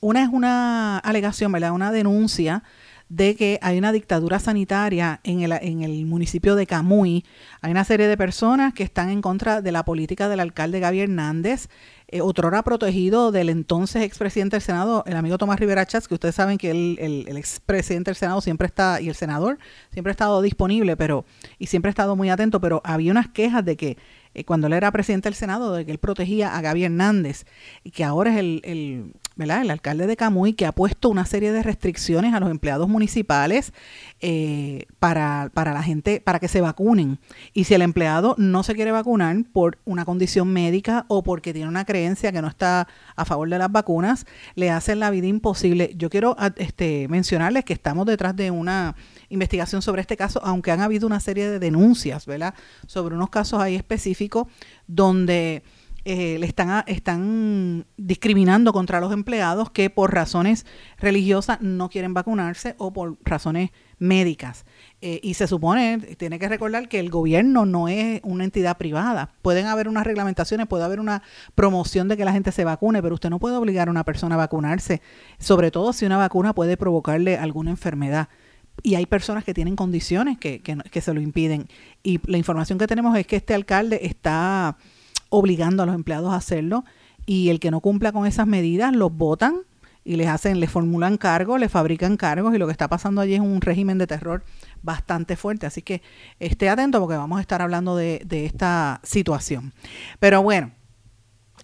Una 0.00 0.22
es 0.22 0.28
una 0.28 0.98
alegación, 0.98 1.52
¿verdad? 1.52 1.72
Una 1.72 1.92
denuncia 1.92 2.64
de 3.10 3.34
que 3.34 3.58
hay 3.60 3.76
una 3.76 3.92
dictadura 3.92 4.38
sanitaria 4.38 5.20
en 5.24 5.42
el, 5.42 5.52
en 5.52 5.82
el 5.82 6.06
municipio 6.06 6.54
de 6.54 6.66
Camuy. 6.66 7.24
Hay 7.60 7.72
una 7.72 7.84
serie 7.84 8.06
de 8.06 8.16
personas 8.16 8.72
que 8.72 8.84
están 8.84 9.10
en 9.10 9.20
contra 9.20 9.60
de 9.60 9.72
la 9.72 9.84
política 9.84 10.28
del 10.28 10.38
alcalde 10.38 10.78
Gaby 10.78 11.00
Hernández, 11.00 11.68
eh, 12.06 12.20
otrora 12.20 12.62
protegido 12.62 13.32
del 13.32 13.48
entonces 13.48 14.02
expresidente 14.02 14.56
del 14.56 14.62
Senado, 14.62 15.02
el 15.06 15.16
amigo 15.16 15.38
Tomás 15.38 15.58
Rivera 15.58 15.84
Chats, 15.86 16.06
que 16.06 16.14
ustedes 16.14 16.36
saben 16.36 16.56
que 16.56 16.70
el, 16.70 16.96
el, 17.00 17.24
el 17.28 17.36
expresidente 17.36 18.10
del 18.10 18.16
Senado 18.16 18.40
siempre 18.40 18.66
está, 18.68 19.00
y 19.00 19.08
el 19.08 19.16
senador 19.16 19.58
siempre 19.92 20.10
ha 20.10 20.12
estado 20.12 20.40
disponible, 20.40 20.96
pero, 20.96 21.24
y 21.58 21.66
siempre 21.66 21.88
ha 21.88 21.90
estado 21.90 22.14
muy 22.14 22.30
atento, 22.30 22.60
pero 22.60 22.80
había 22.84 23.10
unas 23.10 23.28
quejas 23.28 23.64
de 23.64 23.76
que 23.76 23.98
eh, 24.34 24.44
cuando 24.44 24.68
él 24.68 24.72
era 24.74 24.92
presidente 24.92 25.28
del 25.28 25.34
Senado, 25.34 25.72
de 25.72 25.84
que 25.84 25.90
él 25.90 25.98
protegía 25.98 26.56
a 26.56 26.60
Gaby 26.60 26.84
Hernández, 26.84 27.44
y 27.82 27.90
que 27.90 28.04
ahora 28.04 28.30
es 28.32 28.38
el, 28.38 28.60
el, 28.64 29.14
¿verdad? 29.40 29.62
el 29.62 29.70
alcalde 29.70 30.06
de 30.06 30.16
Camuy, 30.16 30.52
que 30.52 30.66
ha 30.66 30.72
puesto 30.72 31.08
una 31.08 31.24
serie 31.24 31.50
de 31.50 31.62
restricciones 31.62 32.34
a 32.34 32.40
los 32.40 32.50
empleados 32.50 32.88
municipales 32.88 33.72
eh, 34.20 34.84
para, 34.98 35.50
para 35.54 35.72
la 35.72 35.82
gente, 35.82 36.20
para 36.20 36.38
que 36.38 36.46
se 36.46 36.60
vacunen. 36.60 37.18
Y 37.54 37.64
si 37.64 37.74
el 37.74 37.82
empleado 37.82 38.34
no 38.38 38.62
se 38.62 38.74
quiere 38.74 38.92
vacunar 38.92 39.36
por 39.52 39.78
una 39.84 40.04
condición 40.04 40.52
médica 40.52 41.06
o 41.08 41.22
porque 41.22 41.52
tiene 41.52 41.68
una 41.68 41.84
creencia 41.84 42.32
que 42.32 42.42
no 42.42 42.48
está 42.48 42.86
a 43.16 43.24
favor 43.24 43.48
de 43.48 43.58
las 43.58 43.72
vacunas, 43.72 44.26
le 44.54 44.70
hacen 44.70 45.00
la 45.00 45.10
vida 45.10 45.26
imposible. 45.26 45.92
Yo 45.96 46.10
quiero 46.10 46.36
este, 46.56 47.08
mencionarles 47.08 47.64
que 47.64 47.72
estamos 47.72 48.06
detrás 48.06 48.36
de 48.36 48.50
una 48.50 48.94
investigación 49.30 49.80
sobre 49.80 50.02
este 50.02 50.16
caso, 50.16 50.40
aunque 50.44 50.70
han 50.70 50.80
habido 50.80 51.06
una 51.06 51.20
serie 51.20 51.48
de 51.48 51.58
denuncias, 51.58 52.26
¿verdad? 52.26 52.54
Sobre 52.86 53.14
unos 53.14 53.30
casos 53.30 53.60
ahí 53.60 53.74
específicos 53.74 54.48
donde 54.86 55.62
eh, 56.04 56.38
le 56.38 56.46
están, 56.46 56.84
están 56.86 57.86
discriminando 57.96 58.72
contra 58.72 59.00
los 59.00 59.12
empleados 59.12 59.70
que 59.70 59.90
por 59.90 60.14
razones 60.14 60.66
religiosas 60.98 61.60
no 61.60 61.90
quieren 61.90 62.14
vacunarse 62.14 62.74
o 62.78 62.92
por 62.92 63.18
razones 63.24 63.70
médicas. 63.98 64.64
Eh, 65.02 65.20
y 65.22 65.34
se 65.34 65.46
supone, 65.46 65.98
tiene 66.16 66.38
que 66.38 66.48
recordar 66.48 66.88
que 66.88 67.00
el 67.00 67.10
gobierno 67.10 67.66
no 67.66 67.88
es 67.88 68.20
una 68.24 68.44
entidad 68.44 68.78
privada. 68.78 69.34
Pueden 69.42 69.66
haber 69.66 69.88
unas 69.88 70.04
reglamentaciones, 70.04 70.66
puede 70.66 70.84
haber 70.84 71.00
una 71.00 71.22
promoción 71.54 72.08
de 72.08 72.16
que 72.16 72.24
la 72.24 72.32
gente 72.32 72.52
se 72.52 72.64
vacune, 72.64 73.02
pero 73.02 73.14
usted 73.14 73.30
no 73.30 73.38
puede 73.38 73.56
obligar 73.56 73.88
a 73.88 73.90
una 73.90 74.04
persona 74.04 74.36
a 74.36 74.38
vacunarse, 74.38 75.02
sobre 75.38 75.70
todo 75.70 75.92
si 75.92 76.06
una 76.06 76.16
vacuna 76.16 76.54
puede 76.54 76.76
provocarle 76.76 77.36
alguna 77.36 77.70
enfermedad 77.70 78.28
y 78.82 78.94
hay 78.94 79.06
personas 79.06 79.44
que 79.44 79.52
tienen 79.52 79.76
condiciones 79.76 80.38
que, 80.38 80.62
que, 80.62 81.00
se 81.00 81.12
lo 81.12 81.20
impiden. 81.20 81.68
Y 82.02 82.20
la 82.30 82.38
información 82.38 82.78
que 82.78 82.86
tenemos 82.86 83.16
es 83.18 83.26
que 83.26 83.36
este 83.36 83.52
alcalde 83.52 84.00
está 84.06 84.78
obligando 85.30 85.82
a 85.82 85.86
los 85.86 85.94
empleados 85.94 86.32
a 86.32 86.36
hacerlo 86.36 86.84
y 87.26 87.48
el 87.48 87.60
que 87.60 87.70
no 87.70 87.80
cumpla 87.80 88.12
con 88.12 88.26
esas 88.26 88.46
medidas 88.46 88.94
los 88.94 89.12
votan 89.12 89.62
y 90.04 90.16
les 90.16 90.28
hacen, 90.28 90.60
les 90.60 90.70
formulan 90.70 91.16
cargos, 91.16 91.60
les 91.60 91.70
fabrican 91.70 92.16
cargos 92.16 92.54
y 92.54 92.58
lo 92.58 92.66
que 92.66 92.72
está 92.72 92.88
pasando 92.88 93.20
allí 93.20 93.34
es 93.34 93.40
un 93.40 93.60
régimen 93.60 93.98
de 93.98 94.06
terror 94.06 94.42
bastante 94.82 95.36
fuerte. 95.36 95.66
Así 95.66 95.82
que 95.82 96.02
esté 96.38 96.68
atento 96.68 97.00
porque 97.00 97.16
vamos 97.16 97.38
a 97.38 97.42
estar 97.42 97.62
hablando 97.62 97.96
de, 97.96 98.22
de 98.24 98.46
esta 98.46 99.00
situación. 99.02 99.72
Pero 100.18 100.42
bueno, 100.42 100.72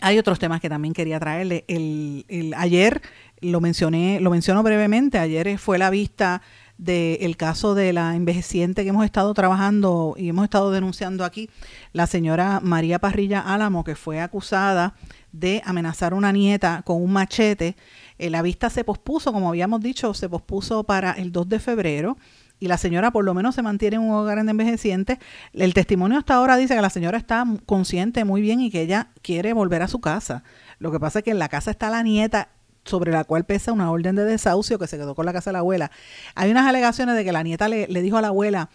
hay 0.01 0.19
otros 0.19 0.39
temas 0.39 0.61
que 0.61 0.69
también 0.69 0.95
quería 0.95 1.19
traerle. 1.19 1.65
El, 1.69 2.27
el, 2.29 2.55
ayer 2.55 3.01
lo 3.41 3.61
mencioné, 3.61 4.21
lo 4.21 4.31
menciono 4.31 4.63
brevemente, 4.63 5.19
ayer 5.19 5.59
fue 5.59 5.79
la 5.79 5.91
vista 5.91 6.43
del 6.79 7.37
caso 7.37 7.75
de 7.75 7.93
la 7.93 8.15
envejeciente 8.17 8.83
que 8.83 8.91
hemos 8.91 9.05
estado 9.05 9.33
trabajando 9.35 10.15
y 10.17 10.29
hemos 10.29 10.45
estado 10.45 10.71
denunciando 10.71 11.25
aquí, 11.25 11.49
la 11.93 12.07
señora 12.07 12.61
María 12.63 12.99
Parrilla 12.99 13.41
Álamo, 13.41 13.85
que 13.85 13.97
fue 13.97 14.21
acusada 14.21 14.95
de 15.33 15.63
amenazar 15.65 16.13
a 16.13 16.17
una 16.17 16.33
nieta 16.33 16.83
con 16.85 17.03
un 17.03 17.13
machete. 17.13 17.77
Eh, 18.19 18.31
la 18.31 18.43
vista 18.43 18.71
se 18.71 18.85
pospuso, 18.85 19.33
como 19.33 19.49
habíamos 19.49 19.81
dicho, 19.81 20.15
se 20.15 20.29
pospuso 20.29 20.85
para 20.85 21.13
el 21.13 21.33
2 21.33 21.49
de 21.49 21.61
febrero 21.61 22.17
y 22.59 22.69
la 22.69 22.79
señora 22.79 23.11
por 23.11 23.25
lo 23.25 23.35
menos 23.35 23.55
se 23.55 23.63
mantiene 23.63 23.97
en 23.97 24.03
un 24.03 24.13
hogar 24.13 24.43
de 24.43 24.51
envejecientes. 24.51 25.19
El 25.53 25.75
testimonio 25.75 26.19
hasta 26.19 26.35
ahora 26.35 26.57
dice 26.57 26.75
que 26.75 26.81
la 26.81 26.91
señora 26.91 27.19
está 27.19 27.45
consciente 27.67 28.25
muy 28.25 28.41
bien 28.41 28.61
y 28.61 28.71
que 28.71 28.83
ella 28.83 29.09
quiere 29.23 29.53
volver 29.53 29.83
a 29.83 29.89
su 29.89 30.01
casa. 30.01 30.43
Lo 30.79 30.91
que 30.91 31.01
pasa 31.01 31.21
es 31.21 31.25
que 31.25 31.31
en 31.31 31.39
la 31.39 31.49
casa 31.49 31.71
está 31.71 31.91
la 31.91 32.03
nieta 32.03 32.49
sobre 32.87 33.13
la 33.13 33.25
cual 33.25 33.45
pesa 33.45 33.73
una 33.73 33.91
orden 33.91 34.17
de 34.17 34.25
desahucio 34.25 34.79
que 34.79 34.87
se 34.87 34.97
quedó 34.97 35.15
con 35.15 35.27
la 35.27 35.33
casa 35.33 35.51
de 35.51 35.55
la 35.55 35.59
abuela. 35.59 35.91
Hay 36.35 36.51
unas 36.51 36.67
alegaciones 36.67 37.15
de 37.17 37.25
que 37.25 37.33
la 37.33 37.43
nieta 37.43 37.69
le, 37.69 37.87
dijo 37.87 38.17
a 38.17 38.23
la 38.23 38.29
abuela 38.29 38.71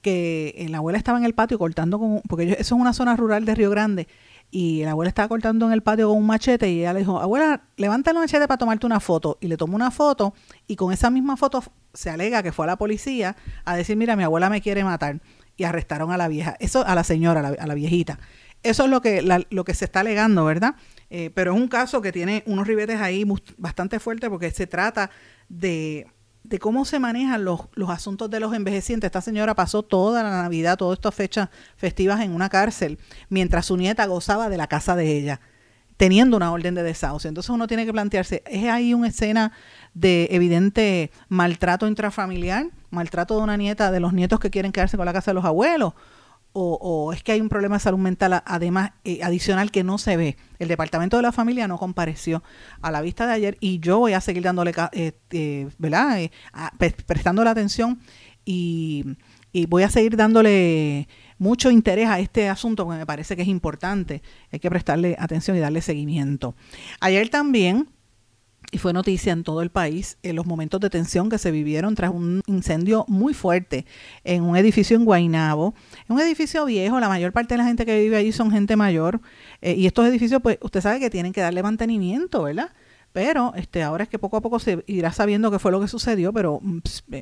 que 0.00 0.66
la 0.70 0.78
abuela 0.78 0.98
estaba 0.98 1.18
en 1.18 1.24
el 1.24 1.34
patio 1.34 1.58
cortando 1.58 1.98
con, 1.98 2.20
porque 2.28 2.52
eso 2.52 2.74
es 2.74 2.80
una 2.80 2.92
zona 2.92 3.16
rural 3.16 3.44
de 3.44 3.54
Río 3.54 3.70
Grande, 3.70 4.06
y 4.54 4.84
la 4.84 4.92
abuela 4.92 5.08
estaba 5.08 5.26
cortando 5.26 5.66
en 5.66 5.72
el 5.72 5.82
patio 5.82 6.08
con 6.08 6.18
un 6.18 6.26
machete 6.26 6.70
y 6.70 6.78
ella 6.78 6.92
le 6.92 7.00
dijo, 7.00 7.18
abuela, 7.18 7.62
levanta 7.76 8.12
el 8.12 8.18
machete 8.18 8.46
para 8.46 8.56
tomarte 8.56 8.86
una 8.86 9.00
foto. 9.00 9.36
Y 9.40 9.48
le 9.48 9.56
tomó 9.56 9.74
una 9.74 9.90
foto 9.90 10.32
y 10.68 10.76
con 10.76 10.92
esa 10.92 11.10
misma 11.10 11.36
foto 11.36 11.64
se 11.92 12.08
alega 12.08 12.40
que 12.40 12.52
fue 12.52 12.64
a 12.64 12.68
la 12.68 12.76
policía 12.76 13.34
a 13.64 13.74
decir, 13.74 13.96
mira, 13.96 14.14
mi 14.14 14.22
abuela 14.22 14.48
me 14.48 14.60
quiere 14.60 14.84
matar. 14.84 15.20
Y 15.56 15.64
arrestaron 15.64 16.12
a 16.12 16.16
la 16.16 16.28
vieja, 16.28 16.56
eso 16.60 16.86
a 16.86 16.94
la 16.94 17.02
señora, 17.02 17.40
a 17.40 17.66
la, 17.66 17.74
viejita. 17.74 18.20
Eso 18.64 18.84
es 18.84 18.90
lo 18.90 19.02
que, 19.02 19.22
lo 19.50 19.64
que 19.64 19.74
se 19.74 19.84
está 19.84 20.00
alegando, 20.00 20.44
¿verdad? 20.46 20.74
Eh, 21.10 21.30
pero 21.34 21.52
es 21.52 21.60
un 21.60 21.68
caso 21.68 22.00
que 22.00 22.12
tiene 22.12 22.42
unos 22.46 22.66
ribetes 22.66 22.98
ahí 22.98 23.24
bastante 23.58 24.00
fuertes 24.00 24.30
porque 24.30 24.50
se 24.50 24.66
trata 24.66 25.10
de, 25.50 26.06
cómo 26.60 26.86
se 26.86 26.98
manejan 26.98 27.44
los, 27.44 27.60
los, 27.74 27.90
asuntos 27.90 28.30
de 28.30 28.40
los 28.40 28.54
envejecientes. 28.54 29.08
Esta 29.08 29.20
señora 29.20 29.54
pasó 29.54 29.82
toda 29.82 30.22
la 30.22 30.30
Navidad, 30.30 30.78
todas 30.78 30.96
estas 30.96 31.14
fechas 31.14 31.50
festivas 31.76 32.22
en 32.22 32.32
una 32.32 32.48
cárcel, 32.48 32.98
mientras 33.28 33.66
su 33.66 33.76
nieta 33.76 34.06
gozaba 34.06 34.48
de 34.48 34.56
la 34.56 34.66
casa 34.66 34.96
de 34.96 35.14
ella, 35.14 35.40
teniendo 35.98 36.38
una 36.38 36.50
orden 36.50 36.74
de 36.74 36.82
desahucio. 36.82 37.28
Entonces 37.28 37.50
uno 37.50 37.66
tiene 37.66 37.84
que 37.84 37.92
plantearse, 37.92 38.42
¿es 38.46 38.64
ahí 38.70 38.94
una 38.94 39.08
escena 39.08 39.52
de 39.92 40.28
evidente 40.30 41.10
maltrato 41.28 41.86
intrafamiliar? 41.86 42.68
¿Maltrato 42.88 43.36
de 43.36 43.42
una 43.42 43.58
nieta, 43.58 43.90
de 43.90 44.00
los 44.00 44.14
nietos 44.14 44.40
que 44.40 44.48
quieren 44.48 44.72
quedarse 44.72 44.96
con 44.96 45.04
la 45.04 45.12
casa 45.12 45.32
de 45.32 45.34
los 45.34 45.44
abuelos? 45.44 45.92
O, 46.56 47.12
es 47.12 47.22
que 47.24 47.32
hay 47.32 47.40
un 47.40 47.48
problema 47.48 47.76
de 47.76 47.80
salud 47.80 47.98
mental 47.98 48.42
además 48.46 48.92
eh, 49.02 49.20
adicional 49.22 49.72
que 49.72 49.82
no 49.82 49.98
se 49.98 50.16
ve. 50.16 50.36
El 50.60 50.68
Departamento 50.68 51.16
de 51.16 51.22
la 51.22 51.32
Familia 51.32 51.66
no 51.66 51.78
compareció 51.78 52.44
a 52.80 52.92
la 52.92 53.00
vista 53.00 53.26
de 53.26 53.32
ayer 53.32 53.56
y 53.60 53.80
yo 53.80 53.98
voy 53.98 54.12
a 54.12 54.20
seguir 54.20 54.44
dándole, 54.44 54.72
eh, 54.92 55.12
eh, 55.30 55.68
¿verdad? 55.78 56.30
prestando 57.06 57.42
la 57.42 57.50
atención 57.50 57.98
y, 58.44 59.04
y, 59.52 59.66
voy 59.66 59.82
a 59.82 59.90
seguir 59.90 60.16
dándole 60.16 61.08
mucho 61.38 61.72
interés 61.72 62.08
a 62.08 62.20
este 62.20 62.48
asunto 62.48 62.84
porque 62.84 62.98
me 62.98 63.06
parece 63.06 63.34
que 63.34 63.42
es 63.42 63.48
importante. 63.48 64.22
Hay 64.52 64.60
que 64.60 64.70
prestarle 64.70 65.16
atención 65.18 65.56
y 65.56 65.60
darle 65.60 65.82
seguimiento. 65.82 66.54
Ayer 67.00 67.28
también 67.30 67.88
y 68.74 68.78
fue 68.78 68.92
noticia 68.92 69.32
en 69.32 69.44
todo 69.44 69.62
el 69.62 69.70
país 69.70 70.18
en 70.24 70.34
los 70.34 70.46
momentos 70.46 70.80
de 70.80 70.90
tensión 70.90 71.30
que 71.30 71.38
se 71.38 71.52
vivieron 71.52 71.94
tras 71.94 72.10
un 72.10 72.42
incendio 72.46 73.04
muy 73.06 73.32
fuerte 73.32 73.86
en 74.24 74.42
un 74.42 74.56
edificio 74.56 74.96
en 74.96 75.04
Guainabo. 75.04 75.74
un 76.08 76.20
edificio 76.20 76.64
viejo, 76.64 76.98
la 76.98 77.08
mayor 77.08 77.32
parte 77.32 77.54
de 77.54 77.58
la 77.58 77.66
gente 77.66 77.86
que 77.86 78.00
vive 78.00 78.16
allí 78.16 78.32
son 78.32 78.50
gente 78.50 78.74
mayor 78.74 79.20
eh, 79.62 79.74
y 79.74 79.86
estos 79.86 80.08
edificios, 80.08 80.42
pues 80.42 80.58
usted 80.60 80.80
sabe 80.80 80.98
que 80.98 81.08
tienen 81.08 81.32
que 81.32 81.40
darle 81.40 81.62
mantenimiento, 81.62 82.42
¿verdad? 82.42 82.72
Pero 83.12 83.52
este, 83.54 83.84
ahora 83.84 84.02
es 84.02 84.10
que 84.10 84.18
poco 84.18 84.38
a 84.38 84.40
poco 84.40 84.58
se 84.58 84.82
irá 84.88 85.12
sabiendo 85.12 85.52
qué 85.52 85.60
fue 85.60 85.70
lo 85.70 85.80
que 85.80 85.86
sucedió, 85.86 86.32
pero 86.32 86.58
mm, 86.60 86.78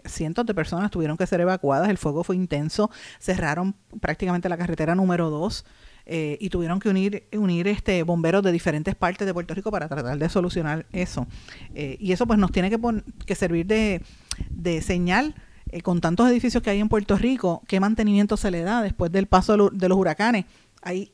cientos 0.07 0.47
de 0.47 0.55
personas 0.55 0.91
tuvieron 0.91 1.19
que 1.19 1.27
ser 1.27 1.43
evacuadas, 1.43 1.91
el 1.91 1.99
fuego 1.99 2.25
fue 2.25 2.35
intenso, 2.35 2.91
cerraron 3.21 3.75
prácticamente 4.01 4.49
la 4.49 4.57
carretera 4.57 4.95
número 4.95 5.29
2 5.29 5.67
eh, 6.07 6.37
y 6.41 6.49
tuvieron 6.49 6.81
que 6.81 6.89
unir, 6.89 7.29
unir 7.33 7.69
este 7.69 8.03
bomberos 8.03 8.43
de 8.43 8.53
diferentes 8.53 8.95
partes 8.95 9.27
de 9.27 9.33
Puerto 9.33 9.55
Rico 9.55 9.71
para 9.71 9.89
tratar 9.89 10.19
de 10.19 10.29
solucionar 10.29 10.87
eso. 10.93 11.27
Eh, 11.75 11.97
y 12.01 12.13
eso 12.13 12.27
pues 12.27 12.39
nos 12.39 12.51
tiene 12.51 12.71
que, 12.71 12.79
que 13.25 13.35
servir 13.35 13.67
de, 13.67 14.03
de 14.51 14.83
señal 14.83 15.35
eh, 15.71 15.81
con 15.81 16.01
tantos 16.01 16.29
edificios 16.29 16.63
que 16.63 16.71
hay 16.71 16.81
en 16.81 16.89
Puerto 16.89 17.17
Rico, 17.17 17.63
qué 17.69 17.81
mantenimiento 17.81 18.37
se 18.37 18.51
le 18.51 18.63
da 18.63 18.83
después 18.83 19.13
del 19.13 19.27
paso 19.27 19.71
de 19.71 19.89
los 19.89 19.99
huracanes. 19.99 20.47
Hay, 20.83 21.13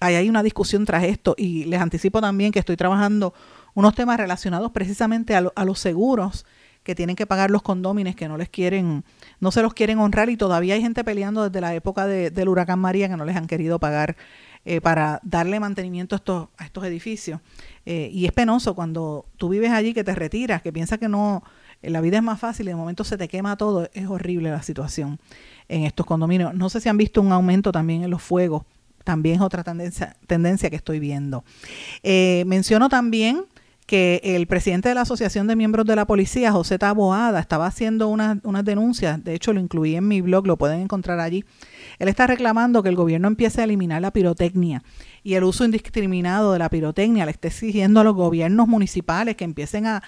hay, 0.00 0.14
hay 0.14 0.28
una 0.28 0.42
discusión 0.42 0.84
tras 0.84 1.04
esto 1.04 1.34
y 1.36 1.64
les 1.64 1.80
anticipo 1.80 2.20
también 2.20 2.52
que 2.52 2.58
estoy 2.58 2.76
trabajando 2.76 3.34
unos 3.74 3.94
temas 3.94 4.18
relacionados 4.18 4.70
precisamente 4.70 5.34
a, 5.34 5.50
a 5.54 5.64
los 5.64 5.78
seguros 5.78 6.46
que 6.82 6.94
tienen 6.94 7.16
que 7.16 7.26
pagar 7.26 7.50
los 7.50 7.62
condómines 7.62 8.16
que 8.16 8.28
no 8.28 8.36
les 8.36 8.48
quieren, 8.48 9.04
no 9.40 9.52
se 9.52 9.62
los 9.62 9.74
quieren 9.74 9.98
honrar 9.98 10.30
y 10.30 10.36
todavía 10.36 10.74
hay 10.74 10.80
gente 10.80 11.04
peleando 11.04 11.44
desde 11.44 11.60
la 11.60 11.74
época 11.74 12.06
del 12.06 12.48
huracán 12.48 12.78
María 12.78 13.08
que 13.08 13.16
no 13.16 13.24
les 13.24 13.36
han 13.36 13.46
querido 13.46 13.78
pagar 13.78 14.16
eh, 14.64 14.80
para 14.80 15.20
darle 15.24 15.58
mantenimiento 15.58 16.14
a 16.14 16.18
estos, 16.18 16.48
a 16.56 16.64
estos 16.64 16.84
edificios. 16.84 17.40
Eh, 17.84 18.10
y 18.12 18.26
es 18.26 18.32
penoso 18.32 18.74
cuando 18.74 19.26
tú 19.36 19.48
vives 19.48 19.72
allí, 19.72 19.92
que 19.92 20.04
te 20.04 20.14
retiras, 20.14 20.62
que 20.62 20.72
piensas 20.72 20.98
que 20.98 21.08
no, 21.08 21.42
la 21.82 22.00
vida 22.00 22.18
es 22.18 22.22
más 22.22 22.38
fácil 22.38 22.66
y 22.66 22.70
de 22.70 22.76
momento 22.76 23.02
se 23.02 23.16
te 23.16 23.26
quema 23.28 23.56
todo. 23.56 23.88
Es 23.92 24.06
horrible 24.06 24.50
la 24.50 24.62
situación 24.62 25.18
en 25.68 25.82
estos 25.82 26.06
condominios. 26.06 26.54
No 26.54 26.68
sé 26.68 26.80
si 26.80 26.88
han 26.88 26.96
visto 26.96 27.20
un 27.20 27.32
aumento 27.32 27.72
también 27.72 28.04
en 28.04 28.10
los 28.10 28.22
fuegos. 28.22 28.62
También 29.02 29.36
es 29.36 29.42
otra 29.42 29.64
tendencia, 29.64 30.16
tendencia 30.28 30.70
que 30.70 30.76
estoy 30.76 31.00
viendo. 31.00 31.44
Eh, 32.04 32.44
menciono 32.46 32.88
también 32.88 33.44
que 33.86 34.20
el 34.22 34.46
presidente 34.46 34.88
de 34.88 34.94
la 34.94 35.02
Asociación 35.02 35.46
de 35.46 35.56
Miembros 35.56 35.86
de 35.86 35.96
la 35.96 36.06
Policía, 36.06 36.52
José 36.52 36.78
Taboada, 36.78 37.40
estaba 37.40 37.66
haciendo 37.66 38.08
unas 38.08 38.64
denuncias, 38.64 39.22
de 39.22 39.34
hecho 39.34 39.52
lo 39.52 39.60
incluí 39.60 39.96
en 39.96 40.06
mi 40.06 40.20
blog, 40.20 40.46
lo 40.46 40.56
pueden 40.56 40.80
encontrar 40.80 41.20
allí. 41.20 41.44
Él 41.98 42.08
está 42.08 42.26
reclamando 42.26 42.82
que 42.82 42.88
el 42.88 42.96
gobierno 42.96 43.28
empiece 43.28 43.60
a 43.60 43.64
eliminar 43.64 44.00
la 44.00 44.12
pirotecnia 44.12 44.82
y 45.22 45.34
el 45.34 45.44
uso 45.44 45.64
indiscriminado 45.64 46.52
de 46.52 46.58
la 46.58 46.68
pirotecnia, 46.68 47.24
le 47.24 47.32
está 47.32 47.48
exigiendo 47.48 48.00
a 48.00 48.04
los 48.04 48.14
gobiernos 48.14 48.68
municipales 48.68 49.36
que 49.36 49.44
empiecen 49.44 49.86
a, 49.86 50.02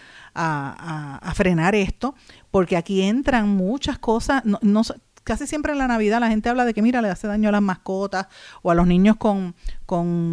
frenar 1.34 1.74
esto, 1.74 2.14
porque 2.50 2.76
aquí 2.76 3.02
entran 3.02 3.48
muchas 3.48 3.98
cosas, 3.98 4.44
no, 4.44 4.58
no, 4.62 4.82
casi 5.24 5.46
siempre 5.46 5.72
en 5.72 5.78
la 5.78 5.88
Navidad 5.88 6.20
la 6.20 6.28
gente 6.28 6.48
habla 6.48 6.64
de 6.64 6.74
que, 6.74 6.82
mira, 6.82 7.02
le 7.02 7.08
hace 7.08 7.26
daño 7.26 7.48
a 7.48 7.52
las 7.52 7.62
mascotas 7.62 8.26
o 8.62 8.70
a 8.70 8.74
los 8.74 8.86
niños 8.86 9.16
con, 9.16 9.54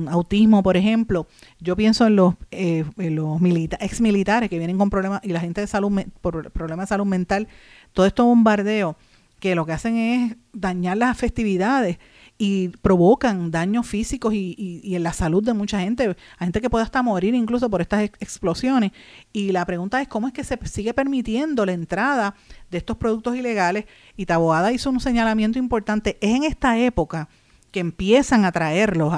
autismo, 0.10 0.62
por 0.62 0.78
ejemplo. 0.78 1.28
Yo 1.60 1.76
pienso 1.76 2.06
en 2.06 2.16
los, 2.16 2.36
eh, 2.52 2.86
los 2.98 3.42
ex 3.80 4.02
militares 4.02 4.50
que 4.50 4.58
vienen 4.58 4.78
con 4.78 4.90
problemas 4.90 5.22
y 5.24 5.30
la 5.30 5.40
gente 5.40 5.62
de 5.62 5.68
salud 5.68 6.04
por 6.22 6.52
problemas 6.52 6.88
de 6.88 6.90
salud 6.90 7.06
mental. 7.06 7.48
Todo 7.94 8.06
esto 8.06 8.26
bombardeo 8.26 8.98
que 9.40 9.56
lo 9.56 9.66
que 9.66 9.72
hacen 9.72 9.98
es 9.98 10.36
dañar 10.54 10.98
las 10.98 11.18
festividades 11.18 11.98
y 12.44 12.70
provocan 12.70 13.52
daños 13.52 13.86
físicos 13.86 14.34
y, 14.34 14.82
en 14.96 15.04
la 15.04 15.14
salud 15.14 15.44
de 15.44 15.54
mucha 15.54 15.80
gente, 15.80 16.16
a 16.40 16.44
gente 16.44 16.60
que 16.60 16.72
puede 16.72 16.84
hasta 16.84 17.04
morir 17.04 17.36
incluso 17.36 17.70
por 17.70 17.82
estas 17.82 18.02
explosiones. 18.20 18.94
Y 19.32 19.52
la 19.52 19.64
pregunta 19.64 20.02
es 20.02 20.08
cómo 20.08 20.26
es 20.26 20.34
que 20.34 20.44
se 20.44 20.58
sigue 20.64 20.96
permitiendo 20.96 21.68
la 21.68 21.74
entrada 21.74 22.34
de 22.72 22.80
estos 22.80 22.98
productos 22.98 23.36
ilegales. 23.36 23.86
Y 24.18 24.26
Taboada 24.26 24.72
hizo 24.72 24.90
un 24.90 25.00
señalamiento 25.00 25.60
importante. 25.60 26.18
Es 26.20 26.36
en 26.36 26.44
esta 26.44 26.80
época 26.80 27.30
que 27.70 27.80
empiezan 27.80 28.44
a 28.44 28.52
traerlos 28.52 29.14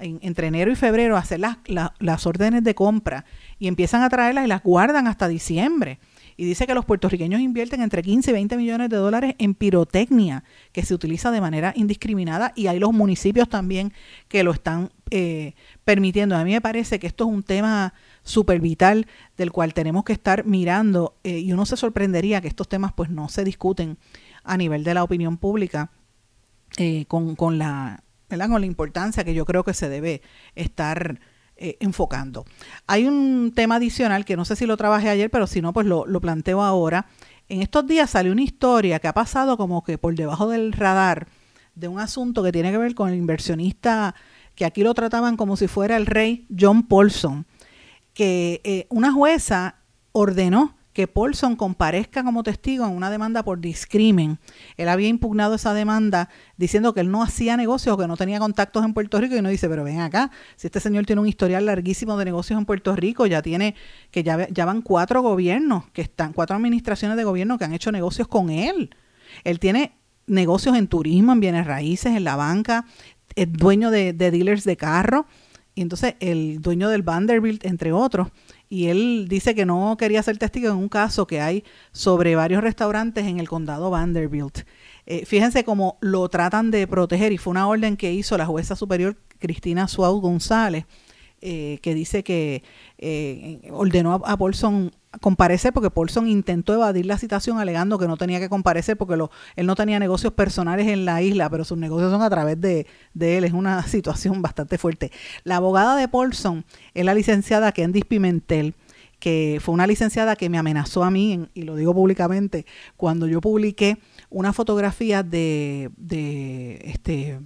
entre 0.00 0.48
enero 0.48 0.72
y 0.72 0.74
febrero 0.74 1.14
a 1.14 1.20
hacer 1.20 1.38
las, 1.38 1.58
las 1.68 2.26
órdenes 2.26 2.64
de 2.64 2.74
compra 2.74 3.24
y 3.60 3.68
empiezan 3.68 4.02
a 4.02 4.08
traerlas 4.08 4.46
y 4.46 4.48
las 4.48 4.64
guardan 4.64 5.06
hasta 5.06 5.28
diciembre 5.28 6.00
y 6.36 6.44
dice 6.44 6.66
que 6.66 6.74
los 6.74 6.84
puertorriqueños 6.84 7.40
invierten 7.40 7.80
entre 7.80 8.02
15 8.02 8.30
y 8.30 8.34
20 8.34 8.56
millones 8.56 8.88
de 8.88 8.96
dólares 8.96 9.34
en 9.38 9.54
pirotecnia 9.54 10.44
que 10.72 10.84
se 10.84 10.94
utiliza 10.94 11.30
de 11.30 11.40
manera 11.40 11.72
indiscriminada 11.76 12.52
y 12.54 12.66
hay 12.66 12.78
los 12.78 12.92
municipios 12.92 13.48
también 13.48 13.92
que 14.28 14.42
lo 14.42 14.52
están 14.52 14.90
eh, 15.10 15.54
permitiendo. 15.84 16.36
A 16.36 16.44
mí 16.44 16.52
me 16.52 16.60
parece 16.60 16.98
que 16.98 17.06
esto 17.06 17.24
es 17.24 17.30
un 17.30 17.42
tema 17.42 17.94
súper 18.22 18.60
vital 18.60 19.06
del 19.36 19.52
cual 19.52 19.74
tenemos 19.74 20.04
que 20.04 20.12
estar 20.12 20.44
mirando 20.44 21.16
eh, 21.24 21.38
y 21.38 21.52
uno 21.52 21.66
se 21.66 21.76
sorprendería 21.76 22.40
que 22.40 22.48
estos 22.48 22.68
temas 22.68 22.92
pues 22.92 23.10
no 23.10 23.28
se 23.28 23.44
discuten 23.44 23.98
a 24.42 24.56
nivel 24.56 24.84
de 24.84 24.94
la 24.94 25.04
opinión 25.04 25.36
pública 25.36 25.90
eh, 26.76 27.04
con, 27.06 27.36
con, 27.36 27.58
la, 27.58 28.02
con 28.28 28.60
la 28.60 28.66
importancia 28.66 29.24
que 29.24 29.34
yo 29.34 29.44
creo 29.44 29.62
que 29.62 29.74
se 29.74 29.88
debe 29.88 30.22
estar 30.54 31.20
eh, 31.64 31.78
enfocando. 31.80 32.44
Hay 32.86 33.06
un 33.06 33.50
tema 33.54 33.76
adicional 33.76 34.26
que 34.26 34.36
no 34.36 34.44
sé 34.44 34.54
si 34.54 34.66
lo 34.66 34.76
trabajé 34.76 35.08
ayer, 35.08 35.30
pero 35.30 35.46
si 35.46 35.62
no, 35.62 35.72
pues 35.72 35.86
lo, 35.86 36.04
planteo 36.20 36.62
ahora. 36.62 37.06
En 37.48 37.62
estos 37.62 37.86
días 37.86 38.10
salió 38.10 38.32
una 38.32 38.42
historia 38.42 38.98
que 38.98 39.08
ha 39.08 39.14
pasado 39.14 39.56
como 39.56 39.82
que 39.82 39.96
por 39.96 40.14
debajo 40.14 40.46
del 40.50 40.74
radar 40.74 41.26
de 41.74 41.88
un 41.88 42.00
asunto 42.00 42.42
que 42.42 42.52
tiene 42.52 42.70
que 42.70 42.76
ver 42.76 42.94
con 42.94 43.08
el 43.08 43.14
inversionista, 43.14 44.14
que 44.54 44.66
aquí 44.66 44.82
lo 44.82 44.92
trataban 44.92 45.38
como 45.38 45.56
si 45.56 45.66
fuera 45.66 45.96
el 45.96 46.04
rey 46.04 46.46
John 46.54 46.82
Paulson, 46.82 47.46
que 48.12 48.60
eh, 48.62 48.86
una 48.90 49.10
jueza 49.10 49.76
ordenó 50.12 50.76
que 50.94 51.08
Paulson 51.08 51.56
comparezca 51.56 52.22
como 52.22 52.44
testigo 52.44 52.86
en 52.86 52.92
una 52.92 53.10
demanda 53.10 53.42
por 53.42 53.60
discrimen. 53.60 54.38
Él 54.76 54.88
había 54.88 55.08
impugnado 55.08 55.56
esa 55.56 55.74
demanda 55.74 56.30
diciendo 56.56 56.94
que 56.94 57.00
él 57.00 57.10
no 57.10 57.22
hacía 57.22 57.56
negocios 57.56 57.98
que 57.98 58.06
no 58.06 58.16
tenía 58.16 58.38
contactos 58.38 58.84
en 58.84 58.94
Puerto 58.94 59.20
Rico 59.20 59.34
y 59.34 59.40
uno 59.40 59.48
dice, 59.48 59.68
pero 59.68 59.82
ven 59.82 60.00
acá, 60.00 60.30
si 60.54 60.68
este 60.68 60.78
señor 60.78 61.04
tiene 61.04 61.20
un 61.20 61.26
historial 61.26 61.66
larguísimo 61.66 62.16
de 62.16 62.24
negocios 62.24 62.58
en 62.58 62.64
Puerto 62.64 62.94
Rico, 62.94 63.26
ya 63.26 63.42
tiene, 63.42 63.74
que 64.12 64.22
ya, 64.22 64.48
ya 64.48 64.64
van 64.64 64.82
cuatro 64.82 65.20
gobiernos, 65.20 65.90
que 65.90 66.00
están, 66.00 66.32
cuatro 66.32 66.54
administraciones 66.54 67.16
de 67.16 67.24
gobierno 67.24 67.58
que 67.58 67.64
han 67.64 67.74
hecho 67.74 67.90
negocios 67.90 68.28
con 68.28 68.50
él. 68.50 68.94
Él 69.42 69.58
tiene 69.58 69.96
negocios 70.28 70.76
en 70.76 70.86
turismo, 70.86 71.32
en 71.32 71.40
bienes 71.40 71.66
raíces, 71.66 72.16
en 72.16 72.22
la 72.22 72.36
banca, 72.36 72.86
es 73.34 73.52
dueño 73.52 73.90
de, 73.90 74.12
de 74.12 74.30
dealers 74.30 74.62
de 74.62 74.76
carro, 74.76 75.26
y 75.74 75.82
entonces 75.82 76.14
el 76.20 76.62
dueño 76.62 76.88
del 76.88 77.02
Vanderbilt, 77.02 77.64
entre 77.64 77.90
otros 77.90 78.28
y 78.74 78.88
él 78.88 79.26
dice 79.28 79.54
que 79.54 79.64
no 79.64 79.96
quería 79.96 80.20
ser 80.24 80.36
testigo 80.36 80.68
en 80.68 80.74
un 80.74 80.88
caso 80.88 81.28
que 81.28 81.40
hay 81.40 81.62
sobre 81.92 82.34
varios 82.34 82.60
restaurantes 82.60 83.24
en 83.24 83.38
el 83.38 83.48
condado 83.48 83.88
Vanderbilt. 83.88 84.62
Eh, 85.06 85.24
fíjense 85.26 85.62
cómo 85.62 85.96
lo 86.00 86.28
tratan 86.28 86.72
de 86.72 86.88
proteger 86.88 87.30
y 87.30 87.38
fue 87.38 87.52
una 87.52 87.68
orden 87.68 87.96
que 87.96 88.12
hizo 88.12 88.36
la 88.36 88.46
jueza 88.46 88.74
superior 88.74 89.16
Cristina 89.38 89.86
Suau 89.86 90.20
González, 90.20 90.86
eh, 91.46 91.78
que 91.82 91.94
dice 91.94 92.24
que 92.24 92.62
eh, 92.96 93.68
ordenó 93.70 94.14
a, 94.14 94.32
a 94.32 94.36
Paulson 94.38 94.90
comparecer 95.20 95.74
porque 95.74 95.90
Paulson 95.90 96.26
intentó 96.26 96.72
evadir 96.72 97.04
la 97.04 97.18
citación 97.18 97.58
alegando 97.58 97.98
que 97.98 98.08
no 98.08 98.16
tenía 98.16 98.40
que 98.40 98.48
comparecer 98.48 98.96
porque 98.96 99.14
él 99.56 99.66
no 99.66 99.74
tenía 99.76 99.98
negocios 99.98 100.32
personales 100.32 100.88
en 100.88 101.04
la 101.04 101.20
isla, 101.20 101.50
pero 101.50 101.64
sus 101.64 101.76
negocios 101.76 102.10
son 102.10 102.22
a 102.22 102.30
través 102.30 102.58
de, 102.62 102.86
él. 103.20 103.44
Es 103.44 103.52
una 103.52 103.82
situación 103.86 104.40
bastante 104.40 104.78
fuerte. 104.78 105.12
La 105.44 105.56
abogada 105.56 105.96
de 105.96 106.08
Paulson 106.08 106.64
es 106.94 107.04
la 107.04 107.12
licenciada 107.12 107.72
Candice 107.72 108.06
Pimentel 108.06 108.74
que 109.20 109.58
fue 109.62 109.74
una 109.74 109.86
licenciada 109.86 110.36
que 110.36 110.48
me 110.48 110.56
amenazó 110.56 111.02
a 111.02 111.10
mí, 111.10 111.46
y 111.52 111.62
lo 111.62 111.76
digo 111.76 111.94
públicamente, 111.94 112.66
cuando 112.96 113.26
yo 113.26 113.40
publiqué 113.40 113.96
una 114.28 114.54
fotografía 114.54 115.22
de, 115.22 115.90
de, 115.96 116.80
este, 116.84 117.40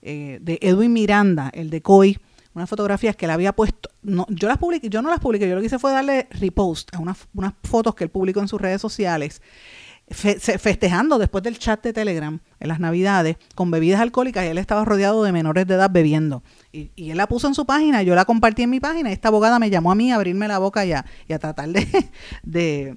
eh, 0.00 0.38
de 0.40 0.58
Edwin 0.62 0.92
Miranda, 0.92 1.50
el 1.52 1.68
de 1.68 1.82
COI, 1.82 2.18
unas 2.54 2.68
fotografías 2.68 3.16
que 3.16 3.26
él 3.26 3.30
había 3.30 3.52
puesto, 3.52 3.90
no, 4.02 4.26
yo 4.28 4.48
las 4.48 4.58
publiqué, 4.58 4.88
yo 4.88 5.02
no 5.02 5.10
las 5.10 5.20
publiqué, 5.20 5.48
yo 5.48 5.54
lo 5.54 5.60
que 5.60 5.66
hice 5.66 5.78
fue 5.78 5.92
darle 5.92 6.28
repost 6.30 6.94
a 6.94 6.98
unas, 6.98 7.28
unas 7.34 7.54
fotos 7.62 7.94
que 7.94 8.04
él 8.04 8.10
publicó 8.10 8.40
en 8.40 8.48
sus 8.48 8.60
redes 8.60 8.80
sociales, 8.80 9.42
festejando 10.10 11.18
después 11.18 11.44
del 11.44 11.58
chat 11.58 11.82
de 11.82 11.92
Telegram 11.92 12.40
en 12.60 12.68
las 12.68 12.80
navidades 12.80 13.36
con 13.54 13.70
bebidas 13.70 14.00
alcohólicas 14.00 14.44
y 14.44 14.48
él 14.48 14.56
estaba 14.56 14.84
rodeado 14.84 15.22
de 15.22 15.32
menores 15.32 15.66
de 15.66 15.74
edad 15.74 15.90
bebiendo. 15.90 16.42
Y, 16.72 16.90
y, 16.96 17.10
él 17.10 17.18
la 17.18 17.26
puso 17.26 17.46
en 17.46 17.54
su 17.54 17.66
página, 17.66 18.02
yo 18.02 18.14
la 18.14 18.24
compartí 18.24 18.62
en 18.62 18.70
mi 18.70 18.80
página 18.80 19.10
y 19.10 19.12
esta 19.12 19.28
abogada 19.28 19.58
me 19.58 19.68
llamó 19.68 19.92
a 19.92 19.94
mí 19.94 20.10
a 20.10 20.14
abrirme 20.14 20.48
la 20.48 20.58
boca 20.58 20.86
y 20.86 20.92
a, 20.92 21.04
y 21.28 21.34
a 21.34 21.38
tratar 21.38 21.68
de 21.68 22.10
de 22.42 22.96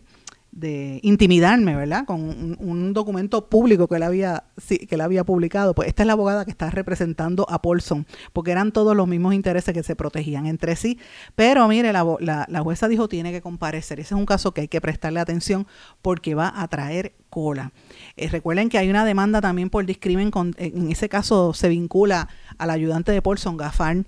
intimidarme, 1.02 1.76
¿verdad? 1.76 2.06
Con 2.06 2.58
un, 2.60 2.93
documento 2.93 3.47
público 3.49 3.88
que 3.88 3.95
él, 3.95 4.04
había, 4.04 4.43
que 4.68 4.88
él 4.89 5.02
había 5.02 5.24
publicado. 5.24 5.74
Pues 5.74 5.88
esta 5.88 6.04
es 6.04 6.08
la 6.08 6.14
abogada 6.14 6.43
que 6.43 6.52
está 6.52 6.70
representando 6.70 7.45
a 7.49 7.62
Paulson, 7.62 8.06
porque 8.34 8.52
eran 8.52 8.72
todos 8.72 8.95
los 8.95 9.08
mismos 9.08 9.34
intereses 9.34 9.74
que 9.74 9.84
se 9.84 9.95
protegían 9.95 10.45
entre 10.45 10.76
sí. 10.76 10.99
Pero 11.36 11.68
mire, 11.68 11.93
la, 11.93 12.06
la, 12.20 12.62
jueza 12.62 12.89
dijo 12.89 13.08
tiene 13.08 13.32
que 13.32 13.41
comparecer. 13.41 13.99
Ese 13.99 14.14
es 14.14 14.20
un 14.20 14.26
caso 14.26 14.54
que 14.54 14.62
hay 14.62 14.68
que 14.68 14.82
prestarle 14.82 15.22
atención 15.22 15.68
porque 16.02 16.36
va 16.36 16.52
a 16.56 16.68
traer 16.68 17.14
cola. 17.30 17.72
Eh, 18.18 18.28
recuerden 18.28 18.68
que 18.68 18.78
hay 18.78 18.89
una 18.89 19.06
demanda 19.06 19.39
también 19.39 19.70
por 19.70 19.86
discrimen, 19.86 20.32
con, 20.32 20.54
en 20.58 20.91
ese 20.91 21.08
caso 21.08 21.54
se 21.54 21.70
vincula 21.70 22.28
al 22.58 22.72
ayudante 22.72 23.14
de 23.14 23.22
Paulson, 23.22 23.56
Gafar, 23.56 24.04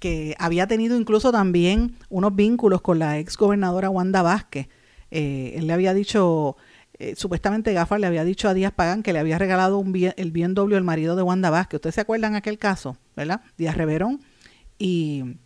que 0.00 0.34
había 0.38 0.66
tenido 0.66 0.96
incluso 0.96 1.30
también 1.30 1.96
unos 2.08 2.34
vínculos 2.34 2.80
con 2.80 2.98
la 2.98 3.18
ex 3.18 3.36
gobernadora 3.36 3.90
Wanda 3.90 4.22
Vázquez 4.22 4.68
eh, 5.12 5.58
él 5.58 5.66
le 5.66 5.74
había 5.74 5.92
dicho, 5.92 6.56
eh, 6.98 7.14
supuestamente 7.16 7.74
Gafar 7.74 8.00
le 8.00 8.06
había 8.06 8.24
dicho 8.24 8.48
a 8.48 8.54
Díaz 8.54 8.72
Pagán 8.72 9.02
que 9.02 9.12
le 9.12 9.18
había 9.18 9.36
regalado 9.36 9.78
un 9.78 9.92
bien, 9.92 10.14
el 10.16 10.32
BMW 10.32 10.74
al 10.74 10.84
marido 10.84 11.16
de 11.16 11.22
Wanda 11.22 11.50
Vázquez. 11.50 11.78
¿Ustedes 11.78 11.96
se 11.96 12.00
acuerdan 12.00 12.34
aquel 12.34 12.58
caso? 12.58 12.96
¿Verdad? 13.14 13.42
Díaz 13.58 13.76
Reverón 13.76 14.22
y, 14.78 15.36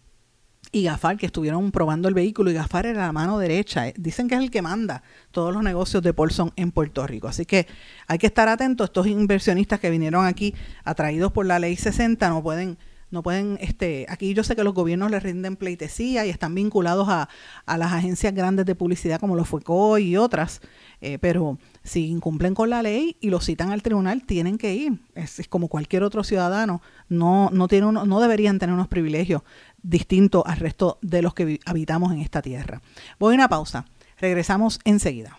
y 0.70 0.84
Gafar 0.84 1.16
que 1.16 1.26
estuvieron 1.26 1.72
probando 1.72 2.06
el 2.06 2.14
vehículo 2.14 2.48
y 2.52 2.54
Gafar 2.54 2.86
era 2.86 3.06
la 3.06 3.12
mano 3.12 3.40
derecha. 3.40 3.86
Dicen 3.96 4.28
que 4.28 4.36
es 4.36 4.40
el 4.40 4.52
que 4.52 4.62
manda 4.62 5.02
todos 5.32 5.52
los 5.52 5.64
negocios 5.64 6.00
de 6.00 6.14
Paulson 6.14 6.52
en 6.54 6.70
Puerto 6.70 7.04
Rico. 7.04 7.26
Así 7.26 7.44
que 7.44 7.66
hay 8.06 8.18
que 8.18 8.28
estar 8.28 8.48
atentos. 8.48 8.90
Estos 8.90 9.08
inversionistas 9.08 9.80
que 9.80 9.90
vinieron 9.90 10.26
aquí 10.26 10.54
atraídos 10.84 11.32
por 11.32 11.44
la 11.44 11.58
ley 11.58 11.74
60 11.74 12.28
no 12.28 12.40
pueden 12.40 12.78
no 13.11 13.22
pueden, 13.22 13.59
este, 13.61 14.07
aquí 14.09 14.34
yo 14.34 14.42
sé 14.42 14.57
que 14.57 14.64
los 14.64 14.74
gobiernos 14.74 15.11
les 15.11 15.22
rinden 15.22 15.57
pleitesía 15.57 16.26
y 16.26 16.30
están 16.30 16.54
vinculados 16.54 17.09
a, 17.09 17.28
a 17.64 17.78
las 17.78 17.92
agencias 17.92 18.34
grandes 18.34 18.66
de 18.66 18.74
publicidad 18.74 19.20
como 19.20 19.36
los 19.36 19.48
FUECO 19.48 19.98
y 19.98 20.16
otras, 20.16 20.61
eh, 21.00 21.18
pero 21.18 21.59
si 21.84 22.09
incumplen 22.09 22.54
con 22.54 22.70
la 22.70 22.82
ley 22.82 23.16
y 23.20 23.30
lo 23.30 23.40
citan 23.40 23.70
al 23.70 23.82
tribunal, 23.82 24.24
tienen 24.24 24.59
que 24.59 24.74
ir. 24.74 24.98
Es, 25.14 25.40
como 25.48 25.68
cualquier 25.68 26.02
otro 26.02 26.24
ciudadano, 26.24 26.82
no, 27.09 27.50
no, 27.52 27.68
tiene 27.68 27.92
no 27.92 28.20
deberían 28.20 28.59
tener 28.59 28.74
unos 28.74 28.88
privilegios 28.88 29.42
distintos 29.82 30.42
al 30.46 30.59
resto 30.59 30.98
de 31.02 31.22
los 31.22 31.34
que 31.34 31.61
habitamos 31.64 32.12
en 32.12 32.20
esta 32.20 32.42
tierra. 32.42 32.82
Voy 33.18 33.34
a 33.34 33.36
una 33.36 33.48
pausa, 33.48 33.86
regresamos 34.18 34.80
enseguida. 34.84 35.38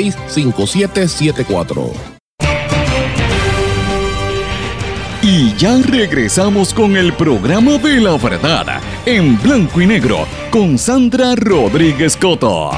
939-336-5774. 0.00 2.20
Y 5.22 5.54
ya 5.56 5.76
regresamos 5.82 6.72
con 6.72 6.96
el 6.96 7.12
programa 7.12 7.76
de 7.76 8.00
la 8.00 8.16
verdad 8.16 8.80
en 9.04 9.38
blanco 9.42 9.82
y 9.82 9.86
negro 9.86 10.26
con 10.50 10.78
Sandra 10.78 11.34
Rodríguez 11.36 12.16
Coto. 12.16 12.70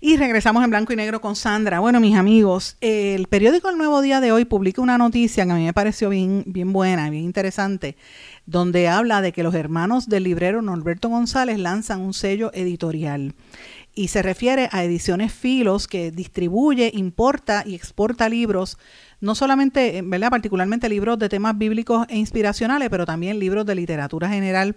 Y 0.00 0.16
regresamos 0.16 0.64
en 0.64 0.70
blanco 0.70 0.94
y 0.94 0.96
negro 0.96 1.20
con 1.20 1.36
Sandra. 1.36 1.80
Bueno, 1.80 2.00
mis 2.00 2.16
amigos, 2.16 2.78
el 2.80 3.26
periódico 3.26 3.68
El 3.68 3.76
Nuevo 3.76 4.00
Día 4.00 4.22
de 4.22 4.32
hoy 4.32 4.46
publica 4.46 4.80
una 4.80 4.96
noticia 4.96 5.44
que 5.44 5.52
a 5.52 5.54
mí 5.54 5.66
me 5.66 5.74
pareció 5.74 6.08
bien, 6.08 6.44
bien 6.46 6.72
buena, 6.72 7.10
bien 7.10 7.24
interesante, 7.24 7.98
donde 8.48 8.88
habla 8.88 9.20
de 9.20 9.32
que 9.32 9.42
los 9.42 9.54
hermanos 9.54 10.08
del 10.08 10.24
librero 10.24 10.62
Norberto 10.62 11.10
González 11.10 11.58
lanzan 11.58 12.00
un 12.00 12.14
sello 12.14 12.50
editorial. 12.54 13.34
Y 13.94 14.08
se 14.08 14.22
refiere 14.22 14.70
a 14.72 14.84
Ediciones 14.84 15.34
Filos, 15.34 15.86
que 15.86 16.10
distribuye, 16.10 16.90
importa 16.94 17.62
y 17.66 17.74
exporta 17.74 18.26
libros, 18.30 18.78
no 19.20 19.34
solamente, 19.34 20.00
¿verdad? 20.02 20.30
particularmente 20.30 20.88
libros 20.88 21.18
de 21.18 21.28
temas 21.28 21.58
bíblicos 21.58 22.06
e 22.08 22.16
inspiracionales, 22.16 22.88
pero 22.88 23.04
también 23.04 23.38
libros 23.38 23.66
de 23.66 23.74
literatura 23.74 24.30
general. 24.30 24.76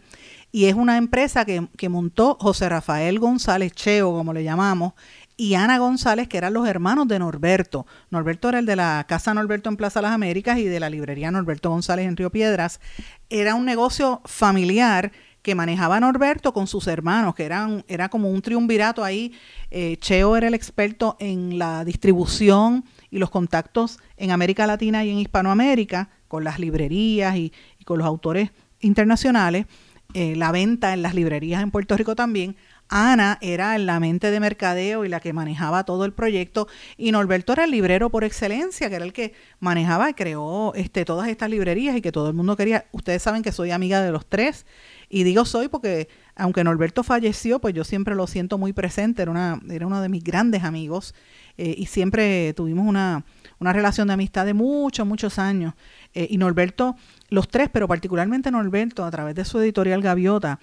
Y 0.52 0.66
es 0.66 0.76
una 0.76 0.98
empresa 0.98 1.46
que, 1.46 1.70
que 1.78 1.88
montó 1.88 2.36
José 2.42 2.68
Rafael 2.68 3.20
González 3.20 3.72
Cheo, 3.72 4.12
como 4.12 4.34
le 4.34 4.44
llamamos, 4.44 4.94
y 5.42 5.56
Ana 5.56 5.80
González, 5.80 6.28
que 6.28 6.38
eran 6.38 6.54
los 6.54 6.68
hermanos 6.68 7.08
de 7.08 7.18
Norberto. 7.18 7.88
Norberto 8.12 8.50
era 8.50 8.60
el 8.60 8.68
de 8.68 8.76
la 8.76 9.04
Casa 9.10 9.34
Norberto 9.34 9.70
en 9.70 9.76
Plaza 9.76 10.00
Las 10.00 10.12
Américas 10.12 10.60
y 10.60 10.66
de 10.66 10.80
la 10.80 10.88
librería 10.88 11.32
Norberto 11.32 11.72
González 11.72 12.06
en 12.06 12.16
Río 12.16 12.30
Piedras. 12.30 12.80
Era 13.28 13.56
un 13.56 13.66
negocio 13.66 14.22
familiar 14.26 15.12
que 15.42 15.56
manejaba 15.56 16.00
Norberto 16.00 16.54
con 16.54 16.68
sus 16.68 16.86
hermanos, 16.86 17.34
que 17.34 17.44
eran, 17.44 17.84
era 17.88 18.08
como 18.08 18.30
un 18.30 18.44
triunvirato 18.44 19.04
ahí. 19.04 19.34
Eh, 19.72 19.98
Cheo 20.00 20.38
era 20.38 20.48
el 20.48 20.54
experto 20.54 21.18
en 21.20 21.58
la 21.58 21.86
distribución 21.86 22.86
y 23.10 23.18
los 23.18 23.32
contactos 23.32 23.98
en 24.18 24.30
América 24.30 24.68
Latina 24.68 25.04
y 25.04 25.10
en 25.10 25.18
Hispanoamérica, 25.18 26.10
con 26.28 26.44
las 26.44 26.60
librerías 26.60 27.36
y, 27.36 27.52
con 27.84 27.98
los 27.98 28.06
autores 28.06 28.52
internacionales, 28.80 29.66
eh, 30.14 30.36
la 30.36 30.52
venta 30.52 30.94
en 30.94 31.02
las 31.02 31.16
librerías 31.16 31.64
en 31.64 31.72
Puerto 31.72 31.98
Rico 31.98 32.14
también. 32.14 32.56
Ana 32.92 33.38
era 33.40 33.78
la 33.78 34.02
mente 34.02 34.32
de 34.32 34.40
mercadeo 34.42 35.06
y 35.06 35.10
la 35.10 35.22
que 35.22 35.32
manejaba 35.32 35.86
todo 35.86 36.04
el 36.04 36.12
proyecto 36.12 36.68
y 36.98 37.14
Norberto 37.14 37.54
era 37.54 37.64
el 37.64 37.72
librero 37.72 38.10
por 38.10 38.26
excelencia, 38.26 38.90
que 38.90 38.96
era 38.96 39.06
el 39.06 39.14
que 39.14 39.34
manejaba 39.62 40.10
y 40.10 40.14
creó 40.14 40.74
este, 40.76 41.06
todas 41.06 41.30
estas 41.30 41.50
librerías 41.50 41.96
y 41.96 42.02
que 42.02 42.12
todo 42.12 42.28
el 42.28 42.34
mundo 42.34 42.58
quería. 42.58 42.86
Ustedes 42.92 43.24
saben 43.24 43.44
que 43.44 43.54
soy 43.54 43.72
amiga 43.72 44.02
de 44.02 44.12
los 44.12 44.26
tres 44.26 44.66
y 45.10 45.24
digo 45.24 45.46
soy 45.46 45.70
porque 45.70 46.10
aunque 46.36 46.66
Norberto 46.66 47.02
falleció, 47.04 47.60
pues 47.60 47.74
yo 47.74 47.86
siempre 47.86 48.14
lo 48.14 48.28
siento 48.28 48.58
muy 48.58 48.74
presente, 48.74 49.22
era, 49.22 49.32
una, 49.32 49.62
era 49.70 49.88
uno 49.88 50.02
de 50.02 50.10
mis 50.10 50.24
grandes 50.24 50.64
amigos 50.64 51.16
eh, 51.58 51.74
y 51.78 51.86
siempre 51.86 52.54
tuvimos 52.54 52.86
una, 52.86 53.24
una 53.60 53.72
relación 53.72 54.08
de 54.08 54.16
amistad 54.16 54.46
de 54.46 54.54
muchos, 54.54 55.08
muchos 55.08 55.40
años. 55.40 55.76
Eh, 56.14 56.28
y 56.30 56.38
Norberto, 56.38 56.96
los 57.30 57.48
tres, 57.48 57.70
pero 57.72 57.88
particularmente 57.88 58.52
Norberto, 58.52 59.06
a 59.06 59.12
través 59.12 59.36
de 59.36 59.46
su 59.46 59.60
editorial 59.60 60.02
Gaviota, 60.02 60.60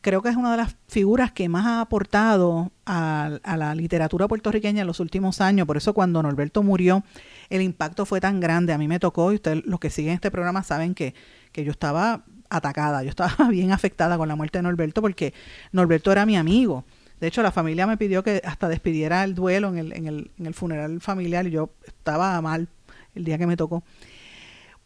creo 0.00 0.22
que 0.22 0.28
es 0.28 0.36
una 0.36 0.50
de 0.50 0.56
las 0.58 0.76
figuras 0.88 1.32
que 1.32 1.48
más 1.48 1.66
ha 1.66 1.80
aportado 1.80 2.72
a, 2.86 3.38
a, 3.42 3.56
la 3.56 3.74
literatura 3.74 4.28
puertorriqueña 4.28 4.82
en 4.82 4.86
los 4.86 5.00
últimos 5.00 5.40
años. 5.40 5.66
Por 5.66 5.76
eso 5.76 5.94
cuando 5.94 6.22
Norberto 6.22 6.62
murió, 6.62 7.02
el 7.50 7.62
impacto 7.62 8.06
fue 8.06 8.20
tan 8.20 8.40
grande. 8.40 8.72
A 8.72 8.78
mí 8.78 8.88
me 8.88 8.98
tocó, 8.98 9.32
y 9.32 9.36
ustedes 9.36 9.64
los 9.64 9.80
que 9.80 9.90
siguen 9.90 10.14
este 10.14 10.30
programa 10.30 10.62
saben 10.62 10.94
que, 10.94 11.14
que 11.52 11.64
yo 11.64 11.70
estaba 11.70 12.24
atacada, 12.50 13.02
yo 13.02 13.10
estaba 13.10 13.34
bien 13.50 13.72
afectada 13.72 14.16
con 14.16 14.28
la 14.28 14.36
muerte 14.36 14.58
de 14.58 14.62
Norberto 14.62 15.02
porque 15.02 15.34
Norberto 15.72 16.12
era 16.12 16.26
mi 16.26 16.36
amigo. 16.36 16.84
De 17.20 17.26
hecho, 17.26 17.42
la 17.42 17.50
familia 17.50 17.86
me 17.86 17.96
pidió 17.96 18.22
que 18.22 18.40
hasta 18.44 18.68
despidiera 18.68 19.24
el 19.24 19.34
duelo 19.34 19.68
en 19.68 19.78
el, 19.78 19.92
en 19.92 20.06
el, 20.06 20.30
en 20.38 20.46
el 20.46 20.54
funeral 20.54 21.00
familiar 21.00 21.46
y 21.46 21.50
yo 21.50 21.70
estaba 21.84 22.40
mal 22.40 22.68
el 23.14 23.24
día 23.24 23.38
que 23.38 23.46
me 23.46 23.56
tocó. 23.56 23.82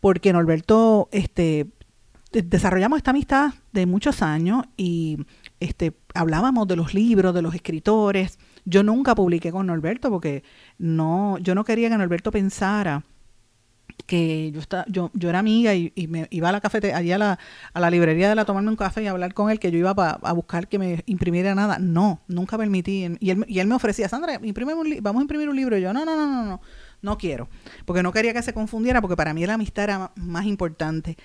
Porque 0.00 0.32
Norberto 0.32 1.08
este, 1.12 1.66
desarrollamos 2.32 2.96
esta 2.96 3.10
amistad 3.10 3.52
de 3.72 3.86
muchos 3.86 4.22
años 4.22 4.64
y 4.76 5.18
este, 5.60 5.92
hablábamos 6.14 6.66
de 6.66 6.76
los 6.76 6.94
libros, 6.94 7.34
de 7.34 7.42
los 7.42 7.54
escritores. 7.54 8.38
Yo 8.64 8.82
nunca 8.82 9.14
publiqué 9.14 9.52
con 9.52 9.66
Norberto 9.66 10.10
porque 10.10 10.42
no, 10.78 11.38
yo 11.38 11.54
no 11.54 11.64
quería 11.64 11.90
que 11.90 11.98
Norberto 11.98 12.30
pensara 12.30 13.04
que 14.06 14.50
yo, 14.52 14.60
estaba, 14.60 14.84
yo, 14.88 15.10
yo 15.14 15.28
era 15.28 15.38
amiga 15.38 15.74
y, 15.74 15.92
y, 15.94 16.06
me 16.06 16.26
iba 16.30 16.48
a 16.48 16.52
la 16.52 16.60
cafetería, 16.60 16.96
allí 16.96 17.12
a 17.12 17.18
la, 17.18 17.38
a 17.72 17.80
la 17.80 17.90
librería 17.90 18.28
de 18.28 18.34
la 18.34 18.44
tomarme 18.44 18.70
un 18.70 18.76
café 18.76 19.02
y 19.02 19.06
hablar 19.06 19.34
con 19.34 19.50
él, 19.50 19.58
que 19.58 19.70
yo 19.70 19.78
iba 19.78 19.94
pa, 19.94 20.18
a 20.22 20.32
buscar 20.32 20.68
que 20.68 20.78
me 20.78 21.02
imprimiera 21.06 21.54
nada. 21.54 21.78
No, 21.78 22.20
nunca 22.28 22.58
permití. 22.58 23.16
Y 23.20 23.30
él, 23.30 23.44
y 23.48 23.58
él 23.58 23.66
me 23.66 23.74
ofrecía, 23.74 24.08
Sandra, 24.08 24.40
imprime 24.42 24.74
un 24.74 24.98
vamos 25.00 25.20
a 25.20 25.22
imprimir 25.22 25.48
un 25.48 25.56
libro. 25.56 25.76
Y 25.76 25.82
yo, 25.82 25.92
no, 25.92 26.04
no, 26.04 26.16
no, 26.16 26.26
no, 26.26 26.44
no, 26.44 26.60
no 27.02 27.18
quiero. 27.18 27.48
Porque 27.84 28.02
no 28.02 28.12
quería 28.12 28.32
que 28.32 28.42
se 28.42 28.54
confundiera, 28.54 29.00
porque 29.00 29.16
para 29.16 29.34
mí 29.34 29.44
la 29.44 29.54
amistad 29.54 29.84
era 29.84 30.12
más 30.16 30.46
importante. 30.46 31.16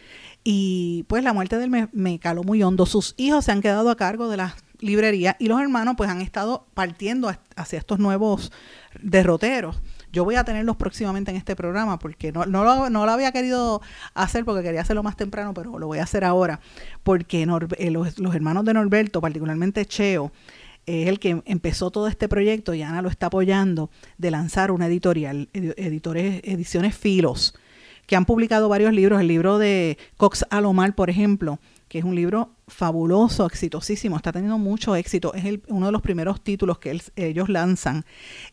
Y 0.44 1.06
pues 1.08 1.24
la 1.24 1.34
muerte 1.34 1.58
de 1.58 1.66
él 1.66 1.90
me, 1.92 2.20
caló 2.20 2.44
muy 2.44 2.62
hondo. 2.64 2.86
Sus 2.86 3.14
hijos 3.18 3.46
se 3.46 3.52
han 3.52 3.62
quedado 3.62 3.90
a 3.90 3.96
cargo 3.96 4.28
de 4.30 4.38
las 4.38 4.56
librerías 4.80 5.36
y 5.40 5.48
los 5.48 5.60
hermanos 5.60 5.96
pues 5.98 6.10
han 6.10 6.22
estado 6.22 6.68
partiendo 6.74 7.32
hacia 7.56 7.80
estos 7.80 8.00
nuevos 8.00 8.52
derroteros. 9.02 9.82
Yo 10.12 10.24
voy 10.24 10.36
a 10.36 10.44
tenerlos 10.44 10.78
próximamente 10.78 11.32
en 11.32 11.38
este 11.38 11.56
programa 11.56 12.00
porque 12.00 12.32
no, 12.32 12.46
no, 12.46 12.64
lo, 12.64 12.90
no 12.90 13.06
lo 13.06 13.12
había 13.12 13.32
querido 13.32 13.82
hacer 14.14 14.46
porque 14.46 14.64
quería 14.64 14.82
hacerlo 14.82 15.04
más 15.04 15.18
temprano, 15.18 15.54
pero 15.54 15.78
lo 15.78 15.88
voy 15.88 16.00
a 16.00 16.04
hacer 16.04 16.24
ahora 16.24 16.60
porque 17.04 17.44
eh, 17.44 17.92
los, 17.92 18.18
los, 18.18 18.36
hermanos 18.36 18.66
de 18.66 18.74
Norberto, 18.74 19.20
particularmente 19.20 19.86
Cheo, 19.86 20.32
es 20.88 21.08
el 21.08 21.20
que 21.20 21.42
empezó 21.46 21.92
todo 21.92 22.08
este 22.08 22.30
proyecto 22.30 22.74
y 22.74 22.82
Ana 22.82 23.02
lo 23.02 23.10
está 23.10 23.28
apoyando 23.28 23.92
de 24.18 24.32
lanzar 24.32 24.72
una 24.72 24.88
editorial, 24.88 25.50
editores, 25.54 26.42
ediciones 26.46 26.96
Filos, 26.96 27.54
que 28.06 28.16
han 28.16 28.26
publicado 28.26 28.70
varios 28.70 28.94
libros. 28.94 29.20
El 29.20 29.28
libro 29.28 29.58
de 29.58 29.98
Cox 30.16 30.46
Alomar, 30.50 30.96
por 30.96 31.10
ejemplo, 31.10 31.60
que 31.90 32.00
es 32.00 32.06
un 32.06 32.16
libro 32.16 32.52
fabuloso, 32.70 33.46
exitosísimo, 33.46 34.16
está 34.16 34.32
teniendo 34.32 34.58
mucho 34.58 34.96
éxito. 34.96 35.34
Es 35.34 35.44
el, 35.44 35.62
uno 35.68 35.88
de 35.88 35.92
los 35.92 36.02
primeros 36.02 36.42
títulos 36.42 36.80
que 36.80 36.98
ellos 37.18 37.50
lanzan. 37.50 38.06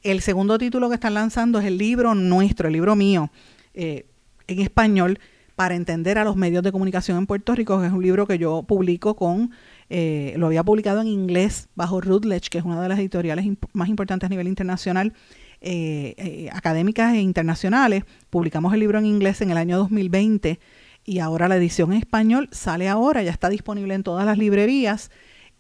El 0.03 0.20
segundo 0.20 0.59
título 0.59 0.89
que 0.89 0.95
están 0.95 1.14
lanzando 1.14 1.61
es 1.61 1.66
el 1.66 1.78
libro 1.78 2.16
nuestro, 2.16 2.66
el 2.66 2.72
libro 2.72 2.97
mío, 2.97 3.30
eh, 3.74 4.07
en 4.49 4.61
español, 4.61 5.20
para 5.55 5.76
entender 5.76 6.18
a 6.18 6.24
los 6.24 6.35
medios 6.35 6.64
de 6.64 6.72
comunicación 6.72 7.16
en 7.16 7.26
Puerto 7.26 7.55
Rico, 7.55 7.80
que 7.80 7.87
es 7.87 7.93
un 7.93 8.03
libro 8.03 8.26
que 8.26 8.39
yo 8.39 8.64
publico 8.64 9.14
con, 9.14 9.53
eh, 9.91 10.35
lo 10.37 10.47
había 10.47 10.62
publicado 10.62 11.01
en 11.01 11.09
inglés 11.09 11.68
bajo 11.74 12.01
Routledge, 12.01 12.49
que 12.51 12.59
es 12.59 12.64
una 12.64 12.80
de 12.80 12.89
las 12.89 12.99
editoriales 12.99 13.47
más 13.72 13.89
importantes 13.89 14.26
a 14.26 14.30
nivel 14.30 14.49
internacional, 14.49 15.12
eh, 15.61 16.14
eh, 16.16 16.49
académicas 16.53 17.14
e 17.14 17.20
internacionales. 17.20 18.05
Publicamos 18.30 18.72
el 18.74 18.80
libro 18.80 18.99
en 18.99 19.07
inglés 19.07 19.41
en 19.41 19.51
el 19.51 19.57
año 19.57 19.78
2020 19.78 20.59
y 21.05 21.18
ahora 21.18 21.49
la 21.49 21.57
edición 21.57 21.93
en 21.93 21.99
español 21.99 22.49
sale 22.51 22.89
ahora, 22.89 23.22
ya 23.22 23.30
está 23.30 23.49
disponible 23.49 23.95
en 23.95 24.03
todas 24.03 24.24
las 24.26 24.39
librerías 24.39 25.11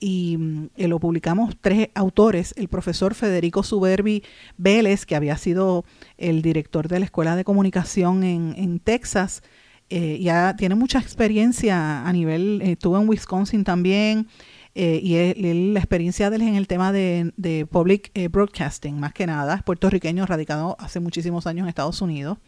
y 0.00 0.36
mm, 0.38 0.68
lo 0.76 0.98
publicamos 0.98 1.56
tres 1.60 1.88
autores, 1.94 2.54
el 2.56 2.68
profesor 2.68 3.14
Federico 3.14 3.62
Suberbi 3.62 4.22
Vélez, 4.56 5.06
que 5.06 5.16
había 5.16 5.36
sido 5.36 5.84
el 6.18 6.42
director 6.42 6.88
de 6.88 6.98
la 6.98 7.04
Escuela 7.04 7.36
de 7.36 7.44
Comunicación 7.44 8.24
en, 8.24 8.54
en 8.56 8.80
Texas, 8.80 9.42
eh, 9.90 10.18
ya 10.20 10.56
tiene 10.56 10.74
mucha 10.74 10.98
experiencia 10.98 12.06
a 12.06 12.12
nivel, 12.12 12.62
estuvo 12.62 12.98
en 12.98 13.08
Wisconsin 13.08 13.64
también, 13.64 14.28
eh, 14.74 14.98
y 15.02 15.72
la 15.72 15.78
experiencia 15.78 16.30
de 16.30 16.36
él 16.36 16.42
en 16.42 16.56
el 16.56 16.66
tema 16.66 16.90
de, 16.90 17.66
public 17.70 18.10
eh, 18.14 18.28
broadcasting, 18.28 18.98
más 18.98 19.12
que 19.12 19.26
nada, 19.26 19.54
es 19.54 19.62
puertorriqueño, 19.62 20.26
radicado 20.26 20.76
hace 20.80 21.00
muchísimos 21.00 21.46
años 21.46 21.64
en 21.64 21.68
Estados 21.68 22.00
Unidos. 22.02 22.38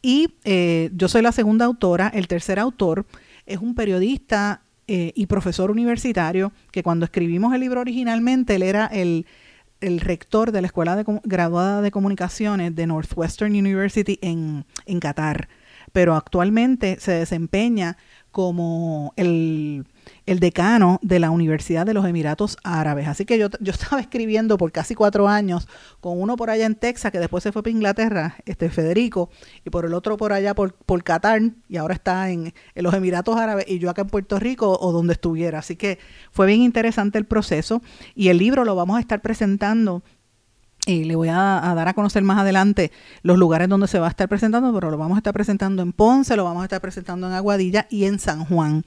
Y 0.00 0.34
yo 0.92 1.08
soy 1.08 1.22
la 1.22 1.32
segunda 1.32 1.64
autora, 1.64 2.08
el 2.14 2.28
tercer 2.28 2.60
autor 2.60 3.04
es 3.46 3.58
un 3.58 3.74
periodista 3.74 4.62
y 4.86 5.26
profesor 5.26 5.72
universitario 5.72 6.52
que 6.70 6.84
cuando 6.84 7.04
escribimos 7.04 7.52
el 7.52 7.60
libro 7.60 7.80
originalmente, 7.80 8.54
él 8.54 8.62
era 8.62 8.86
el, 8.86 9.26
el 9.80 9.98
rector 9.98 10.52
de 10.52 10.60
la 10.60 10.68
Escuela 10.68 10.94
de, 10.94 11.04
Graduada 11.24 11.82
de 11.82 11.90
Comunicaciones 11.90 12.76
de 12.76 12.86
Northwestern 12.86 13.52
University 13.52 14.20
en, 14.22 14.64
en 14.86 15.00
Qatar 15.00 15.48
pero 15.98 16.14
actualmente 16.14 16.98
se 17.00 17.10
desempeña 17.10 17.96
como 18.30 19.12
el, 19.16 19.84
decano 20.26 21.00
de 21.02 21.18
la 21.18 21.32
Universidad 21.32 21.86
de 21.86 21.92
los 21.92 22.06
Emiratos 22.06 22.56
Árabes. 22.62 23.08
Así 23.08 23.24
que 23.24 23.36
yo, 23.36 23.48
yo 23.58 23.72
estaba 23.72 24.00
escribiendo 24.00 24.58
por 24.58 24.70
casi 24.70 24.94
cuatro 24.94 25.26
años 25.26 25.66
con 25.98 26.22
uno 26.22 26.36
por 26.36 26.50
allá 26.50 26.66
en 26.66 26.76
Texas, 26.76 27.10
que 27.10 27.18
después 27.18 27.42
se 27.42 27.50
fue 27.50 27.64
para 27.64 27.72
Inglaterra, 27.72 28.36
este 28.46 28.70
Federico, 28.70 29.28
y 29.64 29.70
por 29.70 29.86
el 29.86 29.92
otro 29.92 30.16
por 30.16 30.32
allá 30.32 30.54
por, 30.54 30.72
por 30.72 31.02
Qatar, 31.02 31.42
y 31.68 31.78
ahora 31.78 31.94
está 31.94 32.30
en, 32.30 32.54
en 32.76 32.84
los 32.84 32.94
Emiratos 32.94 33.36
Árabes, 33.36 33.64
y 33.66 33.80
yo 33.80 33.90
acá 33.90 34.02
en 34.02 34.08
Puerto 34.08 34.38
Rico 34.38 34.78
o 34.80 34.92
donde 34.92 35.14
estuviera. 35.14 35.58
Así 35.58 35.74
que 35.74 35.98
fue 36.30 36.46
bien 36.46 36.62
interesante 36.62 37.18
el 37.18 37.24
proceso, 37.24 37.82
y 38.14 38.28
el 38.28 38.38
libro 38.38 38.64
lo 38.64 38.76
vamos 38.76 38.98
a 38.98 39.00
estar 39.00 39.20
presentando 39.20 40.04
y 40.88 41.04
le 41.04 41.16
voy 41.16 41.28
a, 41.28 41.34
dar 41.76 41.86
a 41.88 41.92
conocer 41.92 42.22
más 42.22 42.38
adelante 42.38 42.90
los 43.22 43.36
lugares 43.36 43.68
donde 43.68 43.86
se 43.88 43.98
va 43.98 44.06
a 44.06 44.10
estar 44.10 44.26
presentando, 44.26 44.72
pero 44.72 44.90
lo 44.90 44.96
vamos 44.96 45.16
a 45.16 45.18
estar 45.18 45.34
presentando 45.34 45.82
en 45.82 45.92
Ponce, 45.92 46.34
lo 46.34 46.44
vamos 46.44 46.62
a 46.62 46.64
estar 46.64 46.80
presentando 46.80 47.26
en 47.26 47.34
Aguadilla 47.34 47.86
y 47.90 48.04
en 48.04 48.18
San 48.18 48.46
Juan. 48.46 48.84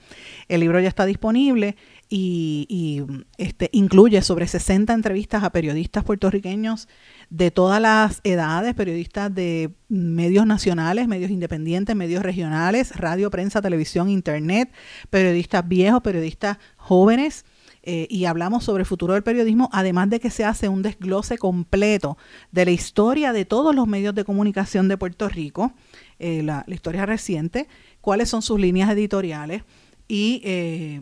El 0.47 0.61
libro 0.61 0.79
ya 0.79 0.87
está 0.87 1.05
disponible 1.05 1.75
y, 2.09 3.03
este, 3.37 3.69
incluye 3.71 4.21
sobre 4.23 4.47
60 4.47 4.93
entrevistas 4.93 5.43
a 5.43 5.51
periodistas 5.51 6.03
puertorriqueños 6.03 6.87
de 7.29 7.51
todas 7.51 7.79
las 7.79 8.19
edades, 8.23 8.73
periodistas 8.73 9.33
de 9.33 9.69
medios 9.87 10.47
nacionales, 10.47 11.07
medios 11.07 11.29
independientes, 11.29 11.95
medios 11.95 12.23
regionales, 12.23 12.95
radio, 12.95 13.29
prensa, 13.29 13.61
televisión, 13.61 14.09
internet, 14.09 14.73
periodistas 15.11 15.67
viejos, 15.67 16.01
periodistas 16.01 16.57
jóvenes 16.77 17.45
eh, 17.83 18.05
y 18.09 18.25
hablamos 18.25 18.63
sobre 18.63 18.81
el 18.81 18.85
futuro 18.85 19.13
del 19.13 19.23
periodismo, 19.23 19.69
además 19.73 20.09
de 20.09 20.19
que 20.19 20.29
se 20.29 20.45
hace 20.45 20.69
un 20.69 20.83
desglose 20.83 21.39
completo 21.39 22.15
de 22.51 22.65
la 22.65 22.71
historia 22.71 23.33
de 23.33 23.43
todos 23.43 23.73
los 23.73 23.87
medios 23.87 24.13
de 24.13 24.23
comunicación 24.23 24.87
de 24.87 24.97
Puerto 24.97 25.27
Rico, 25.27 25.73
eh, 26.19 26.43
la, 26.43 26.63
historia 26.67 27.07
reciente, 27.07 27.67
cuáles 27.99 28.29
son 28.29 28.43
sus 28.43 28.59
líneas 28.59 28.89
editoriales 28.91 29.63
y 30.07 30.41
eh, 30.45 31.01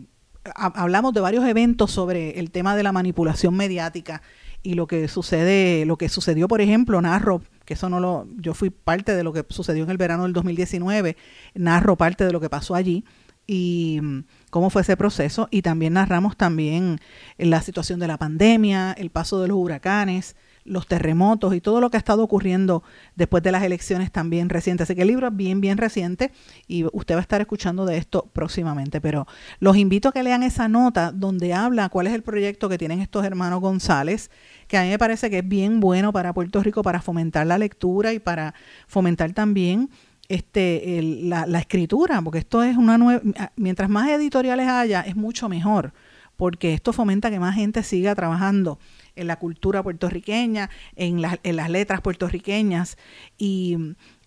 hablamos 0.54 1.12
de 1.12 1.20
varios 1.20 1.44
eventos 1.44 1.90
sobre 1.90 2.38
el 2.38 2.50
tema 2.50 2.74
de 2.74 2.82
la 2.82 2.92
manipulación 2.92 3.54
mediática 3.54 4.22
y 4.62 4.74
lo 4.74 4.86
que 4.86 5.06
sucede, 5.08 5.84
lo 5.84 5.98
que 5.98 6.08
sucedió, 6.08 6.48
por 6.48 6.62
ejemplo, 6.62 7.00
narro, 7.02 7.42
que 7.66 7.74
eso 7.74 7.90
no 7.90 8.00
lo, 8.00 8.26
yo 8.38 8.54
fui 8.54 8.70
parte 8.70 9.14
de 9.14 9.22
lo 9.22 9.34
que 9.34 9.44
sucedió 9.50 9.84
en 9.84 9.90
el 9.90 9.98
verano 9.98 10.22
del 10.22 10.32
2019, 10.32 11.16
narro 11.54 11.96
parte 11.96 12.24
de 12.24 12.32
lo 12.32 12.40
que 12.40 12.48
pasó 12.48 12.74
allí 12.74 13.04
y 13.52 13.98
mm, 14.00 14.24
cómo 14.50 14.70
fue 14.70 14.82
ese 14.82 14.96
proceso 14.96 15.48
y 15.50 15.62
también 15.62 15.94
narramos 15.94 16.36
también 16.36 17.00
la 17.36 17.60
situación 17.62 17.98
de 17.98 18.06
la 18.06 18.16
pandemia, 18.16 18.92
el 18.92 19.10
paso 19.10 19.42
de 19.42 19.48
los 19.48 19.56
huracanes, 19.56 20.36
los 20.64 20.86
terremotos 20.86 21.52
y 21.52 21.60
todo 21.60 21.80
lo 21.80 21.90
que 21.90 21.96
ha 21.96 21.98
estado 21.98 22.22
ocurriendo 22.22 22.84
después 23.16 23.42
de 23.42 23.50
las 23.50 23.64
elecciones 23.64 24.12
también 24.12 24.50
recientes. 24.50 24.84
Así 24.84 24.94
que 24.94 25.02
el 25.02 25.08
libro 25.08 25.26
es 25.26 25.36
bien, 25.36 25.60
bien 25.60 25.78
reciente 25.78 26.30
y 26.68 26.84
usted 26.92 27.16
va 27.16 27.18
a 27.18 27.22
estar 27.22 27.40
escuchando 27.40 27.86
de 27.86 27.96
esto 27.96 28.30
próximamente. 28.32 29.00
Pero 29.00 29.26
los 29.58 29.76
invito 29.76 30.10
a 30.10 30.12
que 30.12 30.22
lean 30.22 30.44
esa 30.44 30.68
nota 30.68 31.10
donde 31.10 31.52
habla 31.52 31.88
cuál 31.88 32.06
es 32.06 32.12
el 32.12 32.22
proyecto 32.22 32.68
que 32.68 32.78
tienen 32.78 33.00
estos 33.00 33.24
hermanos 33.24 33.60
González, 33.60 34.30
que 34.68 34.78
a 34.78 34.82
mí 34.84 34.90
me 34.90 34.98
parece 34.98 35.28
que 35.28 35.38
es 35.38 35.48
bien 35.48 35.80
bueno 35.80 36.12
para 36.12 36.32
Puerto 36.32 36.62
Rico 36.62 36.84
para 36.84 37.02
fomentar 37.02 37.48
la 37.48 37.58
lectura 37.58 38.12
y 38.12 38.20
para 38.20 38.54
fomentar 38.86 39.32
también 39.32 39.90
este, 40.30 41.00
la, 41.24 41.44
la, 41.44 41.58
escritura, 41.58 42.22
porque 42.22 42.38
esto 42.38 42.62
es 42.62 42.76
una 42.76 42.96
nueva, 42.96 43.20
mientras 43.56 43.90
más 43.90 44.08
editoriales 44.10 44.68
haya, 44.68 45.00
es 45.00 45.16
mucho 45.16 45.48
mejor, 45.48 45.92
porque 46.36 46.72
esto 46.72 46.92
fomenta 46.92 47.32
que 47.32 47.40
más 47.40 47.56
gente 47.56 47.82
siga 47.82 48.14
trabajando 48.14 48.78
en 49.16 49.26
la 49.26 49.40
cultura 49.40 49.82
puertorriqueña, 49.82 50.70
en, 50.94 51.20
en 51.42 51.56
las 51.56 51.68
letras 51.68 52.00
puertorriqueñas, 52.00 52.96
y 53.38 53.76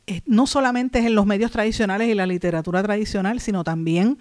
eh, 0.05 0.19
no 0.25 0.45
solamente 0.45 0.99
en 0.99 1.15
los 1.15 1.25
medios 1.25 1.51
tradicionales 1.51 2.09
y 2.09 2.15
la 2.15 2.27
literatura 2.27 2.83
tradicional, 2.83 3.39
sino 3.39 3.63
también 3.63 4.17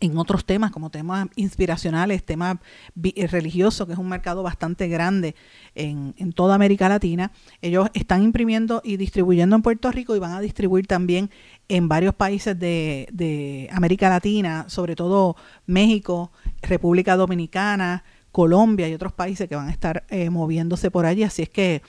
en 0.00 0.16
otros 0.16 0.44
temas 0.44 0.70
como 0.70 0.90
temas 0.90 1.28
inspiracionales, 1.36 2.24
temas 2.24 2.58
eh, 3.02 3.26
religiosos, 3.26 3.86
que 3.86 3.94
es 3.94 3.98
un 3.98 4.08
mercado 4.08 4.42
bastante 4.42 4.88
grande 4.88 5.34
en, 5.74 6.14
en, 6.18 6.32
toda 6.32 6.54
América 6.54 6.88
Latina. 6.88 7.32
Ellos 7.62 7.88
están 7.94 8.22
imprimiendo 8.22 8.80
y 8.84 8.96
distribuyendo 8.96 9.56
en 9.56 9.62
Puerto 9.62 9.90
Rico 9.90 10.14
y 10.14 10.18
van 10.18 10.32
a 10.32 10.40
distribuir 10.40 10.86
también 10.86 11.30
en 11.68 11.88
varios 11.88 12.14
países 12.14 12.58
de, 12.58 13.08
de 13.12 13.68
América 13.72 14.08
Latina, 14.08 14.66
sobre 14.68 14.94
todo 14.94 15.36
México, 15.66 16.30
República 16.62 17.16
Dominicana, 17.16 18.04
Colombia 18.30 18.88
y 18.88 18.94
otros 18.94 19.12
países 19.12 19.48
que 19.48 19.56
van 19.56 19.68
a 19.68 19.72
estar 19.72 20.04
eh, 20.10 20.30
moviéndose 20.30 20.90
por 20.90 21.06
allí. 21.06 21.24
Así 21.24 21.42
es 21.42 21.48
que, 21.48 21.82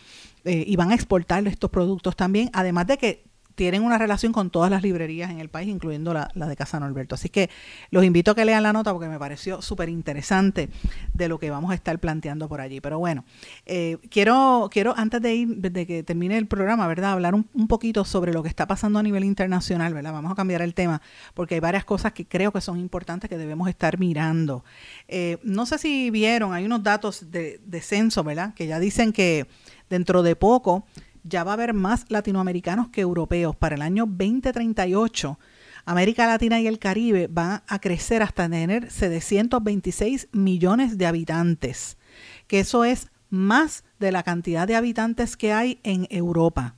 eh, 0.45 0.63
y 0.65 0.75
van 0.75 0.91
a 0.91 0.95
exportar 0.95 1.45
estos 1.47 1.69
productos 1.69 2.15
también, 2.15 2.49
además 2.53 2.87
de 2.87 2.97
que 2.97 3.28
tienen 3.59 3.83
una 3.83 3.97
relación 3.97 4.31
con 4.31 4.51
todas 4.51 4.71
las 4.71 4.83
librerías 4.83 5.31
en 5.31 5.41
el 5.41 5.49
país, 5.49 5.67
incluyendo 5.67 6.13
la, 6.13 6.31
de 6.33 6.55
Casa 6.55 6.79
Norberto. 6.79 7.15
Así 7.15 7.27
que 7.27 7.49
los 7.91 8.05
invito 8.05 8.31
a 8.31 8.35
que 8.35 8.45
lean 8.45 8.63
la 8.63 8.71
nota 8.71 8.93
porque 8.93 9.09
me 9.09 9.19
pareció 9.19 9.61
súper 9.61 9.89
interesante 9.89 10.69
de 11.13 11.27
lo 11.27 11.39
que 11.39 11.49
vamos 11.49 11.71
a 11.71 11.73
estar 11.73 11.99
planteando 11.99 12.47
por 12.47 12.61
allí. 12.61 12.79
Pero 12.79 12.99
bueno, 12.99 13.25
eh, 13.65 13.97
quiero, 14.09 14.69
quiero 14.71 14.93
antes 14.95 15.21
de 15.21 15.35
ir, 15.35 15.57
de 15.57 15.85
que 15.85 16.03
termine 16.03 16.37
el 16.37 16.47
programa, 16.47 16.87
¿verdad? 16.87 17.11
Hablar 17.11 17.35
un, 17.35 17.67
poquito 17.67 18.05
sobre 18.05 18.31
lo 18.31 18.43
que 18.43 18.47
está 18.47 18.65
pasando 18.65 18.97
a 18.97 19.03
nivel 19.03 19.25
internacional, 19.25 19.93
¿verdad? 19.93 20.13
Vamos 20.13 20.31
a 20.31 20.35
cambiar 20.35 20.61
el 20.61 20.73
tema 20.73 21.01
porque 21.33 21.55
hay 21.55 21.59
varias 21.59 21.83
cosas 21.83 22.13
que 22.13 22.25
creo 22.25 22.53
que 22.53 22.61
son 22.61 22.79
importantes 22.79 23.29
que 23.29 23.37
debemos 23.37 23.67
estar 23.67 23.99
mirando. 23.99 24.63
Eh, 25.09 25.37
no 25.43 25.65
sé 25.65 25.79
si 25.79 26.11
vieron, 26.11 26.53
hay 26.53 26.63
unos 26.63 26.81
datos 26.81 27.29
de, 27.29 27.59
de 27.65 27.81
censo, 27.81 28.23
¿verdad? 28.23 28.53
Que 28.53 28.67
ya 28.67 28.79
dicen 28.79 29.11
que 29.11 29.47
dentro 29.89 30.23
de 30.23 30.37
poco 30.37 30.85
ya 31.23 31.43
va 31.43 31.51
a 31.51 31.53
haber 31.53 31.73
más 31.73 32.05
latinoamericanos 32.09 32.89
que 32.89 33.01
europeos. 33.01 33.55
Para 33.55 33.75
el 33.75 33.81
año 33.81 34.05
2038, 34.05 35.39
América 35.85 36.27
Latina 36.27 36.59
y 36.59 36.67
el 36.67 36.79
Caribe 36.79 37.27
van 37.29 37.63
a 37.67 37.79
crecer 37.79 38.21
hasta 38.21 38.49
tener 38.49 38.91
726 38.91 40.29
millones 40.31 40.97
de 40.97 41.05
habitantes, 41.05 41.97
que 42.47 42.59
eso 42.59 42.83
es 42.83 43.07
más 43.29 43.83
de 43.99 44.11
la 44.11 44.23
cantidad 44.23 44.67
de 44.67 44.75
habitantes 44.75 45.37
que 45.37 45.53
hay 45.53 45.79
en 45.83 46.07
Europa. 46.09 46.75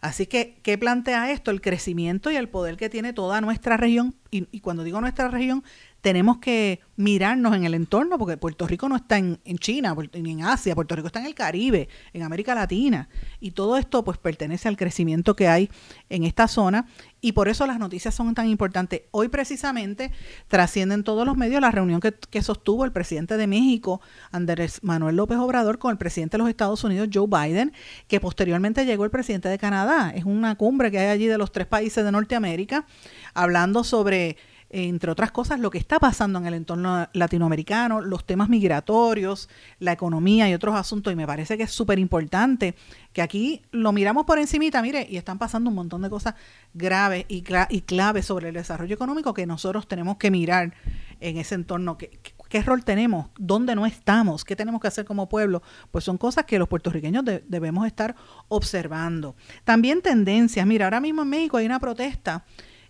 Así 0.00 0.26
que, 0.26 0.58
¿qué 0.62 0.78
plantea 0.78 1.32
esto? 1.32 1.50
El 1.50 1.60
crecimiento 1.60 2.30
y 2.30 2.36
el 2.36 2.48
poder 2.48 2.76
que 2.76 2.88
tiene 2.88 3.12
toda 3.12 3.40
nuestra 3.40 3.76
región. 3.76 4.14
Y, 4.30 4.46
y 4.52 4.60
cuando 4.60 4.84
digo 4.84 5.00
nuestra 5.00 5.28
región, 5.28 5.64
tenemos 6.08 6.38
que 6.38 6.80
mirarnos 6.96 7.54
en 7.54 7.64
el 7.64 7.74
entorno, 7.74 8.16
porque 8.16 8.38
Puerto 8.38 8.66
Rico 8.66 8.88
no 8.88 8.96
está 8.96 9.18
en, 9.18 9.38
China 9.58 9.94
ni 10.14 10.32
en 10.32 10.42
Asia, 10.42 10.74
Puerto 10.74 10.96
Rico 10.96 11.08
está 11.08 11.20
en 11.20 11.26
el 11.26 11.34
Caribe, 11.34 11.86
en 12.14 12.22
América 12.22 12.54
Latina, 12.54 13.10
y 13.40 13.50
todo 13.50 13.76
esto 13.76 14.02
pues 14.04 14.16
pertenece 14.16 14.68
al 14.68 14.78
crecimiento 14.78 15.36
que 15.36 15.48
hay 15.48 15.68
en 16.08 16.24
esta 16.24 16.48
zona, 16.48 16.86
y 17.20 17.32
por 17.32 17.48
eso 17.48 17.66
las 17.66 17.78
noticias 17.78 18.14
son 18.14 18.34
tan 18.34 18.48
importantes. 18.48 19.02
Hoy 19.10 19.28
precisamente 19.28 20.10
trascienden 20.46 21.04
todos 21.04 21.26
los 21.26 21.36
medios 21.36 21.60
la 21.60 21.70
reunión 21.70 22.00
que, 22.00 22.14
que 22.14 22.40
sostuvo 22.40 22.86
el 22.86 22.92
presidente 22.92 23.36
de 23.36 23.46
México, 23.46 24.00
Andrés 24.32 24.80
Manuel 24.82 25.16
López 25.16 25.36
Obrador, 25.36 25.78
con 25.78 25.90
el 25.90 25.98
presidente 25.98 26.38
de 26.38 26.38
los 26.38 26.48
Estados 26.48 26.82
Unidos, 26.84 27.10
Joe 27.12 27.26
Biden, 27.26 27.74
que 28.06 28.18
posteriormente 28.18 28.86
llegó 28.86 29.04
el 29.04 29.10
presidente 29.10 29.50
de 29.50 29.58
Canadá. 29.58 30.10
Es 30.16 30.24
una 30.24 30.54
cumbre 30.54 30.90
que 30.90 31.00
hay 31.00 31.08
allí 31.08 31.26
de 31.26 31.36
los 31.36 31.52
tres 31.52 31.66
países 31.66 32.02
de 32.02 32.12
Norteamérica, 32.12 32.86
hablando 33.34 33.84
sobre 33.84 34.38
entre 34.70 35.10
otras 35.10 35.30
cosas, 35.32 35.60
lo 35.60 35.70
que 35.70 35.78
está 35.78 35.98
pasando 35.98 36.38
en 36.38 36.46
el 36.46 36.54
entorno 36.54 37.08
latinoamericano, 37.14 38.00
los 38.02 38.26
temas 38.26 38.48
migratorios, 38.48 39.48
la 39.78 39.92
economía 39.92 40.48
y 40.48 40.54
otros 40.54 40.74
asuntos. 40.76 41.12
Y 41.12 41.16
me 41.16 41.26
parece 41.26 41.56
que 41.56 41.62
es 41.62 41.70
súper 41.70 41.98
importante 41.98 42.74
que 43.12 43.22
aquí 43.22 43.62
lo 43.70 43.92
miramos 43.92 44.26
por 44.26 44.38
encimita, 44.38 44.82
mire, 44.82 45.06
y 45.08 45.16
están 45.16 45.38
pasando 45.38 45.70
un 45.70 45.76
montón 45.76 46.02
de 46.02 46.10
cosas 46.10 46.34
graves 46.74 47.24
y, 47.28 47.42
claves 47.42 48.26
sobre 48.26 48.48
el 48.48 48.54
desarrollo 48.54 48.94
económico 48.94 49.32
que 49.32 49.46
nosotros 49.46 49.88
tenemos 49.88 50.18
que 50.18 50.30
mirar 50.30 50.74
en 51.20 51.38
ese 51.38 51.54
entorno. 51.54 51.96
¿Qué, 51.96 52.20
qué 52.50 52.62
rol 52.62 52.84
tenemos? 52.84 53.28
¿Dónde 53.38 53.74
no 53.74 53.86
estamos? 53.86 54.44
¿Qué 54.44 54.54
tenemos 54.54 54.82
que 54.82 54.88
hacer 54.88 55.06
como 55.06 55.30
pueblo? 55.30 55.62
Pues 55.90 56.04
son 56.04 56.18
cosas 56.18 56.44
que 56.44 56.58
los 56.58 56.68
puertorriqueños 56.68 57.24
debemos 57.24 57.86
estar 57.86 58.14
observando. 58.48 59.34
También 59.64 60.02
tendencias. 60.02 60.66
Mira, 60.66 60.86
ahora 60.86 61.00
mismo 61.00 61.22
en 61.22 61.30
México 61.30 61.56
hay 61.56 61.64
una 61.64 61.80
protesta 61.80 62.44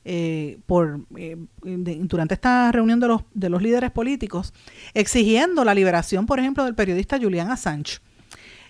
eh, 0.05 0.59
por 0.67 1.01
eh, 1.17 1.37
durante 1.63 2.35
esta 2.35 2.73
reunión 2.73 3.01
de 3.01 3.09
los, 3.09 3.23
de 3.35 3.51
los 3.51 3.61
líderes 3.61 3.91
políticos 3.91 4.55
exigiendo 4.95 5.65
la 5.65 5.75
liberación, 5.75 6.27
por 6.27 6.39
ejemplo, 6.39 6.65
del 6.65 6.75
periodista 6.75 7.19
Julian 7.19 7.51
Assange. 7.51 7.99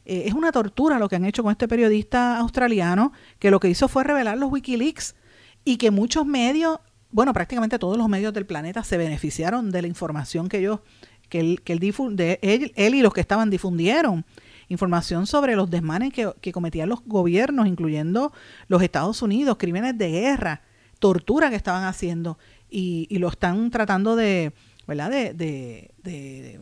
Eh, 0.09 0.25
es 0.27 0.33
una 0.33 0.51
tortura 0.53 0.99
lo 0.99 1.09
que 1.09 1.17
han 1.17 1.27
hecho 1.27 1.43
con 1.43 1.53
este 1.53 1.69
periodista 1.69 2.39
australiano, 2.39 3.13
que 3.39 3.51
lo 3.51 3.61
que 3.61 3.69
hizo 3.69 3.89
fue 3.89 4.05
revelar 4.05 4.39
los 4.39 4.51
Wikileaks 4.51 5.15
y 5.65 5.77
que 5.77 5.91
muchos 5.91 6.25
medios, 6.25 6.81
bueno, 7.11 7.35
prácticamente 7.35 7.79
todos 7.79 7.99
los 7.99 8.09
medios 8.09 8.33
del 8.33 8.47
planeta 8.47 8.83
se 8.83 8.97
beneficiaron 8.97 9.71
de 9.71 9.83
la 9.83 9.89
información 9.89 10.49
que 10.49 10.61
ellos, 10.61 10.81
que 11.29 11.41
él, 11.41 11.61
que 11.63 11.75
él, 11.75 12.73
él, 12.75 12.95
y 12.95 13.03
los 13.03 13.13
que 13.13 13.21
estaban 13.21 13.51
difundieron 13.51 14.25
información 14.69 15.27
sobre 15.27 15.57
los 15.57 15.69
desmanes 15.69 16.13
que, 16.13 16.33
que, 16.41 16.53
cometían 16.53 16.89
los 16.89 17.05
gobiernos, 17.05 17.67
incluyendo 17.67 18.33
los 18.69 18.83
Estados 18.83 19.21
Unidos, 19.21 19.59
crímenes 19.59 19.97
de 19.99 20.11
guerra, 20.11 20.63
tortura 20.99 21.51
que 21.51 21.57
estaban 21.57 21.85
haciendo 21.85 22.39
y, 22.71 23.07
lo 23.19 23.29
están 23.29 23.71
tratando 23.71 24.17
de, 24.17 24.53
¿verdad? 24.87 25.11
De, 25.11 25.33
de, 25.35 26.61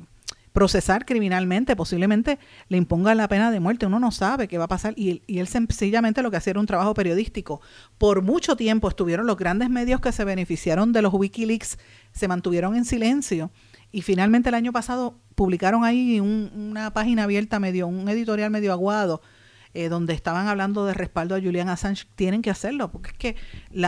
procesar 0.52 1.04
criminalmente, 1.04 1.76
posiblemente 1.76 2.38
le 2.70 2.78
impongan 2.78 3.18
la 3.18 3.28
pena 3.28 3.50
de 3.50 3.60
muerte, 3.60 3.84
uno 3.84 4.00
no 4.00 4.10
sabe 4.10 4.48
qué 4.48 4.56
va 4.56 4.64
a 4.64 4.68
pasar 4.68 4.94
y, 4.96 5.20
y, 5.26 5.38
él 5.38 5.48
sencillamente 5.48 6.22
lo 6.22 6.30
que 6.30 6.38
hacía 6.38 6.52
era 6.52 6.60
un 6.60 6.66
trabajo 6.66 6.94
periodístico. 6.94 7.60
Por 7.98 8.22
mucho 8.22 8.56
tiempo 8.56 8.88
estuvieron 8.88 9.26
los 9.26 9.36
grandes 9.36 9.68
medios 9.68 10.00
que 10.00 10.12
se 10.12 10.24
beneficiaron 10.24 10.94
de 10.94 11.02
los 11.02 11.12
Wikileaks, 11.12 11.78
se 12.12 12.26
mantuvieron 12.26 12.74
en 12.74 12.86
silencio 12.86 13.50
y 13.92 14.00
finalmente 14.00 14.48
el 14.48 14.54
año 14.54 14.72
pasado 14.72 15.18
publicaron 15.34 15.84
ahí 15.84 16.20
una 16.20 16.90
página 16.94 17.24
abierta 17.24 17.60
medio, 17.60 17.86
un 17.86 18.08
editorial 18.08 18.50
medio 18.50 18.72
aguado 18.72 19.20
eh, 19.76 19.90
donde 19.90 20.14
estaban 20.14 20.48
hablando 20.48 20.86
de 20.86 20.94
respaldo 20.94 21.34
a 21.34 21.40
Julian 21.40 21.68
Assange, 21.68 22.06
tienen 22.14 22.40
que 22.40 22.48
hacerlo, 22.48 22.90
porque 22.90 23.10
es 23.10 23.18
que 23.18 23.36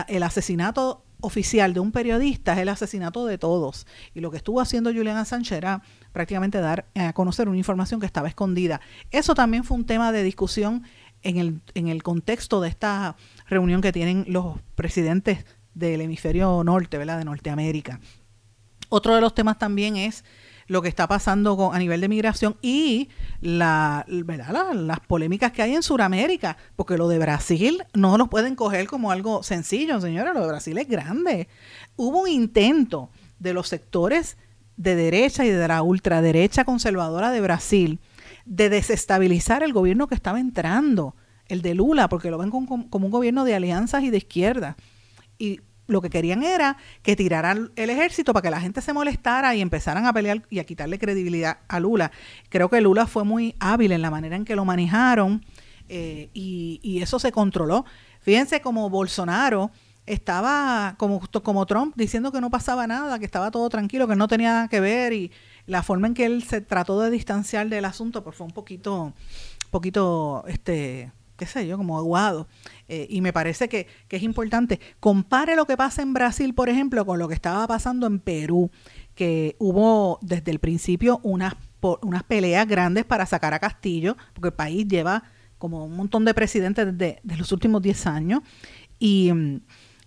el 0.07 0.21
asesinato 0.21 1.03
oficial 1.19 1.73
de 1.73 1.79
un 1.79 1.91
periodista 1.91 2.53
es 2.53 2.59
el 2.59 2.69
asesinato 2.69 3.25
de 3.25 3.39
todos. 3.39 3.87
Y 4.13 4.19
lo 4.19 4.29
que 4.29 4.37
estuvo 4.37 4.61
haciendo 4.61 4.93
Julian 4.93 5.17
Assange 5.17 5.57
era 5.57 5.81
prácticamente 6.11 6.59
dar 6.59 6.85
a 6.93 7.13
conocer 7.13 7.49
una 7.49 7.57
información 7.57 7.99
que 7.99 8.05
estaba 8.05 8.27
escondida. 8.27 8.81
Eso 9.09 9.33
también 9.33 9.63
fue 9.63 9.77
un 9.77 9.85
tema 9.85 10.11
de 10.11 10.21
discusión 10.21 10.83
en 11.23 11.37
el, 11.37 11.61
en 11.73 11.87
el 11.87 12.03
contexto 12.03 12.61
de 12.61 12.69
esta 12.69 13.15
reunión 13.47 13.81
que 13.81 13.91
tienen 13.91 14.25
los 14.27 14.59
presidentes 14.75 15.43
del 15.73 16.01
hemisferio 16.01 16.63
norte, 16.63 16.99
¿verdad? 16.99 17.17
De 17.17 17.25
Norteamérica. 17.25 17.99
Otro 18.89 19.15
de 19.15 19.21
los 19.21 19.33
temas 19.33 19.57
también 19.57 19.97
es 19.97 20.23
lo 20.69 20.83
que 20.83 20.87
está 20.87 21.07
pasando 21.07 21.73
a 21.73 21.79
nivel 21.79 21.99
de 21.99 22.07
migración 22.07 22.55
y 22.61 23.09
la, 23.41 24.05
las 24.07 24.99
polémicas 25.01 25.51
que 25.51 25.63
hay 25.63 25.73
en 25.73 25.83
Sudamérica, 25.83 26.57
porque 26.75 26.95
lo 26.95 27.09
de 27.09 27.17
Brasil 27.17 27.83
no 27.95 28.17
lo 28.17 28.27
pueden 28.27 28.55
coger 28.55 28.87
como 28.87 29.11
algo 29.11 29.41
sencillo, 29.41 29.99
señora, 29.99 30.31
lo 30.31 30.41
de 30.41 30.47
Brasil 30.47 30.77
es 30.77 30.87
grande. 30.87 31.47
Hubo 31.97 32.21
un 32.21 32.29
intento 32.29 33.09
de 33.39 33.53
los 33.53 33.67
sectores 33.67 34.37
de 34.77 34.95
derecha 34.95 35.43
y 35.43 35.49
de 35.49 35.67
la 35.67 35.81
ultraderecha 35.81 36.63
conservadora 36.63 37.31
de 37.31 37.41
Brasil 37.41 37.99
de 38.45 38.69
desestabilizar 38.69 39.63
el 39.63 39.73
gobierno 39.73 40.07
que 40.07 40.15
estaba 40.15 40.39
entrando, 40.39 41.15
el 41.47 41.63
de 41.63 41.73
Lula, 41.73 42.09
porque 42.09 42.29
lo 42.29 42.37
ven 42.37 42.51
como, 42.51 42.87
un 42.91 43.11
gobierno 43.11 43.43
de 43.43 43.55
alianzas 43.55 44.03
y 44.03 44.11
de 44.11 44.17
izquierda. 44.17 44.77
Lo 45.89 46.01
que 46.01 46.09
querían 46.09 46.43
era 46.43 46.77
que 47.01 47.15
tiraran 47.15 47.71
el 47.75 47.89
ejército 47.89 48.31
para 48.31 48.43
que 48.43 48.51
la 48.51 48.61
gente 48.61 48.81
se 48.81 48.93
molestara 48.93 49.55
y 49.55 49.61
empezaran 49.61 50.05
a 50.05 50.13
pelear 50.13 50.43
y 50.49 50.59
a 50.59 50.63
quitarle 50.63 50.99
credibilidad 50.99 51.57
a 51.67 51.79
Lula. 51.79 52.11
Creo 52.49 52.69
que 52.69 52.79
Lula 52.79 53.07
fue 53.07 53.23
muy 53.23 53.55
hábil 53.59 53.91
en 53.91 54.01
la 54.01 54.11
manera 54.11 54.35
en 54.35 54.45
que 54.45 54.55
lo 54.55 54.65
manejaron 54.65 55.43
eh, 55.89 56.29
y, 56.33 56.99
eso 57.01 57.19
se 57.19 57.31
controló. 57.31 57.85
Fíjense 58.21 58.61
como 58.61 58.89
Bolsonaro 58.89 59.71
estaba 60.05 60.95
como, 60.97 61.21
como 61.43 61.65
Trump 61.65 61.93
diciendo 61.95 62.31
que 62.31 62.41
no 62.41 62.49
pasaba 62.49 62.87
nada, 62.87 63.19
que 63.19 63.25
estaba 63.25 63.51
todo 63.51 63.69
tranquilo, 63.69 64.07
que 64.07 64.15
no 64.15 64.27
tenía 64.27 64.53
nada 64.53 64.67
que 64.67 64.79
ver 64.79 65.13
y 65.13 65.31
la 65.65 65.83
forma 65.83 66.07
en 66.07 66.13
que 66.13 66.25
él 66.25 66.43
se 66.43 66.61
trató 66.61 66.99
de 66.99 67.09
distanciar 67.09 67.69
del 67.69 67.85
asunto 67.85 68.23
pues 68.23 68.35
fue 68.35 68.47
un 68.47 68.53
poquito, 68.53 69.13
poquito, 69.69 70.43
este, 70.47 71.11
qué 71.39 71.47
sé 71.47 71.65
yo, 71.65 71.77
como 71.77 71.97
aguado. 71.97 72.47
Eh, 72.87 73.07
y 73.09 73.21
me 73.21 73.33
parece 73.33 73.67
que, 73.67 73.87
es 74.09 74.21
importante. 74.21 74.79
Compare 74.99 75.55
lo 75.55 75.65
que 75.65 75.75
pasa 75.75 76.03
en 76.03 76.13
Brasil, 76.13 76.53
por 76.53 76.69
ejemplo, 76.69 77.05
con 77.05 77.17
lo 77.17 77.27
que 77.27 77.33
estaba 77.33 77.65
pasando 77.65 78.05
en 78.05 78.19
Perú, 78.19 78.69
que 79.15 79.55
hubo 79.57 80.19
desde 80.21 80.51
el 80.51 80.59
principio 80.59 81.19
unas, 81.23 81.55
unas 82.01 82.23
peleas 82.23 82.67
grandes 82.67 83.05
para 83.05 83.25
sacar 83.25 83.53
a 83.53 83.59
Castillo, 83.59 84.15
porque 84.33 84.49
el 84.49 84.53
país 84.53 84.87
lleva 84.87 85.23
como 85.57 85.85
un 85.85 85.95
montón 85.95 86.25
de 86.25 86.33
presidentes 86.33 86.85
desde, 86.97 87.21
los 87.37 87.51
últimos 87.51 87.81
10 87.81 88.05
años. 88.07 88.41
Y 88.99 89.31
mm, 89.33 89.61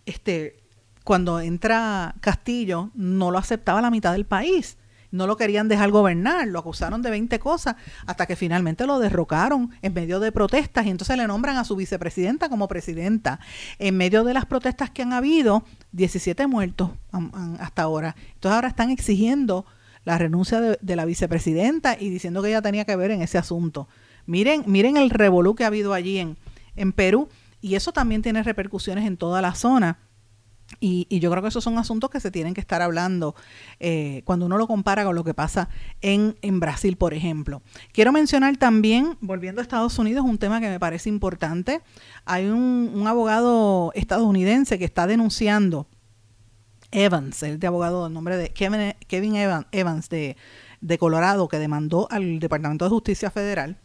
este, 0.07 0.63
cuando 1.03 1.41
entra 1.41 2.15
Castillo, 2.21 2.91
no 2.95 3.31
lo 3.31 3.39
aceptaba 3.39 3.81
la 3.81 3.91
mitad 3.91 4.13
del 4.13 4.27
país 4.27 4.77
no 5.13 5.27
lo 5.27 5.37
querían 5.37 5.69
dejar 5.69 5.91
gobernar, 5.91 6.49
lo 6.49 6.59
acusaron 6.59 7.03
de 7.03 7.11
20 7.11 7.39
cosas, 7.39 7.77
hasta 8.07 8.27
que 8.27 8.35
finalmente 8.35 8.87
lo 8.87 8.99
derrocaron 8.99 9.71
en 9.83 9.95
medio 9.95 10.19
de 10.19 10.33
protestas 10.33 10.87
y 10.87 10.91
entonces 10.91 11.17
le 11.17 11.27
nombran 11.29 11.59
a 11.59 11.65
su 11.65 11.77
vicepresidenta 11.77 12.49
como 12.49 12.67
presidenta. 12.67 13.39
En 13.79 13.97
medio 13.97 14.25
de 14.25 14.35
las 14.35 14.47
protestas 14.47 14.91
que 14.91 15.03
han 15.03 15.13
habido, 15.13 15.65
17 15.93 16.47
muertos 16.49 16.91
hasta 17.61 17.83
ahora. 17.83 18.17
Entonces 18.35 18.57
ahora 18.57 18.69
están 18.69 18.91
exigiendo 18.91 19.67
la 20.05 20.19
renuncia 20.19 20.61
de, 20.61 20.97
la 20.97 21.05
vicepresidenta 21.05 21.97
y 21.99 22.09
diciendo 22.09 22.43
que 22.43 22.49
ella 22.49 22.63
tenía 22.63 22.85
que 22.85 22.97
ver 22.97 23.13
en 23.13 23.23
ese 23.23 23.39
asunto. 23.39 23.89
Miren, 24.27 24.65
miren 24.67 24.97
el 24.97 25.11
revolú 25.11 25.55
que 25.55 25.65
ha 25.65 25.69
habido 25.69 25.93
allí 25.93 26.19
en, 26.19 26.37
en 26.75 26.93
Perú 26.93 27.29
y 27.61 27.75
eso 27.75 27.93
también 27.93 28.23
tiene 28.23 28.43
repercusiones 28.43 29.07
en 29.07 29.17
toda 29.17 29.43
la 29.43 29.55
zona 29.55 29.99
y, 30.81 31.07
yo 31.19 31.31
creo 31.31 31.43
que 31.43 31.49
esos 31.49 31.63
son 31.63 31.79
asuntos 31.79 32.11
que 32.11 32.21
se 32.21 32.31
tienen 32.31 32.55
que 32.55 32.61
estar 32.61 32.83
hablando 32.83 33.35
eh, 33.81 34.23
cuando 34.25 34.47
uno 34.47 34.59
lo 34.59 34.67
compara 34.67 35.05
con 35.05 35.15
lo 35.15 35.25
que 35.25 35.35
pasa 35.35 35.69
en, 36.01 36.35
Brasil, 36.61 36.97
por 36.97 37.15
ejemplo. 37.15 37.63
Quiero 37.93 38.13
mencionar 38.13 38.57
también, 38.57 39.17
volviendo 39.21 39.61
a 39.61 39.63
Estados 39.63 39.99
Unidos, 39.99 40.25
un 40.25 40.39
tema 40.39 40.61
que 40.61 40.69
me 40.69 40.81
parece 40.81 41.09
importante. 41.09 41.83
Hay 42.25 42.47
un, 42.47 43.05
abogado 43.07 43.93
estadounidense 43.95 44.79
que 44.79 44.85
está 44.85 45.07
denunciando 45.07 45.87
Evans, 46.91 47.43
el 47.43 47.59
de 47.59 47.67
abogado 47.67 48.05
del 48.05 48.13
nombre 48.13 48.37
de 48.37 48.51
Kevin, 48.51 49.35
Evans 49.73 50.09
de 50.09 50.99
Colorado, 50.99 51.49
que 51.49 51.59
demandó 51.59 52.07
al 52.11 52.39
Departamento 52.39 52.85
de 52.85 52.91
Justicia 52.91 53.31
Federal 53.31 53.79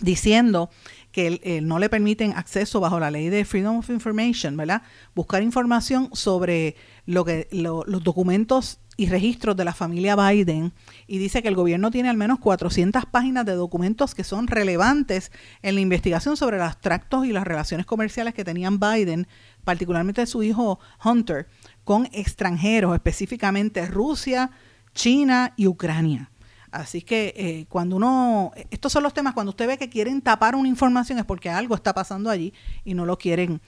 diciendo 0.00 0.70
que 1.12 1.60
no 1.62 1.78
le 1.78 1.88
permiten 1.88 2.32
acceso 2.32 2.80
bajo 2.80 2.98
la 2.98 3.10
ley 3.10 3.28
de 3.28 3.44
Freedom 3.44 3.78
of 3.78 3.90
Information, 3.90 4.56
¿verdad? 4.56 4.82
Buscar 5.14 5.42
información 5.42 6.08
sobre 6.14 6.74
lo 7.06 7.24
que 7.24 7.48
los 7.52 8.02
documentos 8.02 8.78
y 8.96 9.06
registros 9.06 9.56
de 9.56 9.64
la 9.64 9.72
familia 9.72 10.16
Biden 10.16 10.72
y 11.06 11.18
dice 11.18 11.42
que 11.42 11.48
el 11.48 11.54
gobierno 11.54 11.90
tiene 11.90 12.10
al 12.10 12.16
menos 12.16 12.38
400 12.38 13.06
páginas 13.06 13.46
de 13.46 13.54
documentos 13.54 14.14
que 14.14 14.24
son 14.24 14.46
relevantes 14.46 15.32
en 15.62 15.74
la 15.76 15.80
investigación 15.80 16.36
sobre 16.36 16.58
los 16.58 16.78
tractos 16.80 17.24
y 17.26 17.32
las 17.32 17.46
relaciones 17.46 17.86
comerciales 17.86 18.34
que 18.34 18.44
tenían 18.44 18.78
Biden, 18.78 19.26
particularmente 19.64 20.26
su 20.26 20.42
hijo 20.42 20.78
Hunter, 21.02 21.48
con 21.84 22.06
extranjeros, 22.12 22.94
específicamente 22.94 23.86
Rusia, 23.86 24.50
China 24.94 25.54
y 25.56 25.66
Ucrania. 25.66 26.30
Así 26.72 27.02
que 27.02 27.34
eh, 27.36 27.66
cuando 27.68 27.96
uno, 27.96 28.50
estos 28.70 28.92
son 28.92 29.02
los 29.02 29.12
temas, 29.12 29.34
cuando 29.34 29.50
usted 29.50 29.66
ve 29.66 29.76
que 29.76 29.90
quieren 29.90 30.22
tapar 30.22 30.54
una 30.54 30.68
información 30.68 31.18
es 31.18 31.24
porque 31.26 31.50
algo 31.50 31.74
está 31.74 31.92
pasando 31.92 32.30
allí 32.30 32.54
y 32.82 32.94
no 32.94 33.04
lo 33.04 33.18
quieren 33.18 33.60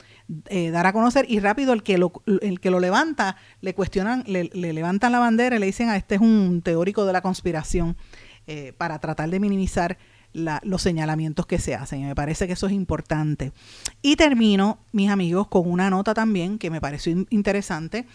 eh, 0.47 0.71
dar 0.71 0.87
a 0.87 0.95
conocer 0.95 1.27
y 1.29 1.39
rápido 1.39 1.75
el 1.75 1.83
que 1.83 1.99
lo, 1.99 2.13
el 2.41 2.61
que 2.61 2.71
lo 2.71 2.81
levanta, 2.81 3.37
le 3.61 3.75
cuestionan, 3.75 4.25
le, 4.27 4.49
levantan 4.55 5.13
la 5.13 5.19
bandera 5.19 5.57
y 5.57 5.59
le 5.59 5.67
dicen, 5.67 5.91
a 5.91 5.93
ah, 5.93 5.97
este 5.99 6.15
es 6.15 6.23
un 6.23 6.63
teórico 6.65 7.05
de 7.05 7.13
la 7.13 7.21
conspiración 7.21 7.95
eh, 8.47 8.73
para 8.79 8.99
tratar 8.99 9.29
de 9.29 9.39
minimizar 9.39 9.99
los 10.33 10.83
señalamientos 10.83 11.47
que 11.47 11.59
se 11.59 11.75
hacen. 11.75 12.01
Y 12.01 12.05
me 12.05 12.15
parece 12.15 12.47
que 12.47 12.55
eso 12.55 12.67
es 12.67 12.73
importante. 12.73 13.53
Y 14.03 14.17
termino, 14.17 14.79
mis 14.93 15.11
amigos, 15.11 15.47
con 15.47 15.71
una 15.71 15.91
nota 15.91 16.13
también 16.13 16.59
que 16.59 16.71
me 16.71 16.81
pareció 16.81 17.25
interesante 17.31 18.07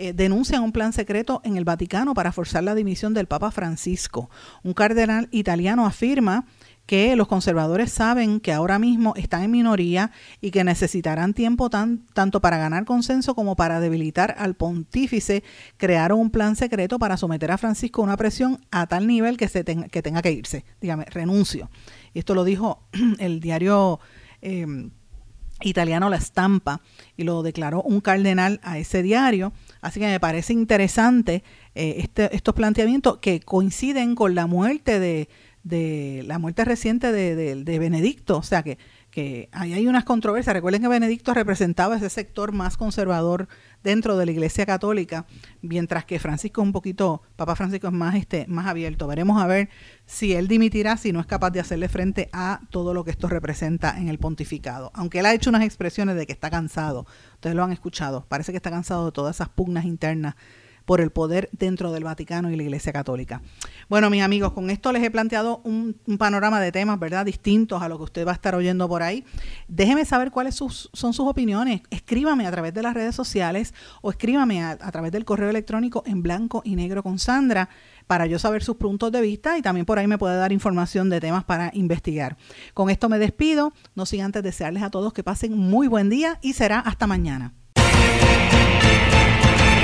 eh, 0.00 0.12
denuncian 0.12 0.62
un 0.62 0.70
plan 0.70 0.92
secreto 0.92 1.40
en 1.42 1.56
el 1.56 1.64
Vaticano 1.64 2.14
para 2.14 2.30
forzar 2.30 2.62
la 2.62 2.76
dimisión 2.76 3.14
del 3.14 3.26
Papa 3.26 3.50
Francisco. 3.50 4.30
Un 4.62 4.72
cardenal 4.72 5.28
italiano 5.32 5.84
afirma 5.84 6.46
que 6.86 7.16
los 7.16 7.26
conservadores 7.26 7.90
saben 7.90 8.38
que 8.38 8.52
ahora 8.52 8.78
mismo 8.78 9.12
están 9.16 9.42
en 9.42 9.50
minoría 9.50 10.12
y 10.40 10.52
que 10.52 10.62
necesitarán 10.62 11.34
tiempo 11.34 11.68
tan, 11.68 12.06
tanto 12.14 12.40
para 12.40 12.58
ganar 12.58 12.84
consenso 12.84 13.34
como 13.34 13.56
para 13.56 13.80
debilitar 13.80 14.36
al 14.38 14.54
pontífice. 14.54 15.42
Crearon 15.78 16.20
un 16.20 16.30
plan 16.30 16.54
secreto 16.54 17.00
para 17.00 17.16
someter 17.16 17.50
a 17.50 17.58
Francisco 17.58 18.00
a 18.00 18.04
una 18.04 18.16
presión 18.16 18.64
a 18.70 18.86
tal 18.86 19.08
nivel 19.08 19.36
que, 19.36 19.48
se 19.48 19.64
tenga, 19.64 19.88
que 19.88 20.00
tenga 20.00 20.22
que 20.22 20.30
irse. 20.30 20.64
Dígame, 20.80 21.06
renuncio. 21.06 21.70
Esto 22.14 22.36
lo 22.36 22.44
dijo 22.44 22.86
el 23.18 23.40
diario 23.40 23.98
eh, 24.42 24.88
italiano 25.62 26.08
La 26.08 26.18
Estampa 26.18 26.82
y 27.16 27.24
lo 27.24 27.42
declaró 27.42 27.82
un 27.82 28.00
cardenal 28.00 28.60
a 28.62 28.78
ese 28.78 29.02
diario. 29.02 29.52
Así 29.80 30.00
que 30.00 30.06
me 30.06 30.20
parece 30.20 30.52
interesante 30.52 31.42
eh, 31.74 31.96
este, 31.98 32.34
estos 32.34 32.54
planteamientos 32.54 33.18
que 33.18 33.40
coinciden 33.40 34.14
con 34.14 34.34
la 34.34 34.46
muerte 34.46 34.98
de, 35.00 35.28
de 35.62 36.22
la 36.26 36.38
muerte 36.38 36.64
reciente 36.64 37.12
de, 37.12 37.34
de, 37.34 37.64
de 37.64 37.78
Benedicto. 37.78 38.38
O 38.38 38.42
sea 38.42 38.62
que 38.62 38.78
que 39.10 39.48
ahí 39.52 39.72
hay 39.72 39.86
unas 39.86 40.04
controversias. 40.04 40.54
Recuerden 40.54 40.82
que 40.82 40.88
Benedicto 40.88 41.32
representaba 41.34 41.96
ese 41.96 42.10
sector 42.10 42.52
más 42.52 42.76
conservador 42.76 43.48
dentro 43.82 44.16
de 44.16 44.26
la 44.26 44.32
Iglesia 44.32 44.66
Católica, 44.66 45.26
mientras 45.62 46.04
que 46.04 46.18
Francisco 46.18 46.60
es 46.60 46.66
un 46.66 46.72
poquito, 46.72 47.22
Papa 47.36 47.56
Francisco 47.56 47.86
es 47.86 47.92
más, 47.92 48.16
este, 48.16 48.46
más 48.48 48.66
abierto. 48.66 49.06
Veremos 49.06 49.40
a 49.40 49.46
ver 49.46 49.70
si 50.04 50.34
él 50.34 50.48
dimitirá, 50.48 50.96
si 50.96 51.12
no 51.12 51.20
es 51.20 51.26
capaz 51.26 51.50
de 51.50 51.60
hacerle 51.60 51.88
frente 51.88 52.28
a 52.32 52.60
todo 52.70 52.92
lo 52.92 53.04
que 53.04 53.10
esto 53.10 53.28
representa 53.28 53.98
en 53.98 54.08
el 54.08 54.18
pontificado. 54.18 54.90
Aunque 54.94 55.20
él 55.20 55.26
ha 55.26 55.34
hecho 55.34 55.50
unas 55.50 55.62
expresiones 55.62 56.16
de 56.16 56.26
que 56.26 56.32
está 56.32 56.50
cansado, 56.50 57.06
ustedes 57.34 57.56
lo 57.56 57.64
han 57.64 57.72
escuchado, 57.72 58.26
parece 58.28 58.52
que 58.52 58.56
está 58.56 58.70
cansado 58.70 59.06
de 59.06 59.12
todas 59.12 59.36
esas 59.36 59.48
pugnas 59.48 59.84
internas 59.84 60.34
por 60.88 61.02
el 61.02 61.10
poder 61.10 61.50
dentro 61.52 61.92
del 61.92 62.04
Vaticano 62.04 62.50
y 62.50 62.56
la 62.56 62.62
Iglesia 62.62 62.94
Católica. 62.94 63.42
Bueno, 63.90 64.08
mis 64.08 64.22
amigos, 64.22 64.54
con 64.54 64.70
esto 64.70 64.90
les 64.90 65.02
he 65.02 65.10
planteado 65.10 65.60
un, 65.62 66.00
panorama 66.18 66.62
de 66.62 66.72
temas, 66.72 66.98
¿verdad? 66.98 67.26
Distintos 67.26 67.82
a 67.82 67.90
lo 67.90 67.98
que 67.98 68.04
usted 68.04 68.26
va 68.26 68.30
a 68.30 68.34
estar 68.34 68.54
oyendo 68.54 68.88
por 68.88 69.02
ahí. 69.02 69.22
Déjeme 69.68 70.06
saber 70.06 70.30
cuáles 70.30 70.54
son 70.54 70.70
sus 70.70 71.20
opiniones. 71.20 71.82
Escríbame 71.90 72.46
a 72.46 72.50
través 72.50 72.72
de 72.72 72.82
las 72.82 72.94
redes 72.94 73.14
sociales 73.14 73.74
o 74.00 74.08
escríbame 74.08 74.64
a, 74.64 74.70
a 74.70 74.90
través 74.90 75.12
del 75.12 75.26
correo 75.26 75.50
electrónico 75.50 76.02
en 76.06 76.22
blanco 76.22 76.62
y 76.64 76.74
negro 76.74 77.02
con 77.02 77.18
Sandra 77.18 77.68
para 78.06 78.24
yo 78.24 78.38
saber 78.38 78.64
sus 78.64 78.76
puntos 78.76 79.12
de 79.12 79.20
vista 79.20 79.58
y 79.58 79.62
también 79.62 79.84
por 79.84 79.98
ahí 79.98 80.06
me 80.06 80.16
puede 80.16 80.38
dar 80.38 80.52
información 80.52 81.10
de 81.10 81.20
temas 81.20 81.44
para 81.44 81.70
investigar. 81.74 82.38
Con 82.72 82.88
esto 82.88 83.10
me 83.10 83.18
despido, 83.18 83.74
no 83.94 84.06
sin 84.06 84.22
antes 84.22 84.42
desearles 84.42 84.82
a 84.82 84.90
todos 84.90 85.12
que 85.12 85.22
pasen 85.22 85.54
muy 85.54 85.86
buen 85.86 86.08
día 86.08 86.38
y 86.40 86.54
será 86.54 86.80
hasta 86.80 87.06
mañana. 87.06 87.52